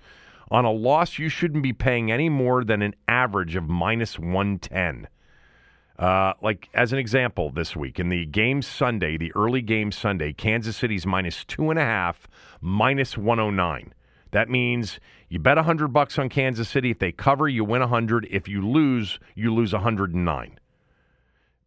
On 0.50 0.64
a 0.64 0.70
loss, 0.72 1.18
you 1.18 1.28
shouldn't 1.28 1.62
be 1.62 1.72
paying 1.72 2.10
any 2.10 2.28
more 2.28 2.64
than 2.64 2.82
an 2.82 2.94
average 3.06 3.54
of 3.56 3.68
minus 3.68 4.18
110. 4.18 5.08
Uh, 5.98 6.32
like, 6.42 6.68
as 6.74 6.92
an 6.92 6.98
example, 6.98 7.50
this 7.50 7.76
week 7.76 8.00
in 8.00 8.08
the 8.08 8.26
game 8.26 8.62
Sunday, 8.62 9.16
the 9.16 9.32
early 9.36 9.62
game 9.62 9.92
Sunday, 9.92 10.32
Kansas 10.32 10.76
City's 10.76 11.06
minus 11.06 11.44
two 11.44 11.70
and 11.70 11.78
a 11.78 11.84
half, 11.84 12.26
minus 12.60 13.16
109. 13.16 13.94
That 14.32 14.48
means 14.48 14.98
you 15.28 15.38
bet 15.38 15.56
100 15.56 15.88
bucks 15.88 16.18
on 16.18 16.28
Kansas 16.28 16.68
City. 16.68 16.90
If 16.90 16.98
they 16.98 17.12
cover, 17.12 17.48
you 17.48 17.64
win 17.64 17.80
100. 17.80 18.26
If 18.30 18.48
you 18.48 18.66
lose, 18.66 19.18
you 19.34 19.54
lose 19.54 19.72
109 19.72 20.58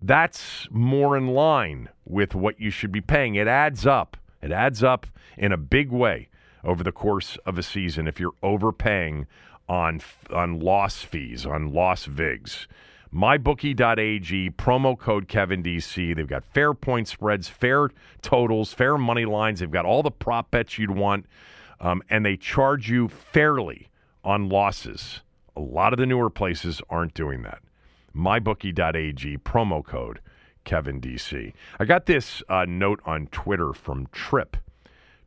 that's 0.03 0.67
more 0.69 1.15
in 1.15 1.27
line 1.27 1.87
with 2.05 2.35
what 2.35 2.59
you 2.59 2.69
should 2.69 2.91
be 2.91 3.01
paying. 3.01 3.35
It 3.35 3.47
adds 3.47 3.87
up. 3.87 4.17
It 4.41 4.51
adds 4.51 4.83
up 4.83 5.07
in 5.37 5.53
a 5.53 5.57
big 5.57 5.91
way 5.91 6.27
over 6.63 6.83
the 6.83 6.91
course 6.91 7.37
of 7.45 7.57
a 7.57 7.63
season 7.63 8.07
if 8.07 8.19
you're 8.19 8.35
overpaying 8.41 9.27
on 9.67 10.01
on 10.31 10.59
loss 10.59 11.01
fees, 11.01 11.45
on 11.45 11.73
loss 11.73 12.05
vigs. 12.05 12.67
MyBookie.ag, 13.13 14.49
promo 14.51 14.97
code 14.97 15.27
KevinDC. 15.27 16.15
They've 16.15 16.27
got 16.27 16.43
fair 16.43 16.73
point 16.73 17.07
spreads, 17.07 17.47
fair 17.47 17.89
totals, 18.23 18.73
fair 18.73 18.97
money 18.97 19.25
lines. 19.25 19.59
They've 19.59 19.69
got 19.69 19.85
all 19.85 20.01
the 20.01 20.09
prop 20.09 20.49
bets 20.49 20.79
you'd 20.79 20.89
want, 20.89 21.27
um, 21.79 22.01
and 22.09 22.25
they 22.25 22.37
charge 22.37 22.89
you 22.89 23.07
fairly 23.07 23.89
on 24.23 24.49
losses. 24.49 25.21
A 25.55 25.59
lot 25.59 25.93
of 25.93 25.99
the 25.99 26.07
newer 26.07 26.31
places 26.31 26.81
aren't 26.89 27.13
doing 27.13 27.43
that 27.43 27.59
mybookie.ag 28.15 29.37
promo 29.39 29.83
code 29.83 30.19
Kevin 30.63 31.01
DC. 31.01 31.53
I 31.79 31.85
got 31.85 32.05
this 32.05 32.41
uh, 32.47 32.65
note 32.67 33.01
on 33.05 33.27
Twitter 33.27 33.73
from 33.73 34.07
Trip. 34.11 34.57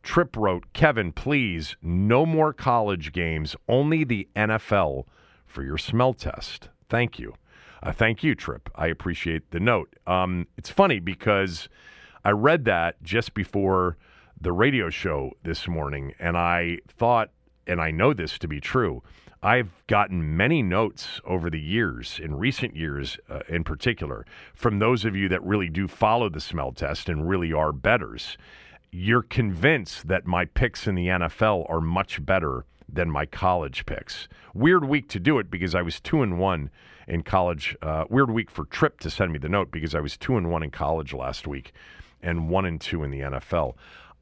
Trip 0.06 0.36
wrote, 0.36 0.72
Kevin, 0.72 1.10
please, 1.10 1.76
no 1.82 2.24
more 2.24 2.52
college 2.52 3.12
games, 3.12 3.56
only 3.68 4.04
the 4.04 4.28
NFL 4.36 5.04
for 5.44 5.64
your 5.64 5.76
smell 5.76 6.14
test. 6.14 6.68
Thank 6.88 7.18
you. 7.18 7.34
Uh, 7.82 7.90
thank 7.90 8.22
you, 8.22 8.36
Trip. 8.36 8.70
I 8.76 8.86
appreciate 8.86 9.50
the 9.50 9.58
note. 9.58 9.96
Um, 10.06 10.46
it's 10.56 10.70
funny 10.70 11.00
because 11.00 11.68
I 12.24 12.30
read 12.30 12.66
that 12.66 13.02
just 13.02 13.34
before 13.34 13.96
the 14.40 14.52
radio 14.52 14.90
show 14.90 15.32
this 15.42 15.66
morning, 15.66 16.14
and 16.20 16.36
I 16.36 16.78
thought, 16.86 17.30
and 17.66 17.80
I 17.80 17.90
know 17.90 18.14
this 18.14 18.38
to 18.38 18.48
be 18.48 18.60
true, 18.60 19.02
I've 19.42 19.70
gotten 19.88 20.36
many 20.36 20.62
notes 20.62 21.20
over 21.24 21.50
the 21.50 21.60
years, 21.60 22.20
in 22.22 22.36
recent 22.36 22.76
years 22.76 23.18
uh, 23.28 23.40
in 23.48 23.64
particular, 23.64 24.24
from 24.54 24.78
those 24.78 25.04
of 25.04 25.16
you 25.16 25.28
that 25.30 25.42
really 25.42 25.68
do 25.68 25.88
follow 25.88 26.28
the 26.28 26.40
smell 26.40 26.70
test 26.70 27.08
and 27.08 27.28
really 27.28 27.52
are 27.52 27.72
bettors. 27.72 28.38
You're 28.90 29.22
convinced 29.22 30.08
that 30.08 30.26
my 30.26 30.44
picks 30.46 30.86
in 30.86 30.94
the 30.94 31.08
NFL 31.08 31.68
are 31.68 31.80
much 31.80 32.24
better 32.24 32.64
than 32.88 33.10
my 33.10 33.26
college 33.26 33.84
picks. 33.86 34.28
Weird 34.54 34.84
week 34.84 35.08
to 35.10 35.20
do 35.20 35.38
it 35.38 35.50
because 35.50 35.74
I 35.74 35.82
was 35.82 36.00
two 36.00 36.22
and 36.22 36.38
one 36.38 36.70
in 37.08 37.22
college. 37.22 37.76
Uh, 37.82 38.04
weird 38.08 38.30
week 38.30 38.50
for 38.50 38.64
Trip 38.64 39.00
to 39.00 39.10
send 39.10 39.32
me 39.32 39.38
the 39.38 39.48
note 39.48 39.70
because 39.70 39.94
I 39.94 40.00
was 40.00 40.16
two 40.16 40.36
and 40.36 40.50
one 40.50 40.62
in 40.62 40.70
college 40.70 41.12
last 41.12 41.46
week. 41.46 41.72
and 42.22 42.48
one 42.48 42.64
and 42.64 42.80
two 42.80 43.02
in 43.04 43.10
the 43.10 43.20
NFL. 43.20 43.74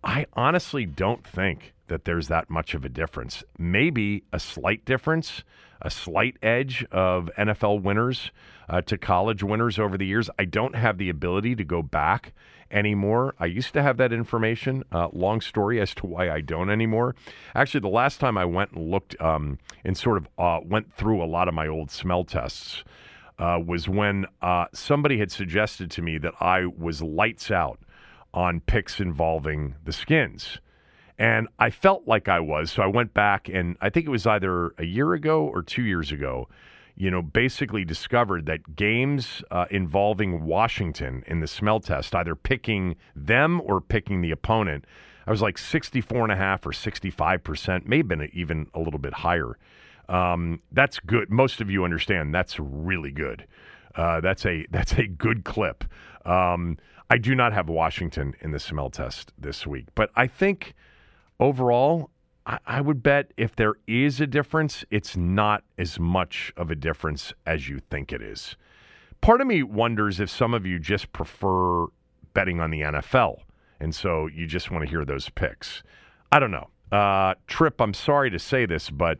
I 0.03 0.27
honestly 0.35 0.85
don't 0.85 1.27
think 1.27 1.73
that 1.89 2.05
there's 2.05 2.29
that 2.29 2.51
much 2.51 2.75
of 2.75 2.85
a 2.85 2.89
difference. 2.89 3.45
Maybe 3.59 4.25
a 4.33 4.41
slight 4.41 4.85
difference, 4.85 5.45
a 5.81 5.91
slight 5.91 6.37
edge 6.43 6.85
of 6.91 7.31
NFL 7.39 7.83
winners 7.83 8.31
uh, 8.69 8.81
to 8.83 8.99
college 8.99 9.43
winners 9.43 9.79
over 9.79 9.97
the 9.97 10.07
years. 10.07 10.29
I 10.39 10.45
don't 10.45 10.75
have 10.75 10.99
the 10.99 11.09
ability 11.09 11.55
to 11.57 11.65
go 11.65 11.83
back 11.83 12.33
anymore. 12.71 13.35
I 13.39 13.47
used 13.47 13.73
to 13.75 13.83
have 13.83 13.97
that 13.99 14.13
information. 14.13 14.85
Uh, 14.93 15.09
long 15.13 15.41
story 15.41 15.81
as 15.81 15.95
to 15.97 16.07
why 16.07 16.31
I 16.31 16.41
don't 16.41 16.71
anymore. 16.71 17.15
Actually, 17.55 17.81
the 17.81 17.89
last 17.89 18.21
time 18.21 18.37
I 18.37 18.45
went 18.45 18.73
and 18.73 18.91
looked 18.91 19.21
um, 19.21 19.59
and 19.85 19.97
sort 19.97 20.17
of 20.17 20.29
uh, 20.39 20.61
went 20.65 20.93
through 20.95 21.23
a 21.23 21.27
lot 21.27 21.49
of 21.49 21.55
my 21.55 21.67
old 21.67 21.91
smell 21.91 22.25
tests 22.25 22.85
uh, 23.39 23.59
was 23.65 23.89
when 23.89 24.27
uh, 24.43 24.67
somebody 24.73 25.19
had 25.19 25.31
suggested 25.31 25.91
to 25.93 26.03
me 26.03 26.19
that 26.19 26.35
I 26.41 26.67
was 26.67 27.03
lights 27.03 27.51
out 27.51 27.81
on 28.33 28.61
picks 28.61 29.01
involving 29.01 29.75
the 29.85 29.93
skins. 29.93 30.59
And 31.19 31.49
I 31.59 31.71
felt 31.71 32.09
like 32.09 32.29
I 32.29 32.41
was. 32.41 32.73
So 32.73 32.83
I 32.83 32.87
went 32.87 33.15
back 33.15 33.49
and 33.49 33.77
I 33.81 33.89
think 33.91 34.07
it 34.07 34.11
was 34.11 34.27
either 34.27 34.75
a 34.79 34.85
year 34.85 35.13
ago 35.15 35.45
or 35.45 35.63
two 35.63 35.83
years 35.83 36.11
ago, 36.11 36.49
you 36.97 37.11
know, 37.11 37.23
basically 37.23 37.85
discovered 37.85 38.47
that 38.47 38.77
games 38.77 39.43
uh, 39.51 39.67
involving 39.71 40.45
Washington 40.45 41.25
in 41.27 41.41
the 41.41 41.47
smell 41.47 41.81
test, 41.81 42.15
either 42.15 42.35
picking 42.37 42.97
them 43.17 43.61
or 43.63 43.81
picking 43.81 44.21
the 44.21 44.31
opponent, 44.31 44.85
I 45.27 45.31
was 45.31 45.43
like 45.43 45.59
64 45.59 46.23
and 46.23 46.33
a 46.33 46.37
half 46.37 46.67
or 46.67 46.71
65%, 46.71 47.87
may 47.87 47.99
have 47.99 48.09
been 48.09 48.29
even 48.33 48.69
a 48.75 48.79
little 48.79 48.99
bit 48.99 49.15
higher. 49.15 49.59
Um, 50.09 50.61
that's 50.71 51.01
good. 51.01 51.31
Most 51.31 51.61
of 51.61 51.71
you 51.71 51.85
understand 51.85 52.35
that's 52.35 52.61
really 52.61 53.11
good. 53.11 53.47
Uh, 53.95 54.21
that's 54.21 54.45
a 54.45 54.67
that's 54.71 54.93
a 54.93 55.07
good 55.07 55.45
clip. 55.45 55.85
Um, 56.27 56.79
I 57.11 57.19
do 57.19 57.35
not 57.35 57.53
have 57.53 57.69
Washington 57.69 58.35
in 58.41 58.51
the 58.51 58.59
smell 58.59 58.91
test 58.91 59.33
this 59.39 59.67
week, 59.67 59.87
but 59.95 60.11
I 60.17 60.27
think 60.27 60.75
overall, 61.39 62.11
I, 62.47 62.59
I 62.67 62.81
would 62.81 63.03
bet 63.03 63.33
if 63.37 63.57
there 63.57 63.75
is 63.87 64.21
a 64.21 64.27
difference, 64.27 64.85
it's 64.91 65.17
not 65.17 65.65
as 65.79 65.99
much 65.99 66.53
of 66.57 66.71
a 66.71 66.75
difference 66.75 67.33
as 67.47 67.69
you 67.69 67.81
think 67.91 68.13
it 68.13 68.23
is. 68.23 68.57
Part 69.21 69.41
of 69.41 69.47
me 69.47 69.63
wonders 69.63 70.21
if 70.21 70.29
some 70.29 70.53
of 70.53 70.67
you 70.67 70.79
just 70.79 71.13
prefer 71.13 71.87
betting 72.35 72.61
on 72.61 72.71
the 72.71 72.83
NFL, 72.83 73.39
and 73.81 73.95
so 73.95 74.27
you 74.27 74.47
just 74.47 74.71
want 74.71 74.85
to 74.85 74.91
hear 74.91 75.05
those 75.05 75.29
picks. 75.31 75.83
I 76.31 76.39
don't 76.39 76.51
know. 76.51 76.69
Uh, 76.93 77.35
Trip, 77.47 77.81
I'm 77.81 77.95
sorry 77.95 78.31
to 78.31 78.39
say 78.39 78.67
this, 78.67 78.91
but 78.91 79.19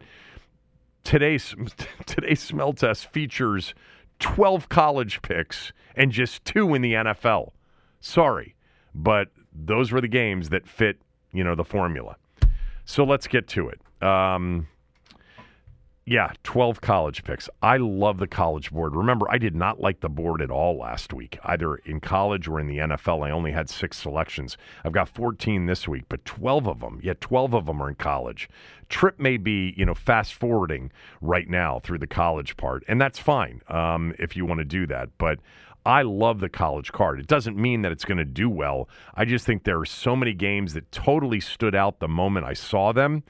today's 1.05 1.55
today's 2.07 2.41
smell 2.41 2.73
test 2.73 3.11
features 3.13 3.75
12 4.19 4.69
college 4.69 5.23
picks 5.23 5.73
and 5.97 6.11
just 6.13 6.45
two 6.45 6.75
in 6.75 6.83
the 6.83 6.93
NFL. 6.93 7.53
Sorry, 8.01 8.55
but 8.95 9.29
those 9.53 9.91
were 9.91 10.01
the 10.01 10.09
games 10.09 10.51
that 10.51 10.67
fit, 10.67 10.99
you 11.33 11.43
know, 11.43 11.55
the 11.55 11.65
formula. 11.65 12.17
So 12.85 13.05
let's 13.05 13.27
get 13.27 13.49
to 13.49 13.69
it. 13.69 13.81
Um, 14.03 14.69
yeah, 16.07 16.33
12 16.43 16.83
college 16.83 17.25
picks. 17.25 17.49
I 17.63 17.79
love 17.79 18.19
the 18.19 18.27
college 18.27 18.71
board. 18.71 18.95
Remember, 18.95 19.27
I 19.31 19.39
did 19.39 19.55
not 19.55 19.81
like 19.81 20.01
the 20.01 20.11
board 20.11 20.43
at 20.43 20.51
all 20.51 20.77
last 20.77 21.15
week, 21.15 21.39
either 21.45 21.77
in 21.77 22.01
college 22.01 22.47
or 22.47 22.61
in 22.61 22.67
the 22.67 22.77
NFL. 22.77 23.27
I 23.27 23.31
only 23.31 23.53
had 23.53 23.71
six 23.71 23.97
selections. 23.97 24.59
I've 24.85 24.93
got 24.93 25.09
14 25.09 25.65
this 25.65 25.89
week, 25.89 26.05
but 26.11 26.23
12 26.27 26.69
of 26.69 26.81
them, 26.81 27.01
yeah, 27.03 27.15
12 27.21 27.55
of 27.55 27.65
them 27.65 27.83
are 27.83 27.89
in 27.89 27.95
college. 27.95 28.51
Trip 28.91 29.19
may 29.19 29.39
be, 29.39 29.73
you 29.79 29.87
know, 29.87 29.95
fast 29.95 30.35
forwarding 30.35 30.93
right 31.23 31.49
now 31.49 31.81
through 31.83 31.99
the 31.99 32.07
college 32.07 32.59
part, 32.59 32.85
and 32.87 33.01
that's 33.01 33.19
fine 33.19 33.63
um, 33.69 34.15
if 34.19 34.37
you 34.37 34.45
want 34.45 34.59
to 34.59 34.65
do 34.65 34.87
that. 34.87 35.09
But 35.17 35.39
I 35.87 36.03
love 36.03 36.41
the 36.41 36.49
college 36.49 36.93
card. 36.93 37.21
It 37.21 37.27
doesn't 37.27 37.57
mean 37.57 37.83
that 37.83 37.93
it's 37.93 38.05
going 38.05 38.19
to 38.19 38.25
do 38.25 38.49
well. 38.49 38.89
I 39.15 39.25
just 39.25 39.45
think 39.45 39.65
there 39.65 39.79
are 39.81 39.87
so 39.87 40.17
many 40.17 40.33
games 40.33 40.75
that 40.75 40.91
totally 40.93 41.41
stood 41.41 41.75
out 41.75 42.01
the 42.01 42.09
moment 42.09 42.47
I 42.47 42.55
saw 42.55 42.93
them. 42.93 43.23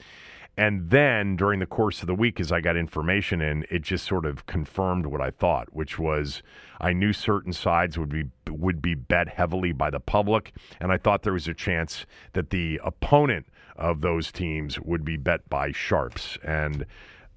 And 0.57 0.89
then 0.91 1.35
during 1.35 1.59
the 1.59 1.67
course 1.67 2.01
of 2.01 2.07
the 2.07 2.15
week, 2.15 2.39
as 2.39 2.53
I 2.53 2.61
got 2.61 2.77
information 2.77 3.41
in, 3.41 3.67
it 3.71 3.83
just 3.83 4.07
sort 4.07 4.25
of 4.25 4.47
confirmed 4.47 5.07
what 5.07 5.21
I 5.21 5.31
thought, 5.31 5.75
which 5.75 5.99
was 5.99 6.43
I 6.81 6.93
knew 6.93 7.13
certain 7.13 7.53
sides 7.53 7.99
would 7.99 8.09
be 8.09 8.27
would 8.49 8.81
be 8.81 8.95
bet 8.95 9.29
heavily 9.29 9.73
by 9.73 9.91
the 9.91 9.99
public, 9.99 10.55
and 10.81 10.93
I 10.93 10.97
thought 10.97 11.25
there 11.25 11.33
was 11.33 11.49
a 11.49 11.55
chance 11.55 12.07
that 12.35 12.51
the 12.51 12.81
opponent 12.85 13.47
of 13.75 14.01
those 14.01 14.31
teams 14.31 14.79
would 14.79 15.05
be 15.05 15.17
bet 15.17 15.49
by 15.49 15.73
sharps. 15.73 16.39
And 16.45 16.87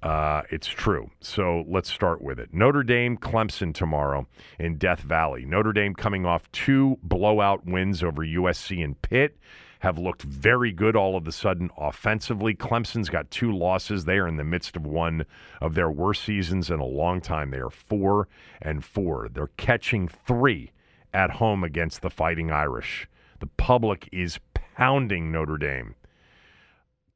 uh, 0.02 0.42
it's 0.50 0.68
true. 0.68 1.10
So 1.20 1.64
let's 1.68 1.92
start 1.92 2.22
with 2.22 2.38
it. 2.38 2.52
Notre 2.52 2.84
Dame, 2.84 3.16
Clemson 3.16 3.74
tomorrow 3.74 4.26
in 4.58 4.76
Death 4.76 5.00
Valley. 5.00 5.44
Notre 5.44 5.72
Dame 5.72 5.94
coming 5.94 6.24
off 6.24 6.50
two 6.52 6.98
blowout 7.02 7.66
wins 7.66 8.02
over 8.02 8.22
USC 8.22 8.82
and 8.84 9.00
Pitt 9.02 9.36
have 9.80 9.98
looked 9.98 10.22
very 10.22 10.72
good 10.72 10.96
all 10.96 11.16
of 11.16 11.26
a 11.26 11.32
sudden 11.32 11.70
offensively. 11.76 12.54
Clemson's 12.54 13.08
got 13.08 13.30
two 13.30 13.52
losses. 13.52 14.04
They 14.04 14.18
are 14.18 14.28
in 14.28 14.36
the 14.36 14.44
midst 14.44 14.76
of 14.76 14.86
one 14.86 15.24
of 15.60 15.74
their 15.74 15.90
worst 15.90 16.24
seasons 16.24 16.70
in 16.70 16.80
a 16.80 16.84
long 16.84 17.20
time. 17.20 17.50
They 17.50 17.58
are 17.58 17.70
four 17.70 18.28
and 18.60 18.84
four. 18.84 19.28
They're 19.28 19.50
catching 19.56 20.08
three 20.08 20.72
at 21.12 21.30
home 21.30 21.64
against 21.64 22.02
the 22.02 22.10
Fighting 22.10 22.50
Irish. 22.50 23.08
The 23.40 23.46
public 23.46 24.08
is 24.12 24.40
pounding 24.54 25.30
Notre 25.32 25.58
Dame. 25.58 25.94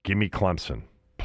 Give 0.04 0.16
me 0.16 0.28
Clemson 0.28 0.82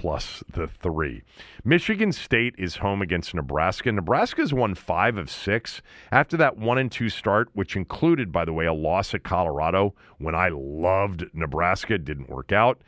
plus 0.07 0.41
the 0.49 0.67
three. 0.67 1.21
Michigan 1.65 2.13
State 2.13 2.55
is 2.57 2.77
home 2.77 3.01
against 3.01 3.33
Nebraska. 3.33 3.91
Nebraska's 3.91 4.53
won 4.53 4.73
five 4.73 5.17
of 5.17 5.29
six 5.29 5.81
after 6.13 6.37
that 6.37 6.55
one 6.55 6.77
and 6.77 6.89
two 6.89 7.09
start, 7.09 7.49
which 7.51 7.75
included, 7.75 8.31
by 8.31 8.45
the 8.45 8.53
way, 8.53 8.65
a 8.65 8.71
loss 8.71 9.13
at 9.13 9.23
Colorado 9.23 9.93
when 10.17 10.33
I 10.33 10.47
loved 10.53 11.25
Nebraska. 11.33 11.95
It 11.95 12.05
didn't 12.05 12.29
work 12.29 12.53
out. 12.53 12.79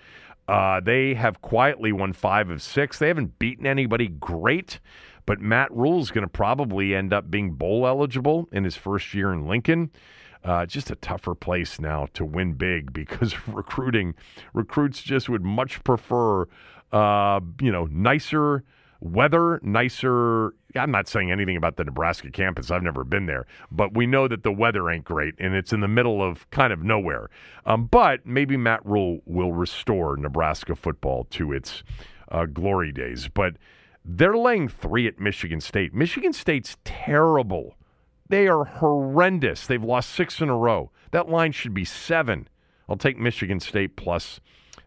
Uh, 0.47 0.79
they 0.79 1.13
have 1.13 1.41
quietly 1.41 1.91
won 1.91 2.13
five 2.13 2.49
of 2.49 2.61
six. 2.61 2.99
They 2.99 3.09
haven't 3.09 3.37
beaten 3.37 3.67
anybody 3.67 4.07
great, 4.07 4.79
but 5.25 5.41
Matt 5.41 5.75
Rhule 5.75 5.99
is 5.99 6.11
going 6.11 6.25
to 6.25 6.31
probably 6.31 6.95
end 6.95 7.11
up 7.11 7.29
being 7.29 7.51
bowl 7.51 7.85
eligible 7.85 8.47
in 8.53 8.63
his 8.63 8.77
first 8.77 9.13
year 9.13 9.33
in 9.33 9.45
Lincoln. 9.45 9.91
Uh, 10.41 10.65
just 10.65 10.89
a 10.89 10.95
tougher 10.95 11.35
place 11.35 11.81
now 11.81 12.07
to 12.13 12.23
win 12.23 12.53
big 12.53 12.93
because 12.93 13.35
recruiting 13.45 14.15
recruits 14.53 15.01
just 15.01 15.27
would 15.27 15.43
much 15.43 15.83
prefer 15.83 16.45
uh, 16.91 17.39
you 17.61 17.71
know, 17.71 17.85
nicer 17.91 18.63
weather, 19.01 19.59
nicer. 19.63 20.53
I'm 20.75 20.91
not 20.91 21.07
saying 21.07 21.31
anything 21.31 21.55
about 21.55 21.77
the 21.77 21.83
Nebraska 21.83 22.29
campus. 22.31 22.69
I've 22.69 22.83
never 22.83 23.03
been 23.03 23.25
there, 23.25 23.45
but 23.71 23.95
we 23.95 24.05
know 24.05 24.27
that 24.27 24.43
the 24.43 24.51
weather 24.51 24.89
ain't 24.89 25.05
great 25.05 25.35
and 25.39 25.55
it's 25.55 25.73
in 25.73 25.79
the 25.79 25.87
middle 25.87 26.21
of 26.21 26.49
kind 26.51 26.73
of 26.73 26.83
nowhere. 26.83 27.29
Um, 27.65 27.85
but 27.85 28.25
maybe 28.25 28.57
Matt 28.57 28.85
Rhule 28.85 29.21
will 29.25 29.53
restore 29.53 30.17
Nebraska 30.17 30.75
football 30.75 31.25
to 31.31 31.53
its 31.53 31.83
uh, 32.31 32.45
glory 32.45 32.91
days. 32.91 33.27
But 33.27 33.55
they're 34.05 34.37
laying 34.37 34.67
three 34.67 35.07
at 35.07 35.19
Michigan 35.19 35.61
State. 35.61 35.93
Michigan 35.93 36.33
State's 36.33 36.77
terrible. 36.83 37.75
They 38.27 38.47
are 38.47 38.65
horrendous. 38.65 39.65
They've 39.65 39.83
lost 39.83 40.11
six 40.11 40.39
in 40.39 40.49
a 40.49 40.57
row. 40.57 40.91
That 41.11 41.29
line 41.29 41.51
should 41.51 41.73
be 41.73 41.85
seven. 41.85 42.47
I'll 42.87 42.97
take 42.97 43.17
Michigan 43.17 43.59
State 43.59 43.95
plus 43.95 44.39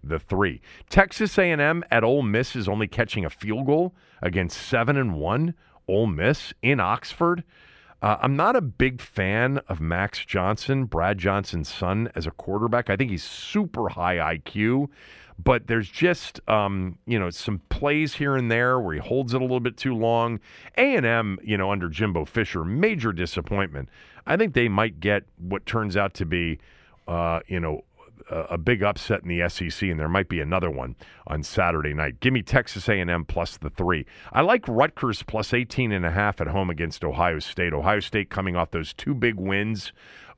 the 0.03 0.19
three. 0.19 0.61
Texas 0.89 1.39
A&M 1.39 1.85
at 1.91 2.05
Ole 2.05 2.23
Miss 2.23 2.57
is 2.57 2.69
only 2.69 2.89
catching 2.89 3.25
a 3.25 3.31
field 3.31 3.67
goal 3.67 3.95
against 4.21 4.61
seven 4.61 4.97
and 4.97 5.15
one 5.15 5.55
Ole 5.89 6.07
Miss 6.07 6.53
in 6.63 6.81
Oxford. 6.81 7.45
Uh, 8.03 8.17
I'm 8.21 8.35
not 8.35 8.57
a 8.57 8.61
big 8.61 9.01
fan 9.01 9.59
of 9.69 9.81
Max 9.81 10.25
Johnson, 10.25 10.87
Brad 10.87 11.19
Johnson's 11.19 11.73
son, 11.73 12.11
as 12.17 12.27
a 12.27 12.33
quarterback. 12.33 12.91
I 12.91 12.97
think 12.97 13.11
he's 13.13 13.23
super 13.23 13.91
high 13.91 14.17
IQ, 14.17 14.89
but 15.39 15.69
there's 15.69 15.89
just 15.89 16.41
um, 16.49 16.99
you 17.07 17.19
know 17.19 17.31
some 17.31 17.61
plays 17.69 18.15
here 18.15 18.35
and 18.35 18.51
there 18.51 18.81
where 18.81 18.95
he 18.95 19.01
holds 19.01 19.35
it 19.35 19.41
a 19.41 19.45
little 19.45 19.61
bit 19.61 19.77
too 19.77 19.95
long. 19.95 20.41
A 20.77 20.97
and 20.97 21.07
M, 21.07 21.39
you 21.45 21.57
know, 21.57 21.71
under 21.71 21.89
Jimbo 21.89 22.25
Fisher, 22.25 22.65
major 22.65 23.13
disappointment. 23.13 23.89
I 24.27 24.37
think 24.37 24.55
they 24.55 24.69
might 24.69 24.99
get 24.99 25.23
what 25.39 25.65
turns 25.65 25.97
out 25.97 26.15
to 26.15 26.27
be, 26.27 26.59
uh, 27.07 27.41
you 27.47 27.61
know, 27.61 27.85
a 28.31 28.59
big 28.59 28.83
upset 28.83 29.23
in 29.23 29.29
the 29.29 29.49
SEC, 29.49 29.89
and 29.89 29.99
there 29.99 30.09
might 30.09 30.29
be 30.29 30.41
another 30.41 30.71
one 30.71 30.97
on 31.27 31.43
Saturday 31.43 31.95
night. 31.95 32.21
Give 32.21 32.33
me 32.33 32.43
Texas 32.43 32.89
A&M 32.89 33.25
plus 33.25 33.57
the 33.57 33.71
three. 33.71 34.07
I 34.33 34.43
like 34.43 34.67
Rutgers 34.69 35.23
plus 35.23 35.53
18 35.53 35.93
and 35.93 36.05
a 36.05 36.11
half 36.11 36.41
at 36.41 36.49
home 36.49 36.71
against 36.71 37.05
Ohio 37.05 37.39
State. 37.39 37.73
Ohio 37.73 38.01
State 38.01 38.31
coming 38.31 38.57
off 38.57 38.71
those 38.71 38.93
two 38.93 39.15
big 39.15 39.37
wins 39.37 39.93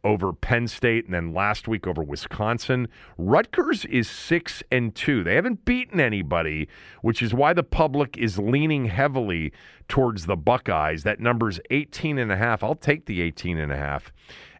over 0.04 0.32
Penn 0.32 0.68
State 0.68 1.06
and 1.06 1.14
then 1.14 1.32
last 1.32 1.66
week 1.66 1.86
over 1.86 2.02
Wisconsin. 2.02 2.88
Rutgers 3.16 3.84
is 3.86 4.08
6 4.08 4.62
and 4.70 4.94
2. 4.94 5.24
They 5.24 5.34
haven't 5.34 5.64
beaten 5.64 5.98
anybody, 5.98 6.68
which 7.00 7.22
is 7.22 7.32
why 7.32 7.54
the 7.54 7.62
public 7.62 8.16
is 8.18 8.38
leaning 8.38 8.84
heavily 8.84 9.52
towards 9.88 10.26
the 10.26 10.36
Buckeyes. 10.36 11.02
That 11.02 11.20
number's 11.20 11.58
18 11.70 12.18
and 12.18 12.30
a 12.30 12.36
half. 12.36 12.62
I'll 12.62 12.74
take 12.74 13.06
the 13.06 13.22
18 13.22 13.58
and 13.58 13.72
a 13.72 13.76
half 13.76 14.12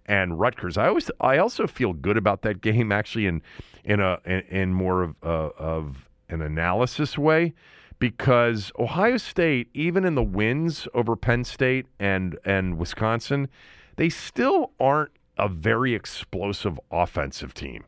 and 0.07 0.39
Rutgers. 0.39 0.77
I 0.77 0.89
always 0.89 1.11
I 1.21 1.39
also 1.39 1.67
feel 1.67 1.93
good 1.93 2.17
about 2.17 2.43
that 2.43 2.61
game 2.61 2.93
actually 2.93 3.27
in 3.27 3.43
in 3.85 4.01
a 4.01 4.19
in, 4.25 4.41
in 4.51 4.75
more 4.75 5.03
of 5.03 5.15
uh, 5.23 5.51
of 5.59 6.09
an 6.29 6.43
analysis 6.43 7.19
way 7.19 7.55
because 7.99 8.73
Ohio 8.79 9.17
State 9.17 9.69
even 9.75 10.05
in 10.05 10.15
the 10.15 10.23
wins 10.23 10.89
over 10.95 11.17
Penn 11.17 11.45
State 11.45 11.87
and 11.99 12.39
and 12.45 12.79
Wisconsin, 12.79 13.49
they 13.97 14.09
still 14.09 14.73
aren't 14.81 15.13
a 15.39 15.49
very 15.49 15.95
explosive 15.95 16.79
offensive 16.91 17.55
team. 17.55 17.85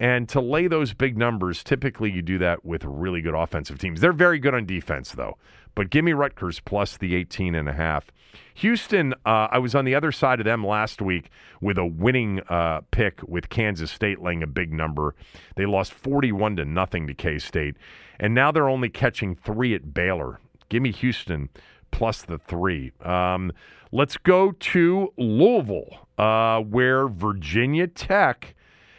And 0.00 0.28
to 0.30 0.40
lay 0.40 0.66
those 0.66 0.94
big 0.94 1.16
numbers, 1.16 1.62
typically 1.62 2.10
you 2.10 2.22
do 2.22 2.36
that 2.38 2.64
with 2.64 2.84
really 2.84 3.20
good 3.20 3.34
offensive 3.34 3.78
teams. 3.78 4.00
They're 4.00 4.12
very 4.12 4.40
good 4.40 4.52
on 4.52 4.66
defense, 4.66 5.12
though. 5.12 5.38
But 5.76 5.90
give 5.90 6.04
me 6.04 6.12
Rutgers 6.12 6.58
plus 6.58 6.96
the 6.96 7.14
18 7.14 7.54
and 7.54 7.68
a 7.68 7.72
half. 7.72 8.10
Houston, 8.54 9.14
uh, 9.24 9.48
I 9.50 9.58
was 9.58 9.74
on 9.74 9.84
the 9.84 9.94
other 9.94 10.12
side 10.12 10.40
of 10.40 10.44
them 10.44 10.66
last 10.66 11.00
week 11.02 11.30
with 11.60 11.78
a 11.78 11.86
winning 11.86 12.40
uh, 12.48 12.80
pick 12.90 13.20
with 13.26 13.48
Kansas 13.48 13.90
State 13.90 14.20
laying 14.20 14.42
a 14.42 14.46
big 14.46 14.72
number. 14.72 15.14
They 15.56 15.66
lost 15.66 15.92
41 15.92 16.56
to 16.56 16.64
nothing 16.64 17.06
to 17.06 17.14
K 17.14 17.38
State. 17.38 17.76
And 18.18 18.34
now 18.34 18.52
they're 18.52 18.68
only 18.68 18.88
catching 18.88 19.34
three 19.34 19.74
at 19.74 19.94
Baylor. 19.94 20.40
Give 20.68 20.82
me 20.82 20.92
Houston 20.92 21.48
plus 21.90 22.22
the 22.22 22.38
three. 22.38 22.92
Um, 23.02 23.52
let's 23.92 24.16
go 24.16 24.52
to 24.52 25.12
Louisville, 25.16 26.08
uh, 26.18 26.60
where 26.60 27.08
Virginia 27.08 27.86
Tech 27.86 28.54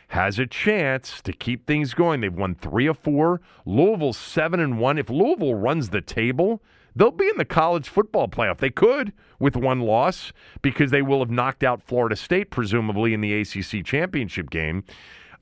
has 0.09 0.37
a 0.37 0.45
chance 0.45 1.21
to 1.23 1.33
keep 1.33 1.65
things 1.65 1.95
going. 1.95 2.21
They've 2.21 2.33
won 2.33 2.53
three 2.53 2.85
of 2.85 2.99
four. 2.99 3.41
Louisville's 3.65 4.17
seven 4.17 4.59
and 4.59 4.79
one. 4.79 4.99
If 4.99 5.09
Louisville 5.09 5.55
runs 5.55 5.89
the 5.89 6.01
table, 6.01 6.61
they'll 6.95 7.11
be 7.11 7.27
in 7.27 7.37
the 7.37 7.45
college 7.45 7.89
football 7.89 8.27
playoff. 8.27 8.59
They 8.59 8.69
could 8.69 9.13
with 9.39 9.55
one 9.55 9.81
loss 9.81 10.31
because 10.61 10.91
they 10.91 11.01
will 11.01 11.19
have 11.19 11.31
knocked 11.31 11.63
out 11.63 11.81
Florida 11.81 12.15
State, 12.15 12.49
presumably 12.49 13.13
in 13.13 13.21
the 13.21 13.33
ACC 13.33 13.85
championship 13.85 14.49
game. 14.49 14.83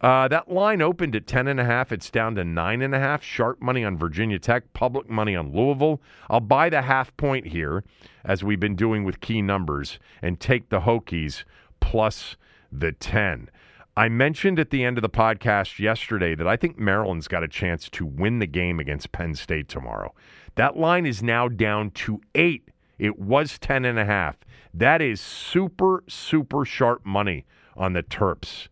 Uh, 0.02 0.28
that 0.28 0.52
line 0.52 0.82
opened 0.82 1.16
at 1.16 1.28
ten 1.28 1.48
and 1.48 1.60
a 1.60 1.64
half. 1.64 1.92
It's 1.92 2.10
down 2.10 2.34
to 2.36 2.44
nine 2.44 2.82
and 2.82 2.96
a 2.96 3.00
half. 3.00 3.24
Sharp 3.24 3.62
money 3.62 3.84
on 3.86 3.98
Virginia 3.98 4.40
Tech, 4.40 4.74
public 4.74 5.08
money 5.08 5.36
on 5.36 5.54
Louisville. 5.54 6.02
I'll 6.30 6.40
buy 6.40 6.70
the 6.70 6.82
half 6.82 7.16
point 7.18 7.48
here, 7.48 7.84
as 8.26 8.44
we've 8.44 8.60
been 8.60 8.76
doing 8.76 9.04
with 9.04 9.22
key 9.22 9.44
numbers, 9.44 10.00
and 10.22 10.40
take 10.40 10.70
the 10.70 10.82
Hokies 10.82 11.44
plus 11.80 12.36
the 12.72 12.92
ten. 12.92 13.50
I 13.96 14.08
mentioned 14.08 14.58
at 14.58 14.70
the 14.70 14.86
end 14.86 14.98
of 14.98 15.02
the 15.02 15.10
podcast 15.10 15.78
yesterday 15.78 16.34
that 16.36 16.48
I 16.48 16.56
think 16.56 16.80
Maryland's 16.80 17.28
got 17.28 17.44
a 17.44 17.48
chance 17.48 17.90
to 17.90 18.06
win 18.06 18.40
the 18.40 18.48
game 18.48 18.80
against 18.80 19.12
Penn 19.12 19.36
State 19.36 19.68
tomorrow. 19.68 20.14
That 20.56 20.78
line 20.78 21.06
is 21.06 21.22
now 21.22 21.50
down 21.50 21.92
to 21.92 22.22
eight. 22.34 22.70
It 22.98 23.20
was 23.20 23.60
ten 23.60 23.84
and 23.84 24.00
a 24.00 24.06
half. 24.06 24.38
That 24.74 25.02
is 25.02 25.20
super, 25.20 26.06
super 26.08 26.64
sharp 26.64 27.06
money 27.06 27.46
on 27.76 27.92
the 27.92 28.04
Terps. 28.04 28.70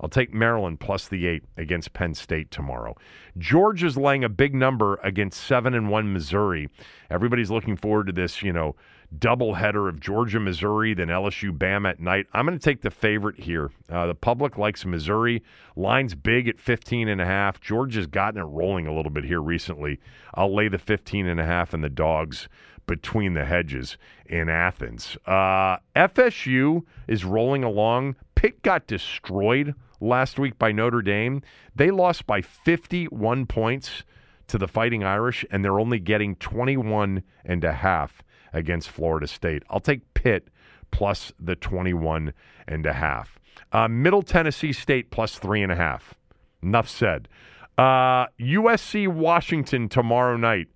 I'll 0.00 0.08
take 0.08 0.32
Maryland 0.32 0.80
plus 0.80 1.06
the 1.06 1.26
eight 1.26 1.44
against 1.58 1.92
Penn 1.92 2.14
State 2.14 2.50
tomorrow. 2.50 2.96
Georgia's 3.36 3.98
laying 3.98 4.24
a 4.24 4.28
big 4.30 4.54
number 4.54 4.98
against 5.04 5.42
seven 5.44 5.74
and 5.74 5.90
one 5.90 6.12
Missouri. 6.14 6.70
Everybody's 7.10 7.50
looking 7.50 7.76
forward 7.76 8.06
to 8.06 8.12
this, 8.12 8.42
you 8.42 8.54
know, 8.54 8.74
doubleheader 9.18 9.88
of 9.88 10.00
Georgia, 10.00 10.40
Missouri, 10.40 10.94
then 10.94 11.08
LSU, 11.08 11.56
Bam 11.56 11.86
at 11.86 12.00
night. 12.00 12.26
I'm 12.32 12.46
going 12.46 12.58
to 12.58 12.64
take 12.64 12.82
the 12.82 12.90
favorite 12.90 13.38
here. 13.38 13.70
Uh, 13.90 14.06
the 14.06 14.14
public 14.14 14.58
likes 14.58 14.84
Missouri. 14.84 15.42
Line's 15.76 16.14
big 16.14 16.48
at 16.48 16.58
15 16.58 17.08
and 17.08 17.20
a 17.20 17.26
half. 17.26 17.60
Georgia's 17.60 18.06
gotten 18.06 18.40
it 18.40 18.44
rolling 18.44 18.86
a 18.86 18.94
little 18.94 19.10
bit 19.10 19.24
here 19.24 19.40
recently. 19.40 20.00
I'll 20.34 20.54
lay 20.54 20.68
the 20.68 20.78
15 20.78 21.26
and 21.26 21.40
a 21.40 21.44
half 21.44 21.74
and 21.74 21.84
the 21.84 21.90
dogs 21.90 22.48
between 22.86 23.34
the 23.34 23.44
hedges 23.44 23.96
in 24.26 24.48
Athens. 24.48 25.16
Uh, 25.26 25.76
FSU 25.94 26.84
is 27.06 27.24
rolling 27.24 27.64
along. 27.64 28.16
Pitt 28.34 28.62
got 28.62 28.86
destroyed 28.86 29.74
last 30.00 30.38
week 30.38 30.58
by 30.58 30.72
Notre 30.72 31.02
Dame. 31.02 31.42
They 31.76 31.90
lost 31.90 32.26
by 32.26 32.42
51 32.42 33.46
points 33.46 34.04
to 34.48 34.58
the 34.58 34.68
Fighting 34.68 35.04
Irish, 35.04 35.44
and 35.50 35.64
they're 35.64 35.78
only 35.78 36.00
getting 36.00 36.34
21 36.36 37.22
and 37.44 37.64
a 37.64 37.72
half 37.72 38.22
against 38.52 38.88
Florida 38.90 39.26
State. 39.26 39.62
I'll 39.70 39.80
take 39.80 40.14
Pitt 40.14 40.48
plus 40.90 41.32
the 41.40 41.56
21 41.56 42.32
and 42.68 42.86
a 42.86 42.92
half. 42.92 43.38
Uh, 43.72 43.88
Middle 43.88 44.22
Tennessee 44.22 44.72
State 44.72 45.10
plus 45.10 45.38
three 45.38 45.62
and 45.62 45.72
a 45.72 45.76
half. 45.76 46.14
Enough 46.62 46.88
said. 46.88 47.28
Uh, 47.76 48.26
USC 48.38 49.08
Washington 49.08 49.88
tomorrow 49.88 50.36
night. 50.36 50.68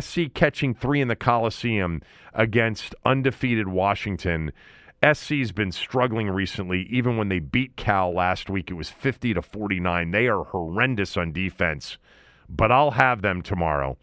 SC 0.00 0.32
catching 0.32 0.74
three 0.74 1.00
in 1.00 1.08
the 1.08 1.16
Coliseum 1.16 2.00
against 2.34 2.94
undefeated 3.04 3.68
Washington. 3.68 4.52
SC's 5.02 5.50
been 5.50 5.72
struggling 5.72 6.30
recently. 6.30 6.86
Even 6.88 7.16
when 7.16 7.28
they 7.28 7.40
beat 7.40 7.76
Cal 7.76 8.14
last 8.14 8.48
week, 8.48 8.70
it 8.70 8.74
was 8.74 8.88
50 8.88 9.34
to 9.34 9.42
49. 9.42 10.10
They 10.12 10.28
are 10.28 10.44
horrendous 10.44 11.16
on 11.16 11.32
defense, 11.32 11.98
but 12.48 12.70
I'll 12.70 12.92
have 12.92 13.22
them 13.22 13.42
tomorrow 13.42 13.96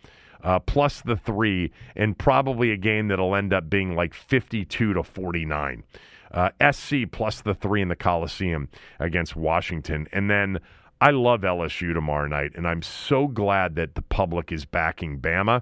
uh, 0.43 0.59
plus 0.59 1.01
the 1.01 1.15
three, 1.15 1.71
and 1.95 2.17
probably 2.17 2.71
a 2.71 2.77
game 2.77 3.07
that'll 3.07 3.35
end 3.35 3.53
up 3.53 3.69
being 3.69 3.95
like 3.95 4.13
52 4.13 4.93
to 4.93 5.03
49. 5.03 5.83
Uh, 6.31 6.49
SC 6.71 6.95
plus 7.11 7.41
the 7.41 7.55
three 7.55 7.81
in 7.81 7.87
the 7.87 7.95
Coliseum 7.95 8.69
against 8.99 9.35
Washington. 9.35 10.07
And 10.11 10.29
then 10.29 10.59
I 11.01 11.11
love 11.11 11.41
LSU 11.41 11.93
tomorrow 11.93 12.27
night, 12.27 12.51
and 12.55 12.67
I'm 12.67 12.81
so 12.81 13.27
glad 13.27 13.75
that 13.75 13.95
the 13.95 14.01
public 14.01 14.51
is 14.51 14.65
backing 14.65 15.19
Bama 15.19 15.61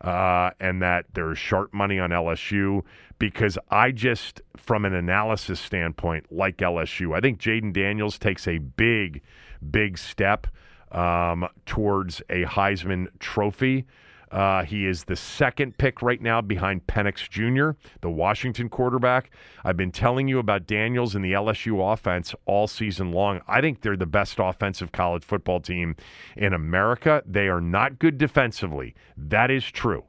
uh, 0.00 0.50
and 0.58 0.82
that 0.82 1.06
there's 1.14 1.38
sharp 1.38 1.72
money 1.72 2.00
on 2.00 2.10
LSU 2.10 2.82
because 3.18 3.56
I 3.70 3.92
just, 3.92 4.42
from 4.56 4.84
an 4.84 4.94
analysis 4.94 5.60
standpoint, 5.60 6.32
like 6.32 6.56
LSU. 6.56 7.16
I 7.16 7.20
think 7.20 7.38
Jayden 7.40 7.72
Daniels 7.72 8.18
takes 8.18 8.48
a 8.48 8.58
big, 8.58 9.22
big 9.70 9.96
step 9.96 10.48
um, 10.90 11.46
towards 11.64 12.20
a 12.28 12.44
Heisman 12.44 13.06
Trophy. 13.20 13.86
Uh, 14.32 14.64
he 14.64 14.86
is 14.86 15.04
the 15.04 15.14
second 15.14 15.76
pick 15.76 16.00
right 16.00 16.20
now 16.20 16.40
behind 16.40 16.86
Penix 16.86 17.28
Jr., 17.28 17.78
the 18.00 18.10
Washington 18.10 18.70
quarterback. 18.70 19.30
I've 19.62 19.76
been 19.76 19.92
telling 19.92 20.26
you 20.26 20.38
about 20.38 20.66
Daniels 20.66 21.14
and 21.14 21.22
the 21.22 21.32
LSU 21.32 21.92
offense 21.92 22.34
all 22.46 22.66
season 22.66 23.12
long. 23.12 23.42
I 23.46 23.60
think 23.60 23.82
they're 23.82 23.96
the 23.96 24.06
best 24.06 24.38
offensive 24.38 24.90
college 24.90 25.22
football 25.22 25.60
team 25.60 25.96
in 26.34 26.54
America. 26.54 27.22
They 27.26 27.48
are 27.48 27.60
not 27.60 27.98
good 27.98 28.16
defensively. 28.16 28.94
That 29.18 29.50
is 29.50 29.70
true. 29.70 30.04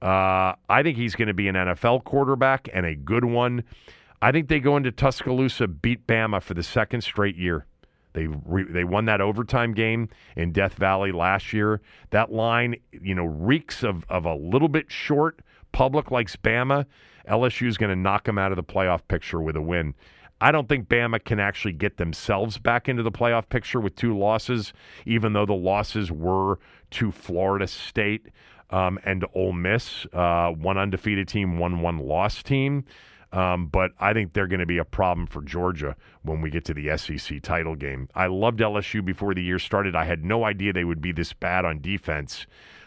Uh, 0.00 0.54
I 0.68 0.82
think 0.82 0.96
he's 0.96 1.14
going 1.14 1.28
to 1.28 1.34
be 1.34 1.48
an 1.48 1.54
NFL 1.54 2.04
quarterback 2.04 2.68
and 2.72 2.86
a 2.86 2.94
good 2.94 3.24
one. 3.24 3.64
I 4.22 4.32
think 4.32 4.48
they 4.48 4.60
go 4.60 4.76
into 4.76 4.90
Tuscaloosa, 4.90 5.68
beat 5.68 6.06
Bama 6.06 6.40
for 6.42 6.54
the 6.54 6.62
second 6.62 7.02
straight 7.02 7.36
year. 7.36 7.66
They 8.18 8.26
re, 8.26 8.64
they 8.64 8.82
won 8.82 9.04
that 9.04 9.20
overtime 9.20 9.74
game 9.74 10.08
in 10.34 10.50
Death 10.50 10.74
Valley 10.74 11.12
last 11.12 11.52
year. 11.52 11.80
That 12.10 12.32
line, 12.32 12.74
you 12.90 13.14
know, 13.14 13.26
reeks 13.26 13.84
of 13.84 14.04
of 14.08 14.24
a 14.24 14.34
little 14.34 14.68
bit 14.68 14.90
short. 14.90 15.40
Public 15.70 16.10
likes 16.10 16.34
Bama. 16.34 16.84
LSU 17.28 17.68
is 17.68 17.78
going 17.78 17.90
to 17.90 17.96
knock 17.96 18.24
them 18.24 18.36
out 18.36 18.50
of 18.50 18.56
the 18.56 18.64
playoff 18.64 19.02
picture 19.06 19.40
with 19.40 19.54
a 19.54 19.62
win. 19.62 19.94
I 20.40 20.50
don't 20.50 20.68
think 20.68 20.88
Bama 20.88 21.22
can 21.22 21.38
actually 21.38 21.74
get 21.74 21.96
themselves 21.96 22.58
back 22.58 22.88
into 22.88 23.04
the 23.04 23.12
playoff 23.12 23.48
picture 23.48 23.80
with 23.80 23.94
two 23.94 24.18
losses, 24.18 24.72
even 25.06 25.32
though 25.32 25.46
the 25.46 25.52
losses 25.52 26.10
were 26.10 26.58
to 26.92 27.12
Florida 27.12 27.68
State 27.68 28.26
um, 28.70 28.98
and 29.04 29.24
Ole 29.34 29.52
Miss, 29.52 30.06
uh, 30.12 30.50
one 30.50 30.76
undefeated 30.76 31.28
team, 31.28 31.58
one 31.58 31.82
one 31.82 31.98
loss 31.98 32.42
team. 32.42 32.84
Um, 33.32 33.66
but 33.66 33.92
I 34.00 34.12
think 34.12 34.32
they're 34.32 34.46
going 34.46 34.60
to 34.60 34.66
be 34.66 34.78
a 34.78 34.84
problem 34.84 35.26
for 35.26 35.42
Georgia 35.42 35.96
when 36.22 36.40
we 36.40 36.50
get 36.50 36.64
to 36.66 36.74
the 36.74 36.96
SEC 36.96 37.42
title 37.42 37.74
game. 37.74 38.08
I 38.14 38.26
loved 38.26 38.60
LSU 38.60 39.04
before 39.04 39.34
the 39.34 39.42
year 39.42 39.58
started. 39.58 39.94
I 39.94 40.04
had 40.04 40.24
no 40.24 40.44
idea 40.44 40.72
they 40.72 40.84
would 40.84 41.02
be 41.02 41.12
this 41.12 41.32
bad 41.34 41.64
on 41.64 41.80
defense, 41.80 42.46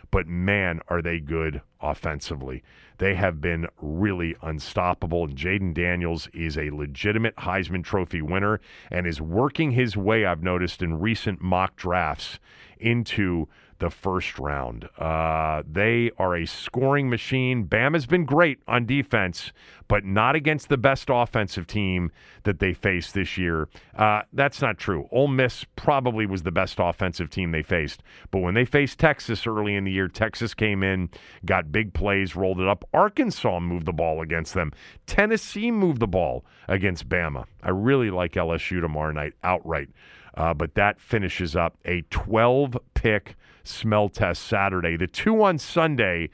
but 0.10 0.28
man, 0.28 0.82
are 0.88 1.02
they 1.02 1.20
good 1.20 1.62
offensively. 1.80 2.64
They 2.98 3.16
have 3.16 3.42
been 3.42 3.68
really 3.82 4.36
unstoppable. 4.42 5.24
And 5.26 5.36
Jayden 5.36 5.74
Daniels 5.74 6.28
is 6.34 6.58
a 6.58 6.70
legitimate 6.70 7.36
Heisman 7.36 7.84
Trophy 7.84 8.22
winner 8.22 8.62
and 8.92 9.08
is 9.08 9.20
working 9.20 9.72
his 9.72 9.98
way, 9.98 10.26
I've 10.26 10.44
noticed 10.44 10.82
in 10.82 11.00
recent 11.00 11.42
mock 11.42 11.76
drafts, 11.76 12.39
into 12.78 13.48
the 13.82 13.89
first 13.89 14.38
round. 14.38 14.88
Uh, 14.97 15.63
they 15.69 16.11
are 16.19 16.36
a 16.36 16.45
scoring 16.45 17.09
machine. 17.09 17.63
Bam 17.63 17.93
has 17.93 18.05
been 18.05 18.25
great 18.25 18.59
on 18.67 18.86
defense, 18.86 19.51
but 19.88 20.05
not 20.05 20.36
against 20.36 20.69
the 20.69 20.77
best 20.77 21.09
offensive 21.11 21.65
team 21.65 22.11
that 22.43 22.59
they 22.59 22.73
faced 22.73 23.15
this 23.15 23.39
year. 23.39 23.67
Uh, 23.97 24.21
that's 24.34 24.61
not 24.61 24.77
true. 24.77 25.09
Ole 25.11 25.27
Miss 25.27 25.65
probably 25.75 26.27
was 26.27 26.43
the 26.43 26.51
best 26.51 26.77
offensive 26.79 27.32
team 27.32 27.51
they 27.51 27.63
faced, 27.63 28.03
but 28.29 28.39
when 28.39 28.53
they 28.53 28.65
faced 28.65 28.99
Texas 28.99 29.47
early 29.47 29.75
in 29.75 29.84
the 29.84 29.91
year, 29.91 30.07
Texas 30.07 30.53
came 30.53 30.84
in, 30.84 31.09
got 31.43 31.71
big 31.71 31.91
plays, 31.93 32.36
rolled 32.36 32.61
it 32.61 32.67
up. 32.67 32.88
Arkansas 32.93 33.59
moved 33.59 33.88
the 33.88 33.93
ball 33.93 34.21
against 34.21 34.53
them. 34.53 34.71
Tennessee 35.07 35.71
moved 35.71 35.99
the 35.99 36.07
ball 36.07 36.45
against 36.67 37.09
Bama. 37.09 37.45
I 37.63 37.71
really 37.71 38.11
like 38.11 38.34
LSU 38.34 38.79
tomorrow 38.79 39.11
night 39.11 39.34
outright. 39.43 39.89
Uh, 40.36 40.53
but 40.53 40.75
that 40.75 41.01
finishes 41.01 41.55
up 41.55 41.77
a 41.84 42.03
12 42.09 42.77
pick 42.93 43.36
smell 43.64 44.09
test 44.09 44.43
Saturday. 44.43 44.97
The 44.97 45.07
two 45.07 45.43
on 45.43 45.57
Sunday, 45.57 46.30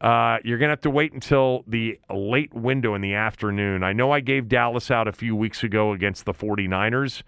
uh, 0.00 0.38
you're 0.44 0.58
going 0.58 0.68
to 0.68 0.72
have 0.72 0.80
to 0.82 0.90
wait 0.90 1.12
until 1.12 1.64
the 1.66 1.98
late 2.08 2.54
window 2.54 2.94
in 2.94 3.00
the 3.00 3.14
afternoon. 3.14 3.82
I 3.82 3.92
know 3.92 4.12
I 4.12 4.20
gave 4.20 4.48
Dallas 4.48 4.90
out 4.90 5.08
a 5.08 5.12
few 5.12 5.34
weeks 5.34 5.64
ago 5.64 5.92
against 5.92 6.24
the 6.24 6.32
49ers, 6.32 7.22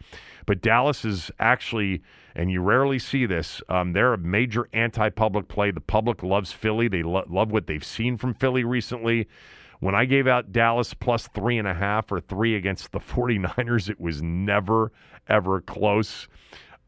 but 0.47 0.61
Dallas 0.61 1.05
is 1.05 1.31
actually, 1.41 2.03
and 2.35 2.51
you 2.51 2.63
rarely 2.63 2.99
see 2.99 3.27
this, 3.27 3.61
um, 3.69 3.93
they're 3.93 4.15
a 4.15 4.19
major 4.19 4.69
anti 4.73 5.09
public 5.11 5.49
play. 5.49 5.73
The 5.73 5.81
public 5.81 6.23
loves 6.23 6.53
Philly, 6.53 6.87
they 6.87 7.03
lo- 7.03 7.27
love 7.29 7.51
what 7.51 7.67
they've 7.67 7.85
seen 7.85 8.17
from 8.17 8.35
Philly 8.35 8.63
recently. 8.63 9.27
When 9.81 9.95
I 9.95 10.05
gave 10.05 10.27
out 10.27 10.53
Dallas 10.53 10.93
plus 10.93 11.27
three 11.29 11.57
and 11.59 11.67
a 11.67 11.75
half 11.75 12.13
or 12.13 12.21
three 12.21 12.55
against 12.55 12.93
the 12.93 13.01
49ers, 13.01 13.89
it 13.89 13.99
was 14.01 14.23
never, 14.23 14.93
ever 15.27 15.61
close. 15.61 16.29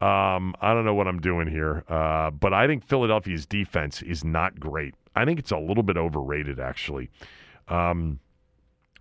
Um, 0.01 0.53
I 0.59 0.73
don't 0.73 0.85
know 0.85 0.93
what 0.93 1.07
I'm 1.07 1.21
doing 1.21 1.47
here, 1.47 1.83
uh, 1.87 2.31
but 2.31 2.53
I 2.53 2.67
think 2.67 2.85
Philadelphia's 2.85 3.45
defense 3.45 4.01
is 4.01 4.23
not 4.23 4.59
great. 4.59 4.95
I 5.15 5.23
think 5.25 5.39
it's 5.39 5.51
a 5.51 5.57
little 5.57 5.83
bit 5.83 5.95
overrated, 5.95 6.59
actually. 6.59 7.09
Um, 7.67 8.19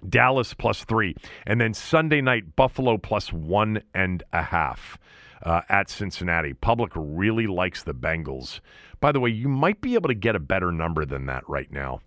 Dallas 0.09 0.55
plus 0.55 0.85
three. 0.85 1.15
And 1.47 1.61
then 1.61 1.75
Sunday 1.75 2.21
night, 2.21 2.57
Buffalo 2.57 2.99
plus 2.99 3.33
one 3.33 3.83
and 3.95 4.23
a 4.33 4.43
half 4.43 4.99
uh, 5.43 5.63
at 5.69 5.91
Cincinnati. 5.91 6.55
Public 6.55 6.93
really 6.95 7.47
likes 7.47 7.83
the 7.83 7.95
Bengals. 7.95 8.61
By 9.01 9.13
the 9.13 9.21
way, 9.21 9.31
you 9.31 9.49
might 9.49 9.81
be 9.81 9.95
able 9.95 10.09
to 10.09 10.15
get 10.15 10.37
a 10.37 10.41
better 10.41 10.71
number 10.71 11.05
than 11.05 11.27
that 11.27 11.49
right 11.49 11.71
now. 11.73 12.01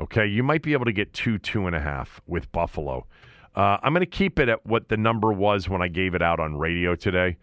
Okay, 0.00 0.26
you 0.26 0.42
might 0.42 0.62
be 0.62 0.72
able 0.72 0.84
to 0.84 0.92
get 0.92 1.12
two, 1.12 1.38
two 1.38 1.66
and 1.66 1.74
a 1.74 1.80
half 1.80 2.20
with 2.26 2.50
Buffalo. 2.52 3.06
Uh, 3.56 3.78
I'm 3.82 3.92
going 3.92 4.00
to 4.00 4.06
keep 4.06 4.38
it 4.38 4.48
at 4.48 4.64
what 4.64 4.88
the 4.88 4.96
number 4.96 5.32
was 5.32 5.68
when 5.68 5.82
I 5.82 5.88
gave 5.88 6.14
it 6.14 6.22
out 6.22 6.38
on 6.38 6.56
radio 6.56 6.94
today. 6.94 7.36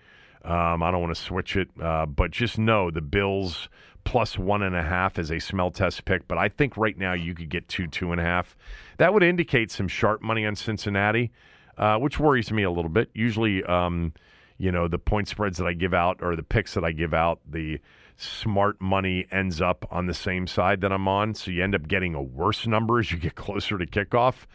Um, 0.46 0.84
I 0.84 0.92
don't 0.92 1.02
want 1.02 1.16
to 1.16 1.22
switch 1.22 1.56
it, 1.56 1.70
uh, 1.82 2.06
but 2.06 2.30
just 2.30 2.60
know 2.60 2.92
the 2.92 3.02
Bills 3.02 3.68
plus 4.04 4.38
one 4.38 4.62
and 4.62 4.76
a 4.76 4.84
half 4.84 5.18
is 5.18 5.32
a 5.32 5.40
smell 5.40 5.72
test 5.72 6.06
pick. 6.06 6.28
But 6.28 6.38
I 6.38 6.50
think 6.50 6.78
right 6.78 6.98
now 6.98 7.14
you 7.14 7.34
could 7.34 7.50
get 7.50 7.68
two, 7.68 7.88
two 7.88 8.12
and 8.12 8.22
a 8.22 8.24
half. 8.24 8.56
That 8.98 9.14
would 9.14 9.24
indicate 9.24 9.72
some 9.72 9.88
sharp 9.88 10.22
money 10.22 10.46
on 10.46 10.56
Cincinnati, 10.56 11.32
uh, 11.78 11.98
which 11.98 12.20
worries 12.20 12.52
me 12.52 12.64
a 12.64 12.72
little 12.72 12.90
bit. 12.90 13.10
Usually, 13.16 13.64
um, 13.64 14.14
you 14.60 14.72
know, 14.72 14.88
the 14.88 15.00
point 15.00 15.28
spreads 15.28 15.58
that 15.58 15.66
I 15.66 15.74
give 15.74 15.96
out 15.96 16.20
or 16.22 16.36
the 16.36 16.44
picks 16.44 16.76
that 16.76 16.84
I 16.84 16.92
give 16.92 17.14
out, 17.14 17.40
the 17.50 17.80
smart 18.16 18.80
money 18.80 19.26
ends 19.32 19.60
up 19.60 19.86
on 19.90 20.06
the 20.06 20.14
same 20.14 20.46
side 20.46 20.82
that 20.82 20.92
I'm 20.92 21.08
on. 21.08 21.34
So 21.34 21.50
you 21.50 21.64
end 21.64 21.74
up 21.74 21.88
getting 21.88 22.14
a 22.14 22.22
worse 22.22 22.68
number 22.68 23.00
as 23.00 23.12
you 23.12 23.18
get 23.18 23.36
closer 23.36 23.80
to 23.80 23.86
kickoff. 23.86 24.46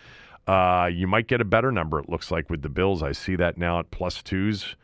Uh, 0.46 0.86
you 0.86 1.06
might 1.06 1.26
get 1.26 1.40
a 1.40 1.44
better 1.44 1.70
number, 1.70 1.98
it 1.98 2.08
looks 2.08 2.30
like, 2.30 2.48
with 2.48 2.62
the 2.62 2.68
Bills. 2.68 3.02
I 3.02 3.12
see 3.12 3.36
that 3.36 3.58
now 3.58 3.80
at 3.80 3.90
plus 3.90 4.22
twos 4.22 4.76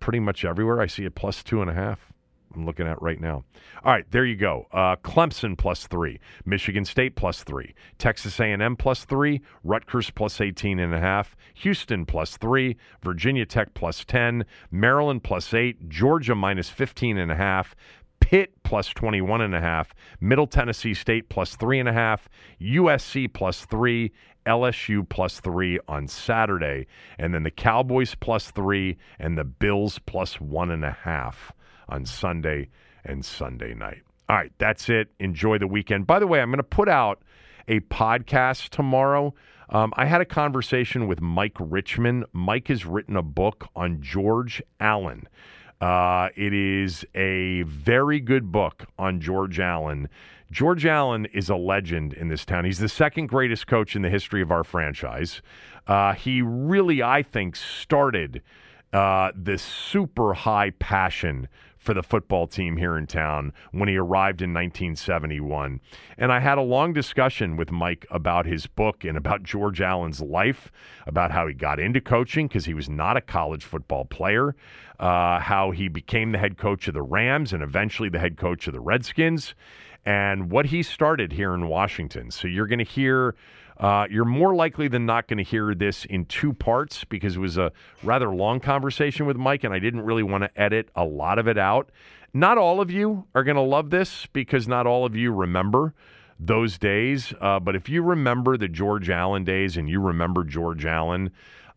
pretty 0.00 0.20
much 0.20 0.44
everywhere. 0.44 0.80
I 0.80 0.86
see 0.86 1.04
it 1.04 1.14
plus 1.14 1.42
two 1.42 1.60
and 1.60 1.70
a 1.70 1.74
half. 1.74 2.12
I'm 2.54 2.66
looking 2.66 2.86
at 2.86 3.00
right 3.00 3.20
now. 3.20 3.44
All 3.84 3.92
right, 3.92 4.10
there 4.10 4.24
you 4.24 4.34
go. 4.34 4.66
Uh, 4.72 4.96
Clemson 4.96 5.56
plus 5.56 5.86
three, 5.86 6.18
Michigan 6.44 6.84
State 6.84 7.14
plus 7.14 7.44
three, 7.44 7.74
Texas 7.98 8.40
A&M 8.40 8.76
plus 8.76 9.04
three, 9.04 9.40
Rutgers 9.62 10.10
plus 10.10 10.40
18 10.40 10.80
and 10.80 10.92
a 10.92 10.98
half, 10.98 11.36
Houston 11.54 12.04
plus 12.04 12.36
three, 12.36 12.76
Virginia 13.02 13.46
Tech 13.46 13.72
plus 13.74 14.04
10, 14.04 14.44
Maryland 14.70 15.22
plus 15.22 15.54
eight, 15.54 15.88
Georgia 15.88 16.34
minus 16.34 16.68
15 16.68 17.18
and 17.18 17.30
a 17.30 17.36
half, 17.36 17.76
Pitt 18.20 18.62
plus 18.64 18.88
21 18.88 19.40
and 19.40 19.54
a 19.54 19.60
half, 19.60 19.94
Middle 20.20 20.46
Tennessee 20.46 20.94
State 20.94 21.28
plus 21.28 21.56
three 21.56 21.78
and 21.78 21.88
a 21.88 21.92
half, 21.92 22.28
USC 22.60 23.32
plus 23.32 23.64
three, 23.64 24.12
LSU 24.46 25.08
plus 25.08 25.40
three 25.40 25.78
on 25.88 26.08
Saturday, 26.08 26.86
and 27.18 27.34
then 27.34 27.42
the 27.42 27.50
Cowboys 27.50 28.14
plus 28.14 28.50
three 28.50 28.96
and 29.18 29.36
the 29.36 29.44
Bills 29.44 29.98
plus 29.98 30.40
one 30.40 30.70
and 30.70 30.84
a 30.84 30.90
half 30.90 31.52
on 31.88 32.04
Sunday 32.04 32.68
and 33.04 33.24
Sunday 33.24 33.74
night. 33.74 34.02
All 34.28 34.36
right, 34.36 34.52
that's 34.58 34.88
it. 34.88 35.08
Enjoy 35.18 35.58
the 35.58 35.66
weekend. 35.66 36.06
By 36.06 36.18
the 36.18 36.26
way, 36.26 36.40
I'm 36.40 36.50
going 36.50 36.58
to 36.58 36.62
put 36.62 36.88
out 36.88 37.22
a 37.66 37.80
podcast 37.80 38.68
tomorrow. 38.68 39.34
Um, 39.70 39.92
I 39.96 40.06
had 40.06 40.20
a 40.20 40.24
conversation 40.24 41.06
with 41.06 41.20
Mike 41.20 41.56
Richman. 41.58 42.24
Mike 42.32 42.68
has 42.68 42.84
written 42.84 43.16
a 43.16 43.22
book 43.22 43.68
on 43.74 44.02
George 44.02 44.62
Allen. 44.80 45.28
Uh, 45.80 46.28
it 46.36 46.52
is 46.52 47.04
a 47.14 47.62
very 47.62 48.20
good 48.20 48.52
book 48.52 48.86
on 48.98 49.20
George 49.20 49.58
Allen. 49.58 50.08
George 50.50 50.84
Allen 50.84 51.26
is 51.26 51.48
a 51.48 51.56
legend 51.56 52.12
in 52.12 52.28
this 52.28 52.44
town. 52.44 52.64
He's 52.64 52.78
the 52.78 52.88
second 52.88 53.28
greatest 53.28 53.66
coach 53.66 53.94
in 53.94 54.02
the 54.02 54.10
history 54.10 54.42
of 54.42 54.50
our 54.50 54.64
franchise. 54.64 55.42
Uh, 55.86 56.14
he 56.14 56.42
really, 56.42 57.02
I 57.02 57.22
think, 57.22 57.54
started 57.54 58.42
uh, 58.92 59.30
this 59.36 59.62
super 59.62 60.34
high 60.34 60.70
passion 60.70 61.48
for 61.80 61.94
the 61.94 62.02
football 62.02 62.46
team 62.46 62.76
here 62.76 62.98
in 62.98 63.06
town 63.06 63.52
when 63.72 63.88
he 63.88 63.96
arrived 63.96 64.42
in 64.42 64.50
1971. 64.50 65.80
And 66.18 66.30
I 66.30 66.38
had 66.38 66.58
a 66.58 66.62
long 66.62 66.92
discussion 66.92 67.56
with 67.56 67.70
Mike 67.70 68.06
about 68.10 68.44
his 68.44 68.66
book 68.66 69.02
and 69.04 69.16
about 69.16 69.42
George 69.42 69.80
Allen's 69.80 70.20
life, 70.20 70.70
about 71.06 71.30
how 71.30 71.46
he 71.46 71.54
got 71.54 71.80
into 71.80 72.00
coaching 72.00 72.48
because 72.48 72.66
he 72.66 72.74
was 72.74 72.90
not 72.90 73.16
a 73.16 73.22
college 73.22 73.64
football 73.64 74.04
player, 74.04 74.54
uh, 74.98 75.40
how 75.40 75.70
he 75.70 75.88
became 75.88 76.32
the 76.32 76.38
head 76.38 76.58
coach 76.58 76.86
of 76.86 76.92
the 76.92 77.02
Rams 77.02 77.54
and 77.54 77.62
eventually 77.62 78.10
the 78.10 78.18
head 78.18 78.36
coach 78.36 78.66
of 78.66 78.74
the 78.74 78.80
Redskins, 78.80 79.54
and 80.04 80.50
what 80.50 80.66
he 80.66 80.82
started 80.82 81.32
here 81.32 81.54
in 81.54 81.68
Washington. 81.68 82.30
So 82.30 82.48
you're 82.48 82.66
going 82.66 82.78
to 82.78 82.84
hear 82.84 83.34
uh, 83.80 84.06
you're 84.10 84.26
more 84.26 84.54
likely 84.54 84.88
than 84.88 85.06
not 85.06 85.26
going 85.26 85.38
to 85.38 85.42
hear 85.42 85.74
this 85.74 86.04
in 86.04 86.26
two 86.26 86.52
parts 86.52 87.04
because 87.04 87.36
it 87.36 87.40
was 87.40 87.56
a 87.56 87.72
rather 88.02 88.28
long 88.28 88.60
conversation 88.60 89.24
with 89.24 89.38
Mike, 89.38 89.64
and 89.64 89.72
I 89.72 89.78
didn't 89.78 90.02
really 90.02 90.22
want 90.22 90.44
to 90.44 90.60
edit 90.60 90.90
a 90.94 91.04
lot 91.04 91.38
of 91.38 91.48
it 91.48 91.56
out. 91.56 91.90
Not 92.34 92.58
all 92.58 92.82
of 92.82 92.90
you 92.90 93.24
are 93.34 93.42
going 93.42 93.56
to 93.56 93.62
love 93.62 93.88
this 93.88 94.26
because 94.34 94.68
not 94.68 94.86
all 94.86 95.06
of 95.06 95.16
you 95.16 95.32
remember 95.32 95.94
those 96.38 96.76
days. 96.76 97.32
Uh, 97.40 97.58
but 97.58 97.74
if 97.74 97.88
you 97.88 98.02
remember 98.02 98.58
the 98.58 98.68
George 98.68 99.08
Allen 99.08 99.44
days 99.44 99.78
and 99.78 99.88
you 99.88 99.98
remember 99.98 100.44
George 100.44 100.84
Allen, 100.84 101.30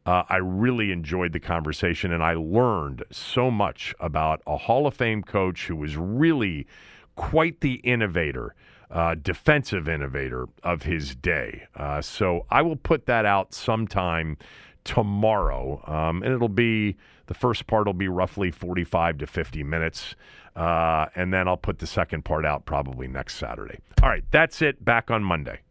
uh, 0.05 0.24
I 0.28 0.38
really 0.38 0.91
enjoyed 0.91 1.32
the 1.32 1.39
conversation 1.39 2.11
and 2.11 2.21
I 2.21 2.34
learned 2.34 3.03
so 3.11 3.49
much 3.49 3.95
about 4.01 4.41
a 4.45 4.57
Hall 4.57 4.86
of 4.86 4.93
Fame 4.93 5.24
coach 5.24 5.67
who 5.67 5.78
was 5.78 5.95
really 5.95 6.67
quite 7.16 7.61
the 7.61 7.76
innovator 7.76 8.55
uh, 8.93 9.16
defensive 9.16 9.89
innovator 9.89 10.47
of 10.64 10.84
his 10.84 11.16
day. 11.16 11.64
Uh, 11.76 12.01
so 12.01 12.45
I 12.49 12.61
will 12.61 12.76
put 12.76 13.07
that 13.07 13.26
out 13.26 13.53
sometime 13.53 14.38
tomorrow, 14.84 15.82
um, 15.88 16.22
and 16.22 16.32
it'll 16.32 16.47
be 16.47 16.95
the 17.26 17.34
first 17.34 17.66
part 17.68 17.88
will 17.88 17.93
be 17.93 18.07
roughly 18.07 18.51
45 18.51 19.18
to 19.20 19.28
50 19.28 19.64
minutes. 19.64 20.16
Uh, 20.55 21.07
and 21.16 21.34
then 21.34 21.47
I'll 21.47 21.57
put 21.57 21.80
the 21.80 21.88
second 21.88 22.24
part 22.24 22.45
out 22.45 22.66
probably 22.66 23.07
next 23.07 23.38
Saturday. 23.38 23.80
All 24.03 24.09
right, 24.09 24.24
that's 24.30 24.61
it. 24.61 24.86
Back 24.86 25.09
on 25.09 25.24
Monday. 25.24 25.61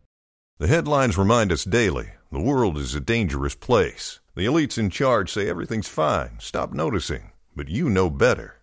The 0.58 0.66
headlines 0.66 1.16
remind 1.16 1.52
us 1.52 1.64
daily 1.64 2.10
the 2.32 2.40
world 2.40 2.76
is 2.78 2.94
a 2.94 3.00
dangerous 3.00 3.54
place. 3.54 4.18
The 4.34 4.46
elites 4.46 4.78
in 4.78 4.90
charge 4.90 5.30
say 5.30 5.48
everything's 5.48 5.88
fine, 5.88 6.38
stop 6.40 6.72
noticing. 6.72 7.30
But 7.54 7.68
you 7.68 7.88
know 7.90 8.10
better. 8.10 8.61